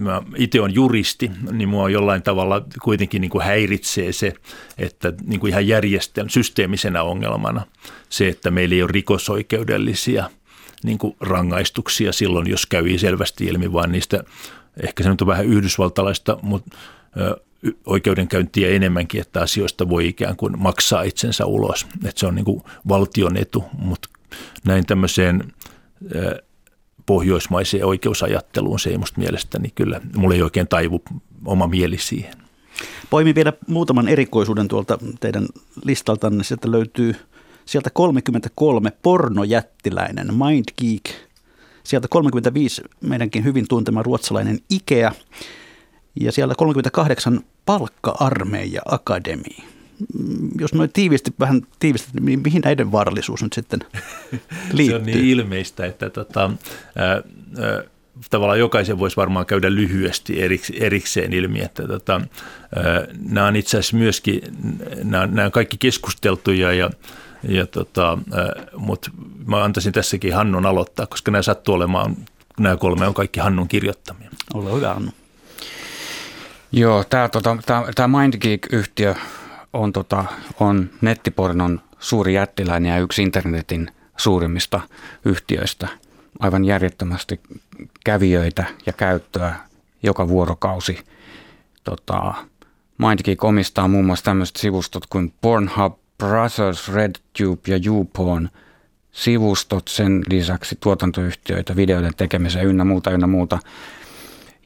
mä 0.00 0.22
itse 0.36 0.60
on 0.60 0.74
juristi, 0.74 1.30
niin 1.52 1.68
mua 1.68 1.90
jollain 1.90 2.22
tavalla 2.22 2.64
kuitenkin 2.82 3.20
niin 3.20 3.30
kuin 3.30 3.44
häiritsee 3.44 4.12
se, 4.12 4.32
että 4.78 5.12
niin 5.26 5.40
kuin 5.40 5.50
ihan 5.50 5.68
järjestelmä, 5.68 6.28
systeemisenä 6.28 7.02
ongelmana 7.02 7.66
se, 8.08 8.28
että 8.28 8.50
meillä 8.50 8.74
ei 8.74 8.82
ole 8.82 8.92
rikosoikeudellisia 8.92 10.30
niin 10.84 10.98
kuin 10.98 11.16
rangaistuksia 11.20 12.12
silloin, 12.12 12.50
jos 12.50 12.66
käy 12.66 12.98
selvästi 12.98 13.44
ilmi, 13.44 13.72
vaan 13.72 13.92
niistä 13.92 14.24
ehkä 14.82 15.02
se 15.02 15.08
nyt 15.08 15.20
on 15.20 15.26
vähän 15.26 15.46
yhdysvaltalaista, 15.46 16.38
mutta 16.42 16.76
oikeudenkäyntiä 17.86 18.68
enemmänkin, 18.68 19.20
että 19.20 19.40
asioista 19.40 19.88
voi 19.88 20.08
ikään 20.08 20.36
kuin 20.36 20.58
maksaa 20.58 21.02
itsensä 21.02 21.46
ulos. 21.46 21.86
Että 22.04 22.20
se 22.20 22.26
on 22.26 22.34
niin 22.34 22.44
kuin 22.44 22.62
valtion 22.88 23.36
etu, 23.36 23.64
mutta 23.78 24.08
näin 24.64 24.86
tämmöiseen 24.86 25.52
pohjoismaiseen 27.06 27.86
oikeusajatteluun 27.86 28.78
se 28.78 28.90
ei 28.90 28.98
musta 28.98 29.20
mielestäni 29.20 29.72
kyllä, 29.74 30.00
mulla 30.16 30.34
ei 30.34 30.42
oikein 30.42 30.68
taivu 30.68 31.02
oma 31.44 31.66
mieli 31.66 31.98
siihen. 31.98 32.34
Poimin 33.10 33.34
vielä 33.34 33.52
muutaman 33.66 34.08
erikoisuuden 34.08 34.68
tuolta 34.68 34.98
teidän 35.20 35.46
listaltanne. 35.84 36.44
Sieltä 36.44 36.70
löytyy 36.70 37.14
sieltä 37.64 37.90
33 37.90 38.92
pornojättiläinen 39.02 40.26
MindGeek. 40.26 41.02
Sieltä 41.84 42.08
35 42.08 42.82
meidänkin 43.00 43.44
hyvin 43.44 43.68
tuntema 43.68 44.02
ruotsalainen 44.02 44.58
IKEA. 44.70 45.12
Ja 46.20 46.32
siellä 46.32 46.54
38 46.54 47.40
palkka-armeija 47.66 48.82
akademi. 48.84 49.56
Mm, 50.18 50.50
jos 50.60 50.74
noin 50.74 50.90
tiivisti, 50.92 51.34
vähän 51.40 51.62
tiivisti, 51.78 52.08
niin 52.20 52.40
mihin 52.44 52.62
näiden 52.64 52.92
vaarallisuus 52.92 53.42
nyt 53.42 53.52
sitten 53.52 53.80
liittyy? 54.72 54.86
Se 54.88 54.94
on 54.94 55.02
niin 55.06 55.24
ilmeistä, 55.24 55.86
että 55.86 56.10
tota, 56.10 56.50
ää, 56.96 57.08
ää, 57.08 57.22
tavallaan 58.30 58.58
jokaisen 58.58 58.98
voisi 58.98 59.16
varmaan 59.16 59.46
käydä 59.46 59.74
lyhyesti 59.74 60.36
erikseen 60.80 61.32
ilmi, 61.32 61.60
että 61.60 61.88
tota, 61.88 62.20
ää, 62.76 63.06
nämä 63.28 63.46
on 63.46 63.56
itse 63.56 63.78
asiassa 63.78 63.96
myöskin, 63.96 64.42
nämä, 65.04 65.26
nämä 65.26 65.46
on 65.46 65.52
kaikki 65.52 65.76
keskusteltuja 65.76 66.72
ja 66.72 66.90
ja 67.48 67.66
tota, 67.66 68.18
mutta 68.76 69.10
mä 69.46 69.64
antaisin 69.64 69.92
tässäkin 69.92 70.34
Hannun 70.34 70.66
aloittaa, 70.66 71.06
koska 71.06 71.30
nämä 71.30 71.42
sattuu 71.42 71.74
olemaan, 71.74 72.16
nämä 72.60 72.76
kolme 72.76 73.06
on 73.06 73.14
kaikki 73.14 73.40
Hannun 73.40 73.68
kirjoittamia. 73.68 74.30
Ole 74.54 74.72
hyvä 74.72 74.94
Hannu. 74.94 75.12
Joo, 76.72 77.04
tämä 77.04 77.28
tota, 77.28 77.56
MindGeek-yhtiö 78.08 79.14
on, 79.72 79.92
tota, 79.92 80.24
on 80.60 80.90
nettipornon 81.00 81.80
suuri 81.98 82.34
jättiläinen 82.34 82.90
ja 82.90 82.98
yksi 82.98 83.22
internetin 83.22 83.90
suurimmista 84.16 84.80
yhtiöistä. 85.24 85.88
Aivan 86.40 86.64
järjettömästi 86.64 87.40
kävijöitä 88.04 88.64
ja 88.86 88.92
käyttöä 88.92 89.54
joka 90.02 90.28
vuorokausi. 90.28 90.98
Tota, 91.84 92.34
MindGeek 92.98 93.44
omistaa 93.44 93.88
muun 93.88 94.04
muassa 94.04 94.24
tämmöiset 94.24 94.56
sivustot 94.56 95.06
kuin 95.06 95.34
Pornhub, 95.40 95.98
Brothers, 96.18 96.88
RedTube 96.88 97.60
ja 97.68 97.80
YouPorn 97.86 98.48
sivustot, 99.12 99.88
sen 99.88 100.22
lisäksi 100.30 100.76
tuotantoyhtiöitä, 100.80 101.76
videoiden 101.76 102.14
tekemiseen 102.16 102.66
ynnä 102.66 102.84
muuta, 102.84 103.10
ynnä 103.10 103.26
muuta. 103.26 103.58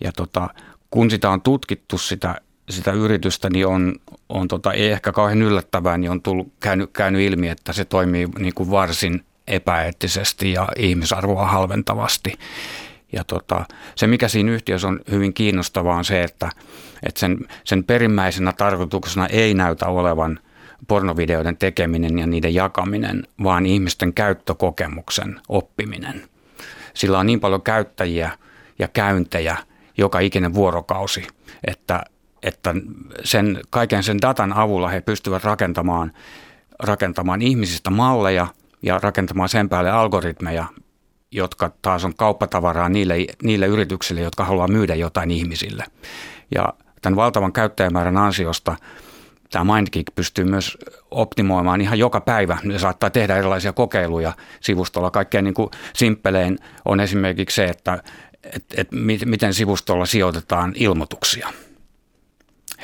Ja 0.04 0.12
tota, 0.12 0.48
kun 0.90 1.10
sitä 1.10 1.30
on 1.30 1.42
tutkittu 1.42 1.98
sitä, 1.98 2.34
sitä 2.70 2.92
yritystä, 2.92 3.50
niin 3.50 3.66
on, 3.66 3.94
on 4.28 4.48
tota, 4.48 4.72
ei 4.72 4.90
ehkä 4.90 5.12
kauhean 5.12 5.42
yllättävää, 5.42 5.98
niin 5.98 6.10
on 6.10 6.22
tullut, 6.22 6.52
käynyt, 6.60 6.90
käynyt 6.92 7.22
ilmi, 7.22 7.48
että 7.48 7.72
se 7.72 7.84
toimii 7.84 8.26
niin 8.38 8.54
kuin 8.54 8.70
varsin 8.70 9.24
epäeettisesti 9.46 10.52
ja 10.52 10.68
ihmisarvoa 10.76 11.46
halventavasti. 11.46 12.32
Ja 13.12 13.24
tota, 13.24 13.64
se, 13.96 14.06
mikä 14.06 14.28
siinä 14.28 14.52
yhtiössä 14.52 14.88
on 14.88 15.00
hyvin 15.10 15.34
kiinnostavaa, 15.34 15.96
on 15.96 16.04
se, 16.04 16.22
että, 16.22 16.50
että 17.02 17.20
sen, 17.20 17.38
sen 17.64 17.84
perimmäisenä 17.84 18.52
tarkoituksena 18.52 19.26
ei 19.26 19.54
näytä 19.54 19.86
olevan 19.86 20.38
pornovideoiden 20.88 21.56
tekeminen 21.56 22.18
ja 22.18 22.26
niiden 22.26 22.54
jakaminen, 22.54 23.28
vaan 23.42 23.66
ihmisten 23.66 24.14
käyttökokemuksen 24.14 25.40
oppiminen. 25.48 26.28
Sillä 26.94 27.18
on 27.18 27.26
niin 27.26 27.40
paljon 27.40 27.62
käyttäjiä 27.62 28.30
ja 28.78 28.88
käyntejä– 28.88 29.56
joka 29.98 30.18
ikinen 30.18 30.54
vuorokausi, 30.54 31.26
että, 31.66 32.04
että 32.42 32.74
sen, 33.24 33.60
kaiken 33.70 34.02
sen 34.02 34.22
datan 34.22 34.52
avulla 34.52 34.88
he 34.88 35.00
pystyvät 35.00 35.44
rakentamaan, 35.44 36.12
rakentamaan 36.82 37.42
ihmisistä 37.42 37.90
malleja 37.90 38.46
ja 38.82 38.98
rakentamaan 39.02 39.48
sen 39.48 39.68
päälle 39.68 39.90
algoritmeja, 39.90 40.64
jotka 41.30 41.70
taas 41.82 42.04
on 42.04 42.14
kauppatavaraa 42.14 42.88
niille, 42.88 43.16
niille 43.42 43.66
yrityksille, 43.66 44.20
jotka 44.20 44.44
haluaa 44.44 44.68
myydä 44.68 44.94
jotain 44.94 45.30
ihmisille. 45.30 45.84
Ja 46.54 46.74
tämän 47.02 47.16
valtavan 47.16 47.52
käyttäjämäärän 47.52 48.16
ansiosta 48.16 48.76
tämä 49.50 49.74
MindGeek 49.74 50.06
pystyy 50.14 50.44
myös 50.44 50.78
optimoimaan 51.10 51.80
ihan 51.80 51.98
joka 51.98 52.20
päivä. 52.20 52.58
Ne 52.64 52.78
saattaa 52.78 53.10
tehdä 53.10 53.36
erilaisia 53.36 53.72
kokeiluja 53.72 54.32
sivustolla. 54.60 55.10
Kaikkein 55.10 55.44
niin 55.44 55.54
kuin 55.54 55.70
simppelein 55.94 56.58
on 56.84 57.00
esimerkiksi 57.00 57.54
se, 57.54 57.64
että 57.64 58.02
että 58.52 58.74
et 58.80 58.88
miten 59.24 59.54
sivustolla 59.54 60.06
sijoitetaan 60.06 60.72
ilmoituksia. 60.76 61.48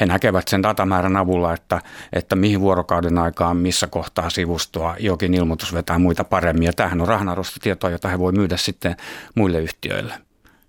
He 0.01 0.07
näkevät 0.07 0.49
sen 0.49 0.63
datamäärän 0.63 1.17
avulla, 1.17 1.55
että, 1.55 1.81
että 2.13 2.37
mihin 2.37 2.61
vuorokauden 2.61 3.19
aikaan, 3.19 3.57
missä 3.57 3.87
kohtaa 3.87 4.31
sivustoa 4.31 4.97
jokin 4.99 5.35
ilmoitus 5.35 5.75
vetää 5.75 5.99
muita 5.99 6.25
paremmin. 6.25 6.67
Ja 6.67 6.73
tämähän 6.73 7.01
on 7.01 7.09
rahanarvostotietoa, 7.09 7.91
jota 7.91 8.09
he 8.09 8.19
voi 8.19 8.33
myydä 8.33 8.57
sitten 8.57 8.97
muille 9.35 9.61
yhtiöille. 9.61 10.15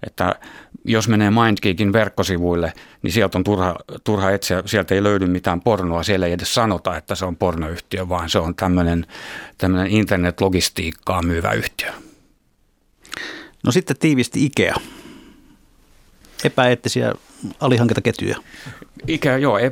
Että 0.08 0.36
jos 0.86 1.08
menee 1.08 1.32
MindGeekin 1.32 1.94
verkkosivuille, 1.94 2.74
niin 3.02 3.12
sieltä 3.12 3.38
on 3.38 3.44
turha, 3.44 3.76
turha 4.04 4.32
etsiä, 4.32 4.64
sieltä 4.66 4.96
ei 4.96 5.04
löydy 5.04 5.28
mitään 5.28 5.62
pornoa, 5.62 6.04
siellä 6.04 6.26
ei 6.26 6.34
edes 6.34 6.54
sanota, 6.54 6.98
että 6.98 7.16
se 7.16 7.26
on 7.26 7.36
pornoyhtiö, 7.36 8.10
vaan 8.10 8.30
se 8.30 8.40
on 8.40 8.56
tämmöinen, 8.56 9.06
tämmöinen 9.58 9.92
internetlogistiikkaa 9.92 11.22
myyvä 11.22 11.52
yhtiö. 11.52 11.94
No 13.64 13.72
sitten 13.72 13.98
tiivisti 14.00 14.46
IKEA. 14.46 14.76
epäeettisiä 16.44 17.14
alihankintaketjuja? 17.60 18.38
Ikä, 19.08 19.38
joo, 19.38 19.58
e, 19.58 19.72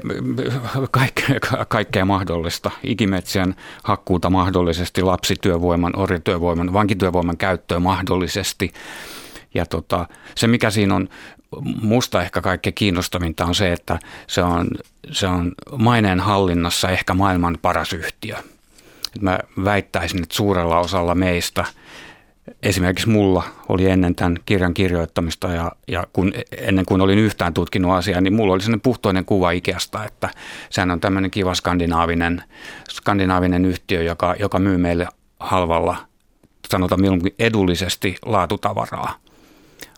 kaikkea, 0.91 1.39
kaikkea 1.67 2.05
mahdollista. 2.05 2.71
Ikimetsien 2.83 3.55
hakkuuta 3.83 4.29
mahdollisesti, 4.29 5.01
lapsityövoiman, 5.01 5.99
orjatyövoiman, 5.99 6.73
vankityövoiman 6.73 7.37
käyttöä 7.37 7.79
mahdollisesti. 7.79 8.73
Ja 9.53 9.65
tota, 9.65 10.07
se, 10.35 10.47
mikä 10.47 10.69
siinä 10.69 10.95
on 10.95 11.09
musta 11.81 12.21
ehkä 12.21 12.41
kaikkein 12.41 12.73
kiinnostavinta 12.73 13.45
on 13.45 13.55
se, 13.55 13.73
että 13.73 13.99
se 14.27 14.43
on, 14.43 14.67
se 15.11 15.27
on 15.27 15.51
maineen 15.77 16.19
hallinnassa 16.19 16.89
ehkä 16.89 17.13
maailman 17.13 17.57
paras 17.61 17.93
yhtiö. 17.93 18.35
Mä 19.21 19.39
väittäisin, 19.63 20.23
että 20.23 20.35
suurella 20.35 20.79
osalla 20.79 21.15
meistä– 21.15 21.65
esimerkiksi 22.63 23.09
mulla 23.09 23.43
oli 23.69 23.89
ennen 23.89 24.15
tämän 24.15 24.37
kirjan 24.45 24.73
kirjoittamista 24.73 25.47
ja, 25.47 25.71
ja 25.87 26.03
kun, 26.13 26.33
ennen 26.57 26.85
kuin 26.85 27.01
olin 27.01 27.19
yhtään 27.19 27.53
tutkinut 27.53 27.91
asiaa, 27.91 28.21
niin 28.21 28.33
mulla 28.33 28.53
oli 28.53 28.61
sellainen 28.61 28.81
puhtoinen 28.81 29.25
kuva 29.25 29.51
Ikeasta, 29.51 30.05
että 30.05 30.29
sehän 30.69 30.91
on 30.91 31.01
tämmöinen 31.01 31.31
kiva 31.31 31.55
skandinaavinen, 31.55 32.43
skandinaavinen 32.89 33.65
yhtiö, 33.65 34.03
joka, 34.03 34.35
joka 34.39 34.59
myy 34.59 34.77
meille 34.77 35.07
halvalla, 35.39 35.97
sanotaan 36.69 37.01
milloin 37.01 37.21
edullisesti 37.39 38.15
laatutavaraa. 38.25 39.15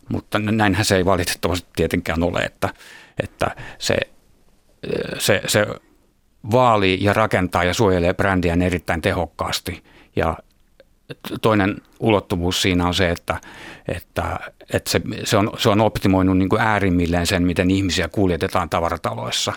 Mutta 0.09 0.39
näinhän 0.39 0.85
se 0.85 0.95
ei 0.95 1.05
valitettavasti 1.05 1.69
tietenkään 1.75 2.23
ole, 2.23 2.39
että, 2.39 2.69
että 3.23 3.55
se, 3.79 3.97
se, 5.19 5.41
se 5.47 5.67
vaalii 6.51 6.97
ja 7.03 7.13
rakentaa 7.13 7.63
ja 7.63 7.73
suojelee 7.73 8.13
brändiä 8.13 8.57
erittäin 8.65 9.01
tehokkaasti 9.01 9.83
ja 10.15 10.37
toinen 11.41 11.81
ulottuvuus 11.99 12.61
siinä 12.61 12.87
on 12.87 12.93
se, 12.93 13.09
että, 13.09 13.41
että, 13.87 14.39
että 14.73 14.91
se, 14.91 15.01
se, 15.23 15.37
on, 15.37 15.51
se 15.57 15.69
on 15.69 15.81
optimoinut 15.81 16.37
niin 16.37 16.49
kuin 16.49 16.61
äärimmilleen 16.61 17.27
sen, 17.27 17.43
miten 17.43 17.71
ihmisiä 17.71 18.07
kuljetetaan 18.07 18.69
tavarataloissa. 18.69 19.53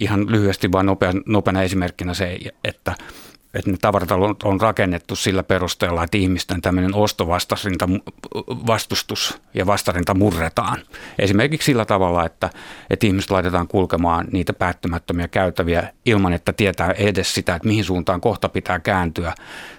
Ihan 0.00 0.32
lyhyesti 0.32 0.72
vain 0.72 0.86
nopea, 0.86 1.12
nopeana 1.26 1.62
esimerkkinä 1.62 2.14
se, 2.14 2.38
että 2.64 2.94
että 3.54 3.70
ne 3.70 3.76
tavaratalot 3.80 4.42
on 4.42 4.60
rakennettu 4.60 5.16
sillä 5.16 5.42
perusteella, 5.42 6.04
että 6.04 6.16
ihmisten 6.16 6.62
tämmöinen 6.62 6.94
ostovastarinta, 6.94 7.88
vastustus 8.46 9.40
ja 9.54 9.66
vastarinta 9.66 10.14
murretaan. 10.14 10.78
Esimerkiksi 11.18 11.66
sillä 11.66 11.84
tavalla, 11.84 12.26
että, 12.26 12.50
että 12.90 13.06
ihmiset 13.06 13.30
laitetaan 13.30 13.68
kulkemaan 13.68 14.28
niitä 14.32 14.52
päättymättömiä 14.52 15.28
käytäviä 15.28 15.92
ilman, 16.06 16.32
että 16.32 16.52
tietää 16.52 16.90
edes 16.90 17.34
sitä, 17.34 17.54
että 17.54 17.68
mihin 17.68 17.84
suuntaan 17.84 18.20
kohta 18.20 18.48
pitää 18.48 18.80
kääntyä. 18.80 19.34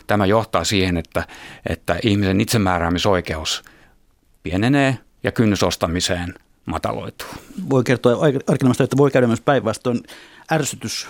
Tämä 0.07 0.25
johtaa 0.25 0.63
siihen, 0.63 0.97
että, 0.97 1.27
että 1.69 1.99
ihmisen 2.03 2.41
itsemääräämisoikeus 2.41 3.63
pienenee 4.43 4.97
ja 5.23 5.31
kynnys 5.31 5.63
ostamiseen 5.63 6.33
mataloituu. 6.65 7.27
Voi 7.69 7.83
kertoa 7.83 8.25
arkilmasta, 8.47 8.83
että 8.83 8.97
voi 8.97 9.11
käydä 9.11 9.27
myös 9.27 9.41
päinvastoin 9.41 10.03
ärsytys 10.51 11.07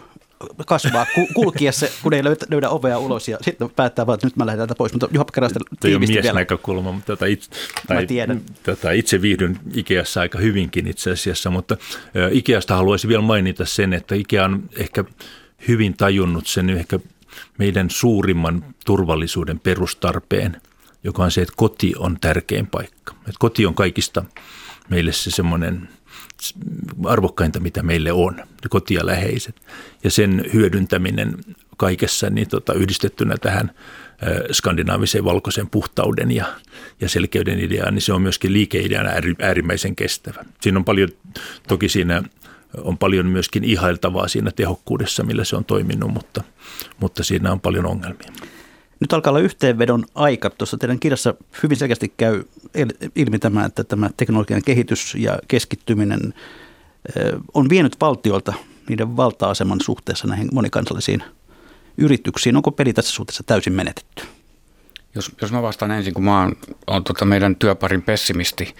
kasvaa 0.67 1.05
kulkiessa, 1.33 1.87
kun 2.03 2.13
ei 2.13 2.23
löydä, 2.23 2.45
löydä 2.49 2.69
ovea 2.69 2.99
ulos 2.99 3.27
ja 3.27 3.37
sitten 3.41 3.69
päättää 3.69 4.07
vaan, 4.07 4.15
että 4.15 4.27
nyt 4.27 4.35
mä 4.35 4.45
lähden 4.45 4.59
täältä 4.59 4.75
pois. 4.75 4.93
Mutta 4.93 5.07
Juha 5.11 5.25
Pekkaraista 5.25 5.59
tiivisti 5.79 6.13
vielä. 6.13 6.39
näkökulma, 6.39 6.91
mutta 6.91 7.05
tota 7.05 7.25
itse, 7.25 7.49
tai, 7.87 8.01
mä 8.01 8.05
tiedän. 8.07 8.41
Tota, 8.63 8.91
itse 8.91 9.21
viihdyn 9.21 9.59
Ikeassa 9.73 10.21
aika 10.21 10.39
hyvinkin 10.39 10.87
itse 10.87 11.11
asiassa, 11.11 11.49
mutta 11.49 11.77
Ikeasta 12.31 12.75
haluaisin 12.75 13.07
vielä 13.07 13.21
mainita 13.21 13.65
sen, 13.65 13.93
että 13.93 14.15
Ikea 14.15 14.45
on 14.45 14.69
ehkä 14.75 15.03
hyvin 15.67 15.97
tajunnut 15.97 16.47
sen 16.47 16.69
ehkä 16.69 16.99
meidän 17.57 17.89
suurimman 17.89 18.65
turvallisuuden 18.85 19.59
perustarpeen, 19.59 20.61
joka 21.03 21.23
on 21.23 21.31
se, 21.31 21.41
että 21.41 21.53
koti 21.57 21.93
on 21.97 22.17
tärkein 22.21 22.67
paikka. 22.67 23.13
Että 23.13 23.39
koti 23.39 23.65
on 23.65 23.73
kaikista 23.75 24.25
meille 24.89 25.11
se 25.11 25.31
semmoinen– 25.31 25.89
arvokkainta, 27.05 27.59
mitä 27.59 27.83
meille 27.83 28.11
on, 28.11 28.43
koti 28.69 28.93
ja 28.93 29.05
läheiset. 29.05 29.55
Ja 30.03 30.11
sen 30.11 30.45
hyödyntäminen 30.53 31.37
kaikessa 31.77 32.29
niin 32.29 32.49
tota, 32.49 32.73
yhdistettynä 32.73 33.35
tähän 33.37 33.71
skandinaavisen 34.51 35.25
valkoisen 35.25 35.69
puhtauden 35.69 36.31
ja, 36.31 36.45
ja 37.01 37.09
selkeyden 37.09 37.59
ideaan, 37.59 37.93
niin 37.93 38.01
se 38.01 38.13
on 38.13 38.21
myöskin 38.21 38.53
liikeideana 38.53 39.09
äärimmäisen 39.41 39.95
kestävä. 39.95 40.45
Siinä 40.61 40.77
on 40.77 40.85
paljon, 40.85 41.09
toki 41.67 41.89
siinä 41.89 42.23
on 42.77 42.97
paljon 42.97 43.25
myöskin 43.25 43.63
ihailtavaa 43.63 44.27
siinä 44.27 44.51
tehokkuudessa, 44.51 45.23
millä 45.23 45.43
se 45.43 45.55
on 45.55 45.65
toiminut, 45.65 46.13
mutta, 46.13 46.43
mutta 46.99 47.23
siinä 47.23 47.51
on 47.51 47.59
paljon 47.59 47.85
ongelmia. 47.85 48.31
Nyt 48.99 49.13
alkaa 49.13 49.31
olla 49.31 49.39
yhteenvedon 49.39 50.05
aika. 50.15 50.49
Tuossa 50.49 50.77
teidän 50.77 50.99
kirjassa 50.99 51.33
hyvin 51.63 51.77
selkeästi 51.77 52.13
käy 52.17 52.43
ilmi 53.15 53.39
tämä, 53.39 53.65
että 53.65 53.83
tämä 53.83 54.09
teknologian 54.17 54.61
kehitys 54.65 55.15
ja 55.15 55.39
keskittyminen 55.47 56.33
on 57.53 57.69
vienyt 57.69 57.95
valtiolta 58.01 58.53
niiden 58.89 59.17
valta-aseman 59.17 59.81
suhteessa 59.81 60.27
näihin 60.27 60.49
monikansallisiin 60.53 61.23
yrityksiin. 61.97 62.55
Onko 62.55 62.71
peli 62.71 62.93
tässä 62.93 63.11
suhteessa 63.11 63.43
täysin 63.43 63.73
menetetty? 63.73 64.23
Jos, 65.15 65.31
jos 65.41 65.51
mä 65.51 65.61
vastaan 65.61 65.91
ensin, 65.91 66.13
kun 66.13 66.23
mä 66.23 66.41
oon, 66.41 66.55
oon 66.87 67.03
tota 67.03 67.25
meidän 67.25 67.55
työparin 67.55 68.01
pessimisti, 68.01 68.75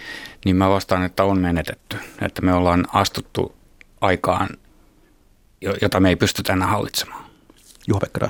niin 0.45 0.55
mä 0.55 0.69
vastaan, 0.69 1.03
että 1.03 1.23
on 1.23 1.39
menetetty. 1.39 1.97
Että 2.21 2.41
me 2.41 2.53
ollaan 2.53 2.87
astuttu 2.93 3.55
aikaan, 4.01 4.49
jota 5.81 5.99
me 5.99 6.09
ei 6.09 6.15
pystytä 6.15 6.53
enää 6.53 6.67
hallitsemaan. 6.67 7.22
Juha-Pekka 7.87 8.29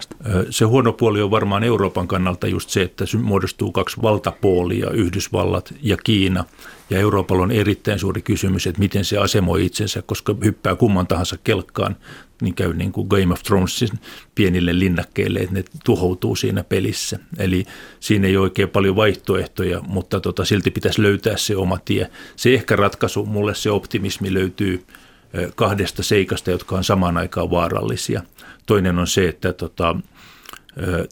Se 0.50 0.66
huono 0.66 0.94
puoli 0.94 1.22
on 1.22 1.32
varmaan 1.32 1.64
Euroopan 1.64 2.08
kannalta 2.08 2.48
just 2.48 2.70
se, 2.70 2.82
että 2.82 3.06
muodostuu 3.22 3.72
kaksi 3.72 4.02
valtapuolia, 4.02 4.90
Yhdysvallat 4.90 5.74
ja 5.82 5.98
Kiina. 6.04 6.46
Ja 6.90 7.00
Euroopalla 7.00 7.44
on 7.44 7.52
erittäin 7.52 8.00
suuri 8.00 8.22
kysymys, 8.22 8.68
että 8.68 8.80
miten 8.80 9.06
se 9.06 9.18
asemoi 9.18 9.66
itsensä, 9.66 10.02
koska 10.02 10.36
hyppää 10.44 10.76
kumman 10.76 11.08
tahansa 11.08 11.38
kelkkaan, 11.44 11.96
niin 12.42 12.56
käy 12.56 12.74
niin 12.74 12.92
kuin 12.92 13.08
Game 13.08 13.34
of 13.34 13.44
Thronesin 13.44 13.90
pienille 14.36 14.80
linnakkeille, 14.80 15.40
että 15.40 15.54
ne 15.54 15.64
tuhoutuu 15.86 16.36
siinä 16.36 16.64
pelissä. 16.64 17.20
Eli 17.38 17.66
siinä 18.00 18.28
ei 18.28 18.38
ole 18.38 18.44
oikein 18.44 18.70
paljon 18.70 18.96
vaihtoehtoja, 18.96 19.82
mutta 19.88 20.20
tota, 20.20 20.46
silti 20.46 20.72
pitäisi 20.72 21.02
löytää 21.02 21.38
se 21.38 21.56
oma 21.56 21.78
tie. 21.86 22.10
Se 22.36 22.54
ehkä 22.54 22.76
ratkaisu, 22.76 23.26
mulle 23.26 23.56
se 23.56 23.72
optimismi 23.72 24.34
löytyy 24.34 24.86
kahdesta 25.56 26.04
seikasta, 26.04 26.52
jotka 26.52 26.76
on 26.76 26.84
samaan 26.84 27.18
aikaan 27.18 27.52
vaarallisia– 27.52 28.22
Toinen 28.66 29.00
on 29.00 29.08
se, 29.08 29.28
että 29.28 29.54
tota, 29.54 29.96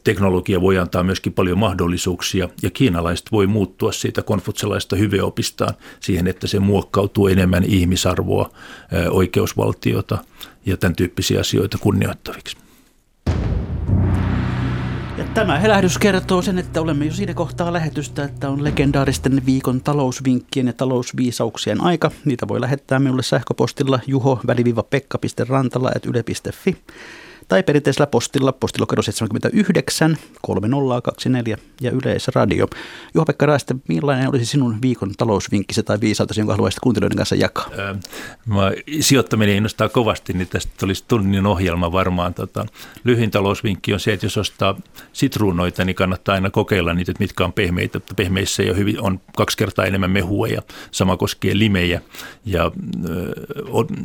teknologia 0.04 0.60
voi 0.60 0.78
antaa 0.78 1.02
myöskin 1.02 1.32
paljon 1.32 1.58
mahdollisuuksia 1.58 2.48
ja 2.62 2.70
kiinalaiset 2.70 3.32
voi 3.32 3.46
muuttua 3.46 3.92
siitä 3.92 4.22
konfutselaista 4.22 4.96
hyveopistaan 4.96 5.74
siihen, 6.00 6.26
että 6.26 6.46
se 6.46 6.58
muokkautuu 6.58 7.28
enemmän 7.28 7.64
ihmisarvoa, 7.64 8.50
oikeusvaltiota 9.10 10.18
ja 10.66 10.76
tämän 10.76 10.96
tyyppisiä 10.96 11.40
asioita 11.40 11.78
kunnioittaviksi. 11.78 12.61
Tämä 15.34 15.58
helähdys 15.58 15.98
kertoo 15.98 16.42
sen, 16.42 16.58
että 16.58 16.80
olemme 16.80 17.04
jo 17.04 17.12
siinä 17.12 17.34
kohtaa 17.34 17.72
lähetystä, 17.72 18.24
että 18.24 18.48
on 18.48 18.64
legendaaristen 18.64 19.46
viikon 19.46 19.80
talousvinkkien 19.80 20.66
ja 20.66 20.72
talousviisauksien 20.72 21.80
aika. 21.80 22.10
Niitä 22.24 22.48
voi 22.48 22.60
lähettää 22.60 22.98
minulle 22.98 23.22
sähköpostilla 23.22 24.00
juho-rantala.yle.fi 24.06 26.76
tai 27.48 27.62
perinteisellä 27.62 28.06
postilla, 28.06 28.52
postilokero 28.52 29.02
79 29.02 30.16
3024 30.42 31.58
ja 31.80 31.90
Yleisradio. 31.90 32.66
Juha-Pekka 33.14 33.46
Raiste, 33.46 33.74
millainen 33.88 34.28
olisi 34.28 34.46
sinun 34.46 34.78
viikon 34.82 35.12
talousvinkkisi 35.18 35.82
tai 35.82 36.00
viisautasi, 36.00 36.40
jonka 36.40 36.52
haluaisit 36.52 36.80
kuuntelijoiden 36.80 37.16
kanssa 37.16 37.34
jakaa? 37.34 37.70
Mä, 38.46 38.72
sijoittaminen 39.00 39.56
innostaa 39.56 39.88
kovasti, 39.88 40.32
niin 40.32 40.48
tästä 40.48 40.72
tulisi 40.80 41.04
tunnin 41.08 41.46
ohjelma 41.46 41.92
varmaan. 41.92 42.34
Tota, 42.34 42.66
lyhin 43.04 43.30
talousvinkki 43.30 43.92
on 43.92 44.00
se, 44.00 44.12
että 44.12 44.26
jos 44.26 44.38
ostaa 44.38 44.78
sitruunoita, 45.12 45.84
niin 45.84 45.96
kannattaa 45.96 46.34
aina 46.34 46.50
kokeilla 46.50 46.94
niitä, 46.94 47.12
että 47.12 47.22
mitkä 47.22 47.44
on 47.44 47.52
pehmeitä. 47.52 48.00
Pehmeissä 48.16 48.62
on, 48.70 48.76
hyvin, 48.76 49.00
on 49.00 49.20
kaksi 49.36 49.56
kertaa 49.56 49.84
enemmän 49.84 50.10
mehua 50.10 50.46
ja 50.46 50.62
sama 50.90 51.16
koskee 51.16 51.58
limejä. 51.58 52.00
Ja 52.44 52.70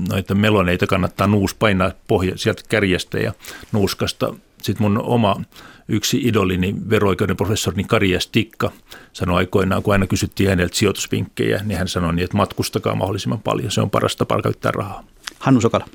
noita 0.09 0.35
meloneita 0.35 0.87
kannattaa 0.87 1.27
nuus 1.27 1.53
painaa 1.55 1.91
pohja, 2.07 2.37
sieltä 2.37 2.61
kärjestä 2.69 3.17
ja 3.27 3.33
nuuskasta. 3.71 4.33
Sitten 4.61 4.83
mun 4.83 5.01
oma 5.03 5.41
yksi 5.87 6.21
idolini, 6.23 6.75
veroikeuden 6.89 7.37
professori 7.37 7.83
Kari 7.83 8.19
Stikka, 8.19 8.71
sanoi 9.13 9.37
aikoinaan, 9.37 9.83
kun 9.83 9.93
aina 9.93 10.07
kysyttiin 10.07 10.49
häneltä 10.49 10.75
sijoitusvinkkejä, 10.75 11.61
niin 11.65 11.77
hän 11.77 11.87
sanoi 11.87 12.13
niin, 12.15 12.23
että 12.23 12.37
matkustakaa 12.37 12.95
mahdollisimman 12.95 13.41
paljon. 13.41 13.71
Se 13.71 13.81
on 13.81 13.89
paras 13.89 14.15
tapa 14.15 14.41
käyttää 14.41 14.71
rahaa. 14.71 15.03
Hannu 15.39 15.61
Sokala. 15.61 15.85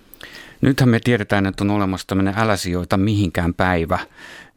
Nythän 0.60 0.88
me 0.88 1.00
tiedetään, 1.00 1.46
että 1.46 1.64
on 1.64 1.70
olemassa 1.70 2.06
tämmöinen 2.06 2.34
älä 2.36 2.56
sijoita 2.56 2.96
mihinkään 2.96 3.54
päivä. 3.54 3.98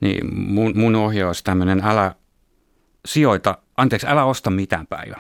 Niin 0.02 0.36
mun, 0.36 0.72
mun 0.76 0.96
ohje 0.96 1.26
olisi 1.26 1.44
tämmöinen 1.44 1.82
älä 1.84 2.16
sijoita, 3.06 3.58
anteeksi, 3.78 4.08
älä 4.08 4.24
osta 4.24 4.50
mitään 4.50 4.88
päivä. 4.88 5.20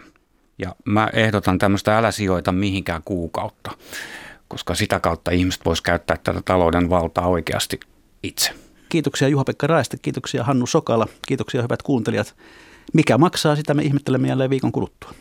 Ja 0.57 0.75
mä 0.85 1.09
ehdotan 1.13 1.57
tämmöistä 1.57 1.97
älä 1.97 2.11
sijoita 2.11 2.51
mihinkään 2.51 3.01
kuukautta 3.05 3.71
koska 4.47 4.75
sitä 4.75 4.99
kautta 4.99 5.31
ihmiset 5.31 5.65
voisivat 5.65 5.85
käyttää 5.85 6.17
tätä 6.23 6.41
talouden 6.45 6.89
valtaa 6.89 7.27
oikeasti 7.27 7.79
itse. 8.23 8.51
Kiitoksia 8.89 9.27
Juha-Pekka 9.27 9.67
Raiste, 9.67 9.97
kiitoksia 10.01 10.43
Hannu 10.43 10.65
Sokala, 10.65 11.07
kiitoksia 11.27 11.61
hyvät 11.61 11.81
kuuntelijat. 11.81 12.35
Mikä 12.93 13.17
maksaa, 13.17 13.55
sitä 13.55 13.73
me 13.73 13.83
ihmettelemme 13.83 14.27
jälleen 14.27 14.49
viikon 14.49 14.71
kuluttua. 14.71 15.11